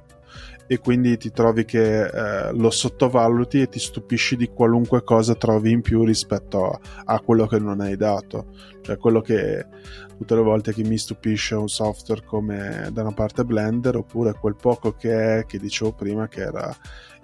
e 0.67 0.79
quindi 0.79 1.17
ti 1.17 1.31
trovi 1.31 1.63
che 1.63 2.05
eh, 2.05 2.51
lo 2.51 2.69
sottovaluti 2.69 3.61
e 3.61 3.69
ti 3.69 3.79
stupisci 3.79 4.35
di 4.35 4.49
qualunque 4.49 5.01
cosa 5.01 5.33
trovi 5.35 5.71
in 5.71 5.81
più 5.81 6.03
rispetto 6.03 6.69
a, 6.69 6.79
a, 7.05 7.19
quello 7.21 7.47
che 7.47 7.57
non 7.57 7.79
hai 7.79 7.95
dato. 7.95 8.47
Cioè 8.81 8.97
quello 8.97 9.21
che 9.21 9.65
tutte 10.17 10.35
le 10.35 10.41
volte 10.41 10.73
che 10.73 10.83
mi 10.83 10.97
stupisce 10.97 11.55
un 11.55 11.69
software 11.69 12.23
come 12.25 12.89
da 12.91 13.01
una 13.01 13.13
parte 13.13 13.45
Blender 13.45 13.95
oppure 13.95 14.33
quel 14.33 14.55
poco 14.55 14.91
che 14.91 15.39
è, 15.39 15.45
che 15.45 15.57
dicevo 15.57 15.93
prima, 15.93 16.27
che 16.27 16.41
era 16.41 16.75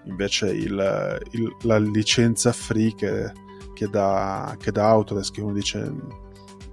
invece 0.05 0.47
il, 0.51 1.19
il, 1.31 1.55
la 1.63 1.77
licenza 1.77 2.53
free 2.53 2.95
che, 2.95 3.31
che, 3.73 3.87
dà, 3.89 4.55
che 4.57 4.71
dà 4.71 4.87
Autodesk, 4.87 5.33
che 5.33 5.41
uno 5.41 5.53
dice 5.53 5.91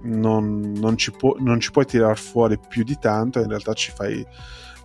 non, 0.03 0.71
non, 0.77 0.97
ci 0.97 1.11
può, 1.11 1.35
non 1.39 1.59
ci 1.59 1.71
puoi 1.71 1.85
tirar 1.85 2.17
fuori 2.17 2.57
più 2.57 2.83
di 2.83 2.97
tanto 2.97 3.39
e 3.39 3.43
in 3.43 3.49
realtà 3.49 3.73
ci 3.73 3.91
fai 3.93 4.25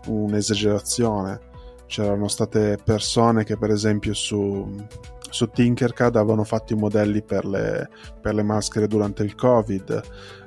un'esagerazione 0.07 1.55
c'erano 1.87 2.29
state 2.29 2.79
persone 2.83 3.45
che 3.45 3.57
per 3.57 3.71
esempio 3.71 4.13
su, 4.15 4.87
su 5.31 5.49
Tinkercad 5.49 6.17
avevano 6.17 6.45
fatto 6.45 6.73
i 6.73 6.77
modelli 6.77 7.23
per 7.23 7.45
le, 7.45 7.89
per 8.21 8.35
le 8.35 8.43
maschere 8.43 8.87
durante 8.87 9.23
il 9.23 9.35
covid. 9.35 10.03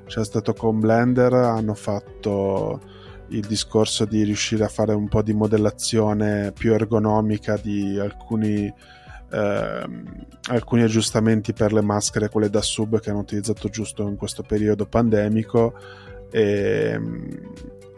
C'è 0.06 0.26
stato 0.26 0.54
con 0.54 0.80
Blender 0.80 1.34
hanno 1.34 1.76
fatto 1.76 2.82
il 3.30 3.46
discorso 3.46 4.06
di 4.06 4.24
riuscire 4.24 4.64
a 4.64 4.70
fare 4.70 4.94
un 4.94 5.08
po' 5.08 5.22
di 5.22 5.34
modellazione 5.34 6.52
più 6.52 6.74
ergonomica 6.74 7.58
di 7.58 8.00
alcuni, 8.00 8.74
eh, 9.32 9.84
alcuni 10.50 10.82
aggiustamenti 10.82 11.54
per 11.54 11.72
le 11.74 11.82
maschere, 11.82 12.30
quelle 12.30 12.50
da 12.50 12.62
sub 12.62 13.00
che 13.00 13.12
hanno 13.12 13.20
utilizzato 13.20 13.70
giusto 13.70 14.08
in 14.08 14.16
questo 14.16 14.42
periodo 14.42 14.86
pandemico. 14.86 15.74
E, 16.32 17.00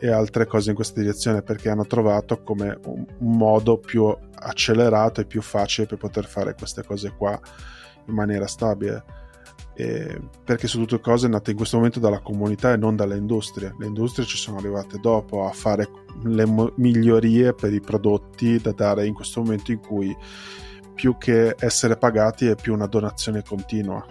e 0.03 0.09
altre 0.09 0.47
cose 0.47 0.71
in 0.71 0.75
questa 0.75 0.99
direzione 0.99 1.43
perché 1.43 1.69
hanno 1.69 1.85
trovato 1.85 2.41
come 2.41 2.75
un, 2.85 3.05
modo 3.19 3.77
più 3.77 4.11
accelerato 4.33 5.21
e 5.21 5.25
più 5.25 5.43
facile 5.43 5.85
per 5.85 5.99
poter 5.99 6.25
fare 6.25 6.55
queste 6.55 6.83
cose 6.83 7.13
qua 7.15 7.39
in 8.07 8.15
maniera 8.15 8.47
stabile. 8.47 9.03
E 9.75 10.19
perché 10.43 10.67
sono 10.67 10.85
tutte 10.85 11.03
cose 11.03 11.27
nate 11.27 11.51
in 11.51 11.57
questo 11.57 11.77
momento 11.77 11.99
dalla 11.99 12.19
comunità 12.19 12.73
e 12.73 12.77
non 12.77 12.95
dalle 12.95 13.15
industrie. 13.15 13.75
Le 13.77 13.85
industrie 13.85 14.25
ci 14.25 14.37
sono 14.37 14.57
arrivate 14.57 14.97
dopo 14.99 15.45
a 15.45 15.51
fare 15.51 15.87
le 16.23 16.45
migliorie 16.77 17.53
per 17.53 17.71
i 17.71 17.79
prodotti 17.79 18.57
da 18.59 18.71
dare 18.71 19.05
in 19.05 19.13
questo 19.13 19.41
momento 19.41 19.71
in 19.71 19.81
cui 19.81 20.17
più 20.95 21.15
che 21.19 21.55
essere 21.59 21.95
pagati 21.95 22.47
è 22.47 22.55
più 22.55 22.73
una 22.73 22.87
donazione 22.87 23.43
continua. 23.43 24.03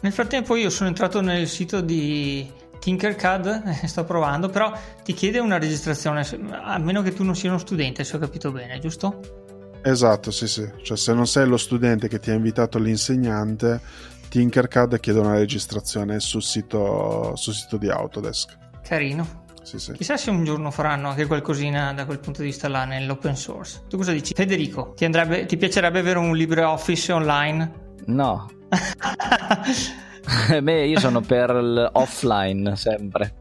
Nel 0.00 0.12
frattempo 0.12 0.56
io 0.56 0.70
sono 0.70 0.88
entrato 0.88 1.20
nel 1.20 1.46
sito 1.46 1.80
di 1.80 2.64
Tinkercad 2.86 3.80
eh, 3.82 3.88
sto 3.88 4.04
provando, 4.04 4.48
però 4.48 4.72
ti 5.02 5.12
chiede 5.12 5.40
una 5.40 5.58
registrazione, 5.58 6.24
a 6.52 6.78
meno 6.78 7.02
che 7.02 7.12
tu 7.12 7.24
non 7.24 7.34
sia 7.34 7.50
uno 7.50 7.58
studente, 7.58 8.04
se 8.04 8.14
ho 8.14 8.20
capito 8.20 8.52
bene, 8.52 8.78
giusto? 8.78 9.78
Esatto, 9.82 10.30
sì, 10.30 10.46
sì. 10.46 10.70
Cioè, 10.84 10.96
se 10.96 11.12
non 11.12 11.26
sei 11.26 11.48
lo 11.48 11.56
studente 11.56 12.06
che 12.06 12.20
ti 12.20 12.30
ha 12.30 12.34
invitato 12.34 12.78
l'insegnante, 12.78 13.80
Tinkercad 14.28 15.00
chiede 15.00 15.18
una 15.18 15.34
registrazione 15.34 16.20
sul 16.20 16.44
sito, 16.44 17.34
sul 17.34 17.54
sito 17.54 17.76
di 17.76 17.88
Autodesk. 17.88 18.56
Carino. 18.84 19.42
Sì, 19.64 19.80
sì. 19.80 19.90
Chissà 19.94 20.16
se 20.16 20.30
un 20.30 20.44
giorno 20.44 20.70
faranno 20.70 21.08
anche 21.08 21.26
qualcosina 21.26 21.92
da 21.92 22.04
quel 22.04 22.20
punto 22.20 22.42
di 22.42 22.46
vista 22.46 22.68
là 22.68 22.84
nell'open 22.84 23.34
source. 23.34 23.82
Tu 23.88 23.96
cosa 23.96 24.12
dici? 24.12 24.32
Federico, 24.32 24.92
ti, 24.94 25.04
andrebbe, 25.04 25.44
ti 25.46 25.56
piacerebbe 25.56 25.98
avere 25.98 26.20
un 26.20 26.36
LibreOffice 26.36 27.10
online? 27.10 27.94
No. 28.04 28.48
Beh, 30.62 30.86
io 30.86 30.98
sono 30.98 31.20
per 31.20 31.54
l'offline 31.54 32.76
sempre. 32.76 33.34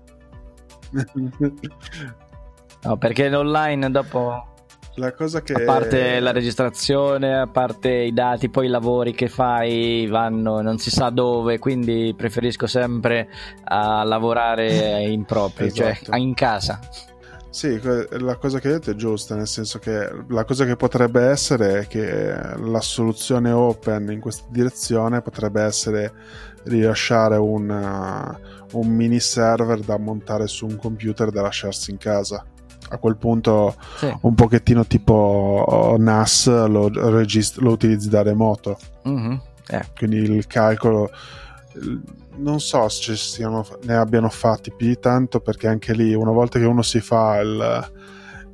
No, 2.83 2.97
perché 2.97 3.29
l'online 3.29 3.89
dopo... 3.89 4.53
La 4.97 5.11
cosa 5.13 5.41
che... 5.41 5.53
A 5.53 5.63
parte 5.65 6.19
la 6.21 6.31
registrazione, 6.31 7.37
a 7.37 7.47
parte 7.47 7.89
i 7.89 8.13
dati, 8.13 8.49
poi 8.49 8.67
i 8.67 8.69
lavori 8.69 9.13
che 9.13 9.27
fai 9.27 10.07
vanno 10.07 10.61
non 10.61 10.77
si 10.77 10.89
sa 10.89 11.09
dove, 11.09 11.59
quindi 11.59 12.13
preferisco 12.15 12.65
sempre 12.65 13.27
a 13.65 14.03
lavorare 14.03 15.03
in 15.03 15.25
proprio, 15.25 15.69
cioè 15.69 15.89
esatto. 15.89 16.11
cioè 16.11 16.19
in 16.19 16.33
casa. 16.33 16.79
Sì, 17.49 17.79
la 18.19 18.35
cosa 18.35 18.59
che 18.59 18.67
hai 18.67 18.73
detto 18.73 18.91
è 18.91 18.95
giusta, 18.95 19.35
nel 19.35 19.47
senso 19.47 19.79
che 19.79 20.09
la 20.27 20.43
cosa 20.43 20.65
che 20.65 20.75
potrebbe 20.75 21.23
essere 21.23 21.79
è 21.79 21.87
che 21.87 22.35
la 22.57 22.81
soluzione 22.81 23.51
open 23.51 24.11
in 24.11 24.19
questa 24.19 24.45
direzione 24.49 25.21
potrebbe 25.21 25.61
essere 25.61 26.13
rilasciare 26.65 27.37
un, 27.37 27.69
uh, 27.69 28.77
un 28.77 28.87
mini 28.87 29.19
server 29.19 29.79
da 29.79 29.97
montare 29.97 30.47
su 30.47 30.65
un 30.65 30.75
computer 30.75 31.31
da 31.31 31.41
lasciarsi 31.41 31.91
in 31.91 31.97
casa. 31.97 32.45
A 32.89 32.97
quel 32.97 33.17
punto 33.17 33.75
sì. 33.97 34.15
un 34.21 34.35
pochettino 34.35 34.85
tipo 34.85 35.95
NAS 35.97 36.47
lo, 36.67 36.89
regist- 37.09 37.57
lo 37.57 37.71
utilizzi 37.71 38.09
da 38.09 38.21
remoto. 38.21 38.77
Mm-hmm. 39.07 39.35
Eh. 39.67 39.85
Quindi 39.95 40.17
il 40.17 40.45
calcolo 40.45 41.09
non 42.37 42.59
so 42.59 42.87
se 42.89 43.15
siano, 43.15 43.65
ne 43.83 43.95
abbiano 43.95 44.29
fatti 44.29 44.71
più 44.71 44.87
di 44.87 44.99
tanto 44.99 45.39
perché 45.39 45.67
anche 45.67 45.93
lì 45.93 46.13
una 46.13 46.31
volta 46.31 46.59
che 46.59 46.65
uno 46.65 46.81
si 46.81 46.99
fa 46.99 47.39
il, 47.39 47.91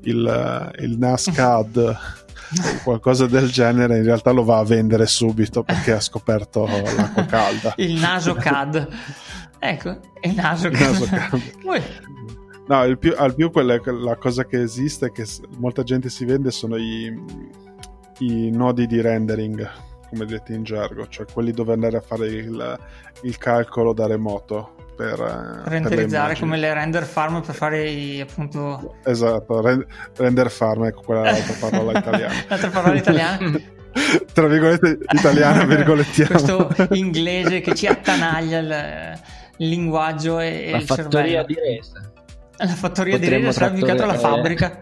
il, 0.02 0.72
il 0.80 0.98
NASCAD 0.98 1.78
o 1.78 1.98
qualcosa 2.84 3.28
del 3.28 3.50
genere 3.50 3.98
in 3.98 4.04
realtà 4.04 4.32
lo 4.32 4.44
va 4.44 4.60
a 4.60 4.64
vendere 4.64 5.06
subito 5.06 5.64
perché 5.64 5.94
ha 5.94 6.00
scoperto 6.00 6.66
l'acqua 6.66 7.26
calda. 7.26 7.74
Il 7.78 8.00
naso 8.00 8.34
CAD. 8.34 8.88
Ecco 9.64 9.96
il 10.24 10.34
naso 10.34 10.70
CAD, 10.72 11.42
no 12.66 12.84
il 12.84 12.98
più, 12.98 13.14
al 13.16 13.36
più 13.36 13.52
quella, 13.52 13.80
la 13.84 14.16
cosa 14.16 14.46
che 14.46 14.60
esiste 14.60 15.12
che 15.12 15.24
molta 15.58 15.84
gente 15.84 16.10
si 16.10 16.26
vende 16.26 16.50
sono 16.50 16.78
i, 16.78 17.14
i 18.20 18.50
nodi 18.50 18.88
di 18.88 19.00
rendering 19.02 19.70
come 20.10 20.26
detti 20.26 20.54
in 20.54 20.64
gergo, 20.64 21.08
cioè 21.10 21.28
quelli 21.32 21.52
dove 21.52 21.74
andare 21.74 21.98
a 21.98 22.02
fare 22.02 22.26
il, 22.28 22.80
il 23.22 23.38
calcolo 23.38 23.94
da 23.94 24.08
remoto 24.08 24.81
per 25.02 25.20
eh, 25.20 25.70
renderizzare 25.70 26.34
per 26.34 26.42
come 26.42 26.58
le 26.58 26.74
render 26.74 27.04
farm 27.04 27.42
per 27.42 27.56
fare 27.56 27.90
i, 27.90 28.22
appunto 28.22 28.98
esatto 29.04 29.62
render 30.16 30.52
farm 30.52 30.86
ecco 30.86 31.02
quella 31.02 31.24
è 31.24 31.32
l'altra 31.34 31.70
parola 31.70 31.98
italiana. 31.98 32.34
L'altra 32.48 32.70
parola 32.70 32.96
italiana. 32.96 33.60
Tra 34.34 34.48
virgolette 34.48 35.00
italiana 35.12 35.66
virgolettiamo 35.66 36.30
questo 36.30 36.94
inglese 36.94 37.60
che 37.60 37.76
ci 37.76 37.88
attanaglia 37.88 38.60
il, 38.60 39.20
il 39.58 39.68
linguaggio 39.68 40.40
e, 40.40 40.70
la 40.72 40.78
il 40.78 40.84
fattoria 40.84 41.44
cervello. 41.44 41.46
di 41.46 41.56
resa. 41.56 42.12
La 42.58 42.68
fattoria 42.68 43.18
Potremmo 43.18 43.40
di 43.40 43.46
resa 43.48 43.60
sarà 43.60 43.72
più 43.74 43.84
che 43.84 43.92
altro 43.92 44.06
la 44.06 44.18
fabbrica 44.18 44.82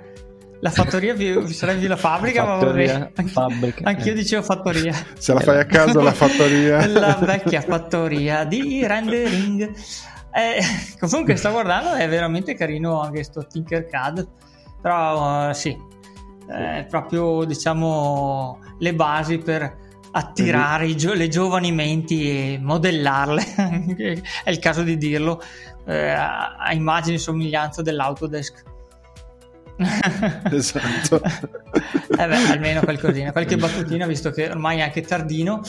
La 0.61 0.71
fattoria 0.71 1.13
vi, 1.13 1.53
sarebbe 1.53 1.87
la 1.87 1.95
fabbrica, 1.95 2.43
fattoria, 2.43 3.11
ma 3.15 3.23
fabbrica. 3.27 3.89
Anch'io 3.89 4.13
dicevo 4.13 4.43
fattoria. 4.43 4.93
Se 5.17 5.33
la 5.33 5.39
fai 5.39 5.59
a 5.59 5.65
caso 5.65 6.01
la 6.01 6.11
fattoria. 6.11 6.85
la 6.87 7.17
vecchia 7.21 7.61
fattoria 7.61 8.43
di 8.43 8.85
rendering. 8.85 9.73
Eh, 10.31 10.59
comunque 10.99 11.37
sto 11.37 11.51
guardando, 11.51 11.93
è 11.93 12.07
veramente 12.09 12.55
carino 12.55 12.99
anche 12.99 13.23
sto 13.23 13.47
Tinkercad. 13.47 14.27
Però 14.81 15.49
uh, 15.49 15.53
sì, 15.53 15.77
è 16.47 16.85
proprio 16.89 17.45
diciamo 17.45 18.59
le 18.79 18.93
basi 18.93 19.37
per 19.37 19.87
attirare 20.11 20.87
mm-hmm. 20.87 20.97
gio- 20.97 21.13
le 21.13 21.27
giovani 21.27 21.71
menti 21.71 22.29
e 22.29 22.59
modellarle, 22.59 23.43
è 24.43 24.49
il 24.49 24.59
caso 24.59 24.83
di 24.83 24.97
dirlo, 24.97 25.41
eh, 25.85 26.09
a 26.09 26.69
immagine 26.71 27.15
e 27.15 27.19
somiglianza 27.19 27.81
dell'Autodesk. 27.81 28.63
esatto. 30.51 31.21
eh 31.23 32.27
beh, 32.27 32.51
almeno 32.51 32.81
qualcosina, 32.81 33.31
qualche 33.31 33.55
battutina, 33.55 34.05
visto 34.05 34.31
che 34.31 34.49
ormai 34.49 34.79
è 34.79 34.81
anche 34.81 35.01
tardino. 35.01 35.61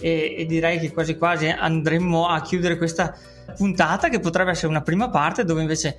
E, 0.00 0.34
e, 0.36 0.46
direi 0.46 0.80
che 0.80 0.92
quasi 0.92 1.16
quasi 1.16 1.48
andremo 1.48 2.26
a 2.26 2.42
chiudere 2.42 2.76
questa 2.76 3.14
puntata 3.56 4.08
che 4.08 4.18
potrebbe 4.18 4.50
essere 4.50 4.66
una 4.66 4.82
prima 4.82 5.08
parte 5.10 5.44
dove 5.44 5.60
invece 5.60 5.96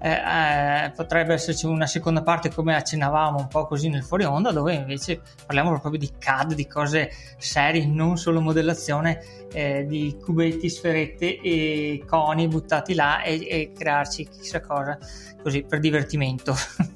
eh, 0.00 0.10
eh, 0.10 0.90
potrebbe 0.90 1.32
esserci 1.32 1.64
una 1.64 1.86
seconda 1.86 2.22
parte 2.22 2.52
come 2.52 2.74
accennavamo 2.74 3.38
un 3.38 3.48
po' 3.48 3.66
così 3.66 3.88
nel 3.88 4.02
fuori 4.02 4.24
onda 4.24 4.50
dove 4.50 4.74
invece 4.74 5.22
parliamo 5.46 5.70
proprio 5.78 5.98
di 5.98 6.10
CAD, 6.18 6.54
di 6.54 6.66
cose 6.66 7.10
serie, 7.38 7.86
non 7.86 8.18
solo 8.18 8.40
modellazione 8.40 9.22
eh, 9.52 9.86
di 9.86 10.14
cubetti, 10.20 10.68
sferette 10.68 11.40
e 11.40 12.04
coni 12.06 12.48
buttati 12.48 12.94
là 12.94 13.22
e, 13.22 13.46
e 13.48 13.72
crearci 13.72 14.28
chissà 14.28 14.60
cosa 14.60 14.98
così 15.42 15.62
per 15.62 15.78
divertimento. 15.78 16.54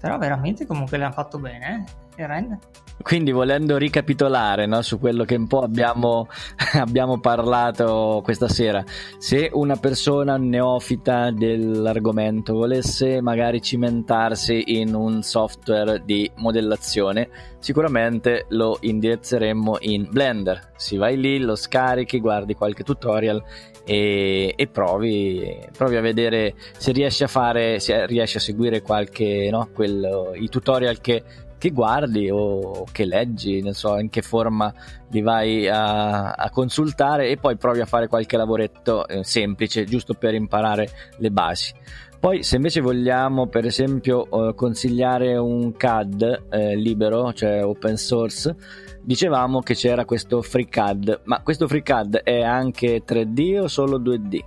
Però 0.00 0.16
veramente 0.16 0.66
comunque 0.66 0.96
l'hanno 0.96 1.12
fatto 1.12 1.38
bene, 1.38 1.84
eh? 2.16 2.26
Rende. 2.26 2.58
Quindi 3.02 3.32
volendo 3.32 3.78
ricapitolare 3.78 4.66
no, 4.66 4.82
su 4.82 4.98
quello 4.98 5.24
che 5.24 5.34
un 5.34 5.46
po' 5.46 5.60
abbiamo, 5.60 6.28
abbiamo, 6.74 7.18
parlato 7.18 8.20
questa 8.22 8.46
sera, 8.46 8.84
se 9.16 9.48
una 9.52 9.76
persona 9.76 10.36
neofita 10.36 11.30
dell'argomento 11.30 12.52
volesse 12.52 13.22
magari 13.22 13.62
cimentarsi 13.62 14.78
in 14.78 14.94
un 14.94 15.22
software 15.22 16.02
di 16.04 16.30
modellazione, 16.36 17.30
sicuramente 17.58 18.44
lo 18.50 18.76
indirizzeremmo 18.80 19.78
in 19.80 20.06
Blender. 20.10 20.72
Si 20.76 20.98
vai 20.98 21.18
lì, 21.18 21.38
lo 21.38 21.56
scarichi, 21.56 22.20
guardi 22.20 22.54
qualche 22.54 22.84
tutorial 22.84 23.42
e, 23.90 24.54
e 24.56 24.68
provi, 24.68 25.58
provi, 25.76 25.96
a 25.96 26.00
vedere 26.00 26.54
se 26.78 26.92
riesci 26.92 27.24
a 27.24 27.26
fare, 27.26 27.80
se 27.80 28.06
riesci 28.06 28.36
a 28.36 28.40
seguire 28.40 28.82
qualche, 28.82 29.48
no, 29.50 29.70
quello, 29.74 30.30
i 30.34 30.48
tutorial 30.48 31.00
che 31.00 31.24
che 31.58 31.72
guardi 31.72 32.30
o 32.30 32.86
che 32.90 33.04
leggi, 33.04 33.60
non 33.60 33.74
so 33.74 33.98
in 33.98 34.08
che 34.08 34.22
forma 34.22 34.72
li 35.10 35.20
vai 35.20 35.68
a, 35.68 36.30
a 36.30 36.48
consultare 36.48 37.28
e 37.28 37.36
poi 37.36 37.58
provi 37.58 37.80
a 37.80 37.84
fare 37.84 38.06
qualche 38.06 38.38
lavoretto 38.38 39.06
eh, 39.06 39.22
semplice 39.24 39.84
giusto 39.84 40.14
per 40.14 40.32
imparare 40.32 40.88
le 41.18 41.30
basi. 41.30 41.74
Poi 42.18 42.42
se 42.42 42.56
invece 42.56 42.80
vogliamo 42.80 43.46
per 43.48 43.66
esempio 43.66 44.48
eh, 44.48 44.54
consigliare 44.54 45.36
un 45.36 45.76
CAD 45.76 46.44
eh, 46.48 46.76
libero, 46.76 47.34
cioè 47.34 47.62
open 47.62 47.98
source, 47.98 48.56
dicevamo 49.02 49.60
che 49.60 49.74
c'era 49.74 50.04
questo 50.04 50.42
FreeCAD, 50.42 51.22
ma 51.24 51.42
questo 51.42 51.66
FreeCAD 51.68 52.18
è 52.18 52.42
anche 52.42 53.02
3D 53.04 53.60
o 53.62 53.68
solo 53.68 53.98
2D? 53.98 54.38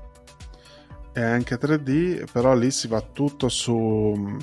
È 1.12 1.22
anche 1.22 1.60
3D, 1.60 2.26
però 2.32 2.56
lì 2.56 2.72
si 2.72 2.88
va 2.88 3.02
tutto 3.02 3.50
su 3.50 4.38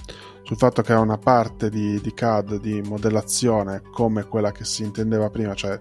sul 0.50 0.58
fatto 0.58 0.82
che 0.82 0.92
ha 0.92 0.98
una 0.98 1.16
parte 1.16 1.70
di, 1.70 2.00
di 2.00 2.12
CAD 2.12 2.58
di 2.58 2.82
modellazione 2.82 3.82
come 3.92 4.24
quella 4.24 4.50
che 4.50 4.64
si 4.64 4.82
intendeva 4.82 5.30
prima, 5.30 5.54
cioè, 5.54 5.78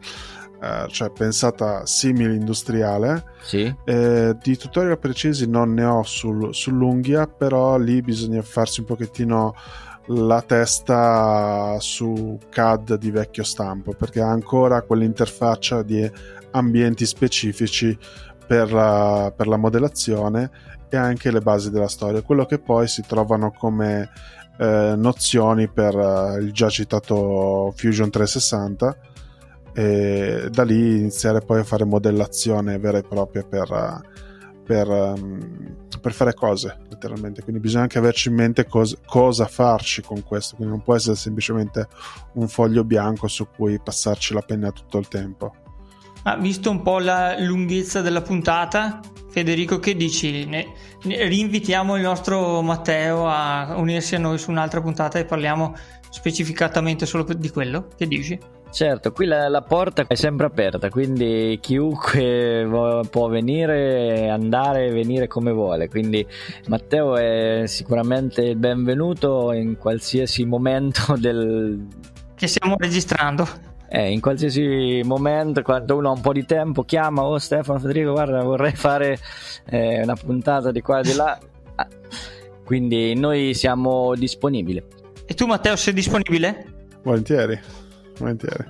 eh, 0.61 0.85
cioè 0.89 1.09
pensata 1.09 1.87
simile 1.87 2.35
industriale. 2.35 3.23
Sì. 3.41 3.73
Eh, 3.83 4.37
di 4.39 4.57
tutorial 4.57 4.99
precisi 4.99 5.49
non 5.49 5.73
ne 5.73 5.85
ho 5.85 6.03
sul, 6.03 6.53
sull'unghia, 6.53 7.25
però 7.25 7.77
lì 7.77 7.99
bisogna 8.03 8.43
farsi 8.43 8.81
un 8.81 8.85
pochettino 8.85 9.55
la 10.11 10.41
testa 10.41 11.77
su 11.79 12.37
CAD 12.49 12.97
di 12.97 13.11
vecchio 13.11 13.43
stampo 13.43 13.93
perché 13.93 14.21
ha 14.21 14.29
ancora 14.29 14.81
quell'interfaccia 14.81 15.83
di 15.83 16.09
ambienti 16.51 17.05
specifici 17.05 17.97
per 18.47 18.71
la, 18.71 19.31
per 19.35 19.47
la 19.47 19.57
modellazione 19.57 20.49
e 20.89 20.97
anche 20.97 21.29
le 21.29 21.41
basi 21.41 21.69
della 21.69 21.87
storia, 21.87 22.23
quello 22.23 22.45
che 22.45 22.57
poi 22.57 22.87
si 22.87 23.03
trovano 23.07 23.51
come 23.51 24.09
eh, 24.57 24.93
nozioni 24.97 25.67
per 25.67 25.95
eh, 25.95 26.39
il 26.39 26.51
già 26.51 26.69
citato 26.69 27.71
Fusion 27.75 28.09
360 28.09 28.97
e 29.73 30.47
da 30.49 30.63
lì 30.63 30.97
iniziare 30.97 31.41
poi 31.41 31.59
a 31.59 31.63
fare 31.63 31.85
modellazione 31.85 32.79
vera 32.79 32.97
e 32.97 33.03
propria 33.03 33.43
per, 33.43 34.01
per, 34.69 34.87
um, 34.87 35.87
per 35.99 36.13
fare 36.13 36.35
cose 36.35 36.77
letteralmente 36.89 37.41
quindi 37.41 37.59
bisogna 37.59 37.81
anche 37.83 37.97
averci 37.97 38.29
in 38.29 38.35
mente 38.35 38.67
cos- 38.67 38.95
cosa 39.03 39.47
farci 39.47 40.03
con 40.03 40.21
questo 40.21 40.55
quindi 40.57 40.75
non 40.75 40.83
può 40.83 40.93
essere 40.93 41.15
semplicemente 41.15 41.87
un 42.33 42.47
foglio 42.47 42.83
bianco 42.83 43.27
su 43.27 43.47
cui 43.47 43.79
passarci 43.83 44.35
la 44.35 44.41
penna 44.41 44.71
tutto 44.71 44.99
il 44.99 45.07
tempo 45.07 45.55
Ah, 46.23 46.35
visto 46.35 46.69
un 46.69 46.81
po' 46.81 46.99
la 46.99 47.39
lunghezza 47.39 48.01
della 48.01 48.21
puntata, 48.21 48.99
Federico, 49.29 49.79
che 49.79 49.95
dici? 49.95 50.45
Ne, 50.45 50.73
ne, 51.03 51.27
rinvitiamo 51.29 51.95
il 51.95 52.01
nostro 52.01 52.61
Matteo 52.61 53.25
a 53.25 53.75
unirsi 53.77 54.15
a 54.15 54.19
noi 54.19 54.37
su 54.37 54.51
un'altra 54.51 54.81
puntata 54.81 55.17
e 55.17 55.23
parliamo 55.23 55.73
specificatamente 56.09 57.05
solo 57.05 57.23
di 57.23 57.49
quello? 57.49 57.87
Che 57.95 58.05
dici? 58.05 58.37
Certo, 58.71 59.11
qui 59.11 59.25
la, 59.25 59.47
la, 59.49 59.61
porta 59.61 60.05
è 60.07 60.15
sempre 60.15 60.45
aperta, 60.45 60.89
quindi 60.89 61.57
chiunque 61.59 62.67
può 63.09 63.27
venire, 63.27 64.29
andare 64.29 64.87
e 64.87 64.91
venire 64.91 65.27
come 65.27 65.51
vuole. 65.51 65.89
Quindi 65.89 66.25
Matteo 66.67 67.17
è 67.17 67.63
sicuramente 67.65 68.41
il 68.41 68.57
benvenuto 68.57 69.51
in 69.53 69.77
qualsiasi 69.77 70.45
momento 70.45 71.15
del... 71.17 71.87
che 72.35 72.47
stiamo 72.47 72.75
registrando 72.77 73.67
eh, 73.91 74.11
in 74.11 74.21
qualsiasi 74.21 75.01
momento, 75.03 75.63
quando 75.63 75.97
uno 75.97 76.09
ha 76.09 76.13
un 76.13 76.21
po' 76.21 76.31
di 76.31 76.45
tempo, 76.45 76.83
chiama, 76.83 77.23
oh 77.23 77.39
Stefano, 77.39 77.79
Federico, 77.79 78.11
guarda, 78.11 78.43
vorrei 78.43 78.73
fare 78.73 79.17
eh, 79.65 80.03
una 80.03 80.15
puntata 80.15 80.71
di 80.71 80.81
qua 80.81 80.99
e 80.99 81.01
di 81.01 81.13
là. 81.15 81.37
Ah, 81.75 81.87
quindi 82.63 83.15
noi 83.15 83.55
siamo 83.55 84.13
disponibili. 84.15 84.81
E 85.25 85.33
tu 85.33 85.47
Matteo 85.47 85.75
sei 85.75 85.93
disponibile? 85.93 86.87
Volentieri, 87.01 87.59
volentieri. 88.19 88.65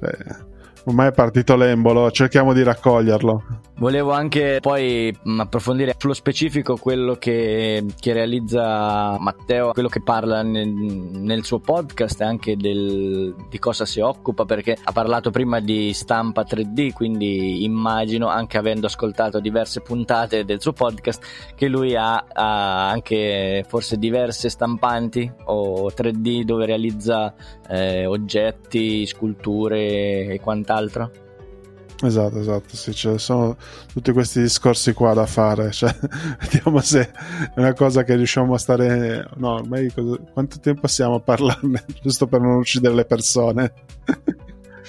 Eh 0.00 0.50
Ormai 0.84 1.08
è 1.08 1.12
partito 1.12 1.54
l'embolo, 1.54 2.10
cerchiamo 2.10 2.52
di 2.52 2.64
raccoglierlo. 2.64 3.44
Volevo 3.76 4.12
anche 4.12 4.58
poi 4.60 5.12
mm, 5.28 5.40
approfondire 5.40 5.94
sullo 5.98 6.14
specifico 6.14 6.76
quello 6.76 7.14
che, 7.14 7.84
che 7.98 8.12
realizza 8.12 9.18
Matteo, 9.18 9.72
quello 9.72 9.88
che 9.88 10.02
parla 10.02 10.42
nel, 10.42 10.68
nel 10.68 11.44
suo 11.44 11.58
podcast 11.58 12.20
e 12.20 12.24
anche 12.24 12.56
del, 12.56 13.34
di 13.48 13.58
cosa 13.58 13.84
si 13.84 13.98
occupa, 13.98 14.44
perché 14.44 14.76
ha 14.80 14.92
parlato 14.92 15.30
prima 15.30 15.58
di 15.58 15.92
stampa 15.94 16.42
3D, 16.42 16.92
quindi 16.92 17.64
immagino, 17.64 18.28
anche 18.28 18.56
avendo 18.56 18.86
ascoltato 18.86 19.40
diverse 19.40 19.80
puntate 19.80 20.44
del 20.44 20.60
suo 20.60 20.72
podcast, 20.72 21.24
che 21.56 21.66
lui 21.66 21.96
ha, 21.96 22.24
ha 22.32 22.88
anche 22.88 23.64
forse 23.66 23.96
diverse 23.96 24.48
stampanti 24.48 25.30
o 25.46 25.88
3D 25.88 26.42
dove 26.42 26.66
realizza 26.66 27.34
eh, 27.68 28.06
oggetti, 28.06 29.06
sculture 29.06 30.26
e 30.26 30.40
quant'altro. 30.40 31.30
Esatto, 32.04 32.40
esatto, 32.40 32.76
sì, 32.76 32.92
ci 32.92 33.16
sono 33.18 33.56
tutti 33.92 34.10
questi 34.10 34.40
discorsi 34.40 34.92
qua 34.92 35.14
da 35.14 35.24
fare, 35.24 35.70
cioè, 35.70 35.94
vediamo 36.40 36.80
se 36.80 37.12
è 37.54 37.60
una 37.60 37.74
cosa 37.74 38.02
che 38.02 38.16
riusciamo 38.16 38.54
a 38.54 38.58
stare... 38.58 39.28
No, 39.36 39.54
ormai 39.54 39.88
cosa... 39.92 40.18
quanto 40.32 40.58
tempo 40.58 40.88
siamo 40.88 41.14
a 41.14 41.20
parlarne, 41.20 41.84
giusto 42.02 42.26
per 42.26 42.40
non 42.40 42.56
uccidere 42.56 42.94
le 42.94 43.04
persone? 43.04 43.72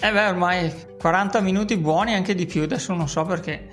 eh 0.01 0.11
beh, 0.11 0.27
ormai 0.27 0.73
40 0.99 1.39
minuti 1.41 1.77
buoni, 1.77 2.15
anche 2.15 2.33
di 2.33 2.47
più, 2.47 2.63
adesso 2.63 2.95
non 2.95 3.07
so 3.07 3.23
perché, 3.25 3.67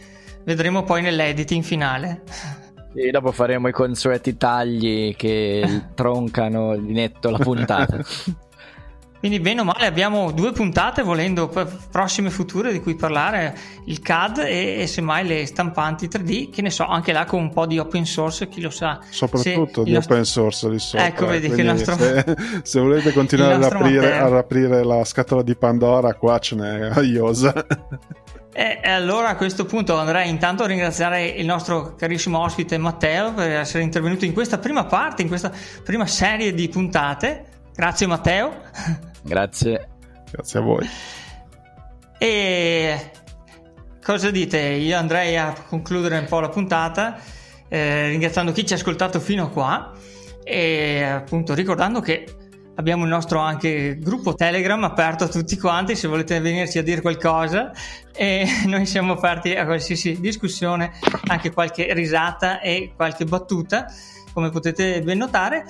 vedremo 0.44 0.82
poi 0.82 1.00
nell'editing 1.00 1.62
finale. 1.62 2.22
Sì, 2.92 3.10
dopo 3.10 3.32
faremo 3.32 3.68
i 3.68 3.72
consueti 3.72 4.36
tagli 4.36 5.16
che 5.16 5.84
troncano 5.94 6.76
di 6.76 6.92
netto 6.92 7.30
la 7.30 7.38
puntata. 7.38 8.04
Quindi 9.20 9.38
bene 9.38 9.60
o 9.60 9.64
male 9.64 9.84
abbiamo 9.84 10.30
due 10.30 10.52
puntate 10.52 11.02
volendo 11.02 11.52
prossime 11.90 12.30
future 12.30 12.72
di 12.72 12.80
cui 12.80 12.94
parlare, 12.94 13.54
il 13.84 14.00
CAD 14.00 14.38
e, 14.38 14.80
e, 14.80 14.86
semmai 14.86 15.26
le 15.26 15.44
stampanti 15.44 16.08
3D, 16.08 16.48
che 16.48 16.62
ne 16.62 16.70
so, 16.70 16.86
anche 16.86 17.12
là 17.12 17.26
con 17.26 17.42
un 17.42 17.52
po' 17.52 17.66
di 17.66 17.78
open 17.78 18.06
source, 18.06 18.48
chi 18.48 18.62
lo 18.62 18.70
sa. 18.70 18.98
Soprattutto 19.10 19.82
di 19.82 19.92
nostro... 19.92 20.14
open 20.14 20.24
source 20.24 20.68
lì 20.70 20.78
sopra. 20.78 21.06
Ecco, 21.06 21.26
vedi 21.26 21.50
che 21.50 21.60
il 21.60 21.66
nostro... 21.66 21.96
Se, 21.96 22.24
se 22.62 22.80
volete 22.80 23.12
continuare 23.14 23.62
a 23.62 23.66
aprire, 23.66 24.18
a 24.18 24.38
aprire 24.38 24.84
la 24.84 25.04
scatola 25.04 25.42
di 25.42 25.54
Pandora, 25.54 26.14
qua 26.14 26.38
ce 26.38 26.56
n'è 26.56 27.02
Iosa. 27.02 27.52
E 28.52 28.80
allora 28.82 29.28
a 29.28 29.36
questo 29.36 29.64
punto 29.66 29.96
andrei 29.96 30.28
intanto 30.28 30.64
a 30.64 30.66
ringraziare 30.66 31.26
il 31.26 31.46
nostro 31.46 31.94
carissimo 31.94 32.40
ospite 32.40 32.78
Matteo 32.78 33.32
per 33.32 33.50
essere 33.50 33.82
intervenuto 33.84 34.24
in 34.24 34.32
questa 34.32 34.58
prima 34.58 34.86
parte, 34.86 35.22
in 35.22 35.28
questa 35.28 35.52
prima 35.84 36.06
serie 36.06 36.52
di 36.52 36.68
puntate 36.68 37.59
Grazie 37.80 38.06
Matteo. 38.06 38.60
Grazie. 39.22 39.88
Grazie 40.30 40.58
a 40.58 40.62
voi. 40.62 40.86
E 42.18 43.10
cosa 44.04 44.30
dite? 44.30 44.58
Io 44.58 44.98
andrei 44.98 45.38
a 45.38 45.54
concludere 45.66 46.18
un 46.18 46.26
po' 46.26 46.40
la 46.40 46.50
puntata 46.50 47.18
eh, 47.68 48.08
ringraziando 48.08 48.52
chi 48.52 48.66
ci 48.66 48.74
ha 48.74 48.76
ascoltato 48.76 49.18
fino 49.18 49.44
a 49.44 49.48
qua 49.48 49.92
e 50.44 51.02
appunto 51.04 51.54
ricordando 51.54 52.00
che 52.00 52.26
abbiamo 52.74 53.04
il 53.04 53.08
nostro 53.08 53.38
anche 53.38 53.96
gruppo 53.96 54.34
Telegram 54.34 54.84
aperto 54.84 55.24
a 55.24 55.28
tutti 55.28 55.56
quanti 55.56 55.96
se 55.96 56.06
volete 56.06 56.38
venirci 56.38 56.76
a 56.76 56.82
dire 56.82 57.00
qualcosa 57.00 57.72
e 58.14 58.46
noi 58.68 58.84
siamo 58.84 59.14
aperti 59.14 59.54
a 59.54 59.64
qualsiasi 59.64 60.20
discussione, 60.20 60.92
anche 61.28 61.50
qualche 61.50 61.94
risata 61.94 62.60
e 62.60 62.92
qualche 62.94 63.24
battuta, 63.24 63.86
come 64.34 64.50
potete 64.50 65.00
ben 65.00 65.16
notare. 65.16 65.64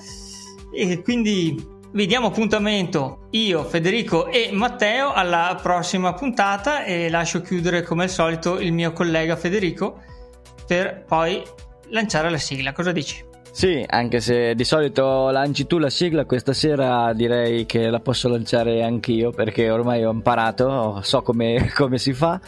E 0.73 1.01
quindi 1.01 1.79
vi 1.93 2.05
diamo 2.05 2.27
appuntamento 2.27 3.27
io, 3.31 3.63
Federico 3.63 4.27
e 4.27 4.49
Matteo 4.53 5.11
alla 5.11 5.59
prossima 5.61 6.13
puntata 6.13 6.85
e 6.85 7.09
lascio 7.09 7.41
chiudere 7.41 7.83
come 7.83 8.03
al 8.03 8.09
solito 8.09 8.59
il 8.59 8.71
mio 8.71 8.93
collega 8.93 9.35
Federico 9.35 9.99
per 10.65 11.03
poi 11.05 11.43
lanciare 11.89 12.29
la 12.29 12.37
sigla. 12.37 12.71
Cosa 12.71 12.93
dici? 12.93 13.25
Sì, 13.51 13.83
anche 13.85 14.21
se 14.21 14.55
di 14.55 14.63
solito 14.63 15.29
lanci 15.29 15.67
tu 15.67 15.77
la 15.77 15.89
sigla, 15.89 16.23
questa 16.23 16.53
sera 16.53 17.11
direi 17.13 17.65
che 17.65 17.89
la 17.89 17.99
posso 17.99 18.29
lanciare 18.29 18.81
anch'io 18.81 19.31
perché 19.31 19.69
ormai 19.69 20.05
ho 20.05 20.11
imparato, 20.11 21.01
so 21.03 21.21
come, 21.21 21.71
come 21.75 21.97
si 21.97 22.13
fa. 22.13 22.39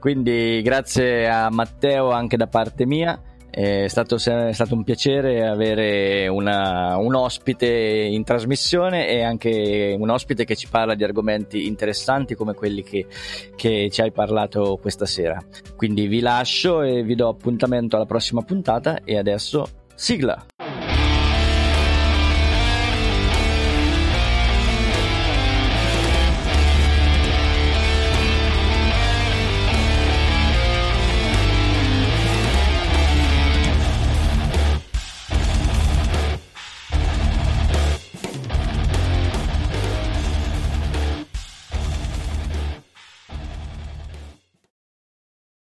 Quindi 0.00 0.60
grazie 0.62 1.28
a 1.28 1.50
Matteo 1.50 2.10
anche 2.10 2.36
da 2.36 2.48
parte 2.48 2.84
mia. 2.84 3.20
È 3.58 3.88
stato, 3.88 4.14
è 4.14 4.52
stato, 4.52 4.74
un 4.74 4.84
piacere 4.84 5.44
avere 5.44 6.28
una, 6.28 6.96
un 6.96 7.16
ospite 7.16 7.66
in 7.66 8.22
trasmissione 8.22 9.08
e 9.08 9.24
anche 9.24 9.96
un 9.98 10.08
ospite 10.10 10.44
che 10.44 10.54
ci 10.54 10.68
parla 10.68 10.94
di 10.94 11.02
argomenti 11.02 11.66
interessanti 11.66 12.36
come 12.36 12.54
quelli 12.54 12.84
che, 12.84 13.06
che 13.56 13.88
ci 13.90 14.00
hai 14.00 14.12
parlato 14.12 14.78
questa 14.80 15.06
sera. 15.06 15.42
Quindi 15.74 16.06
vi 16.06 16.20
lascio 16.20 16.82
e 16.82 17.02
vi 17.02 17.16
do 17.16 17.26
appuntamento 17.26 17.96
alla 17.96 18.06
prossima 18.06 18.42
puntata 18.42 19.00
e 19.02 19.18
adesso 19.18 19.66
sigla! 19.92 20.46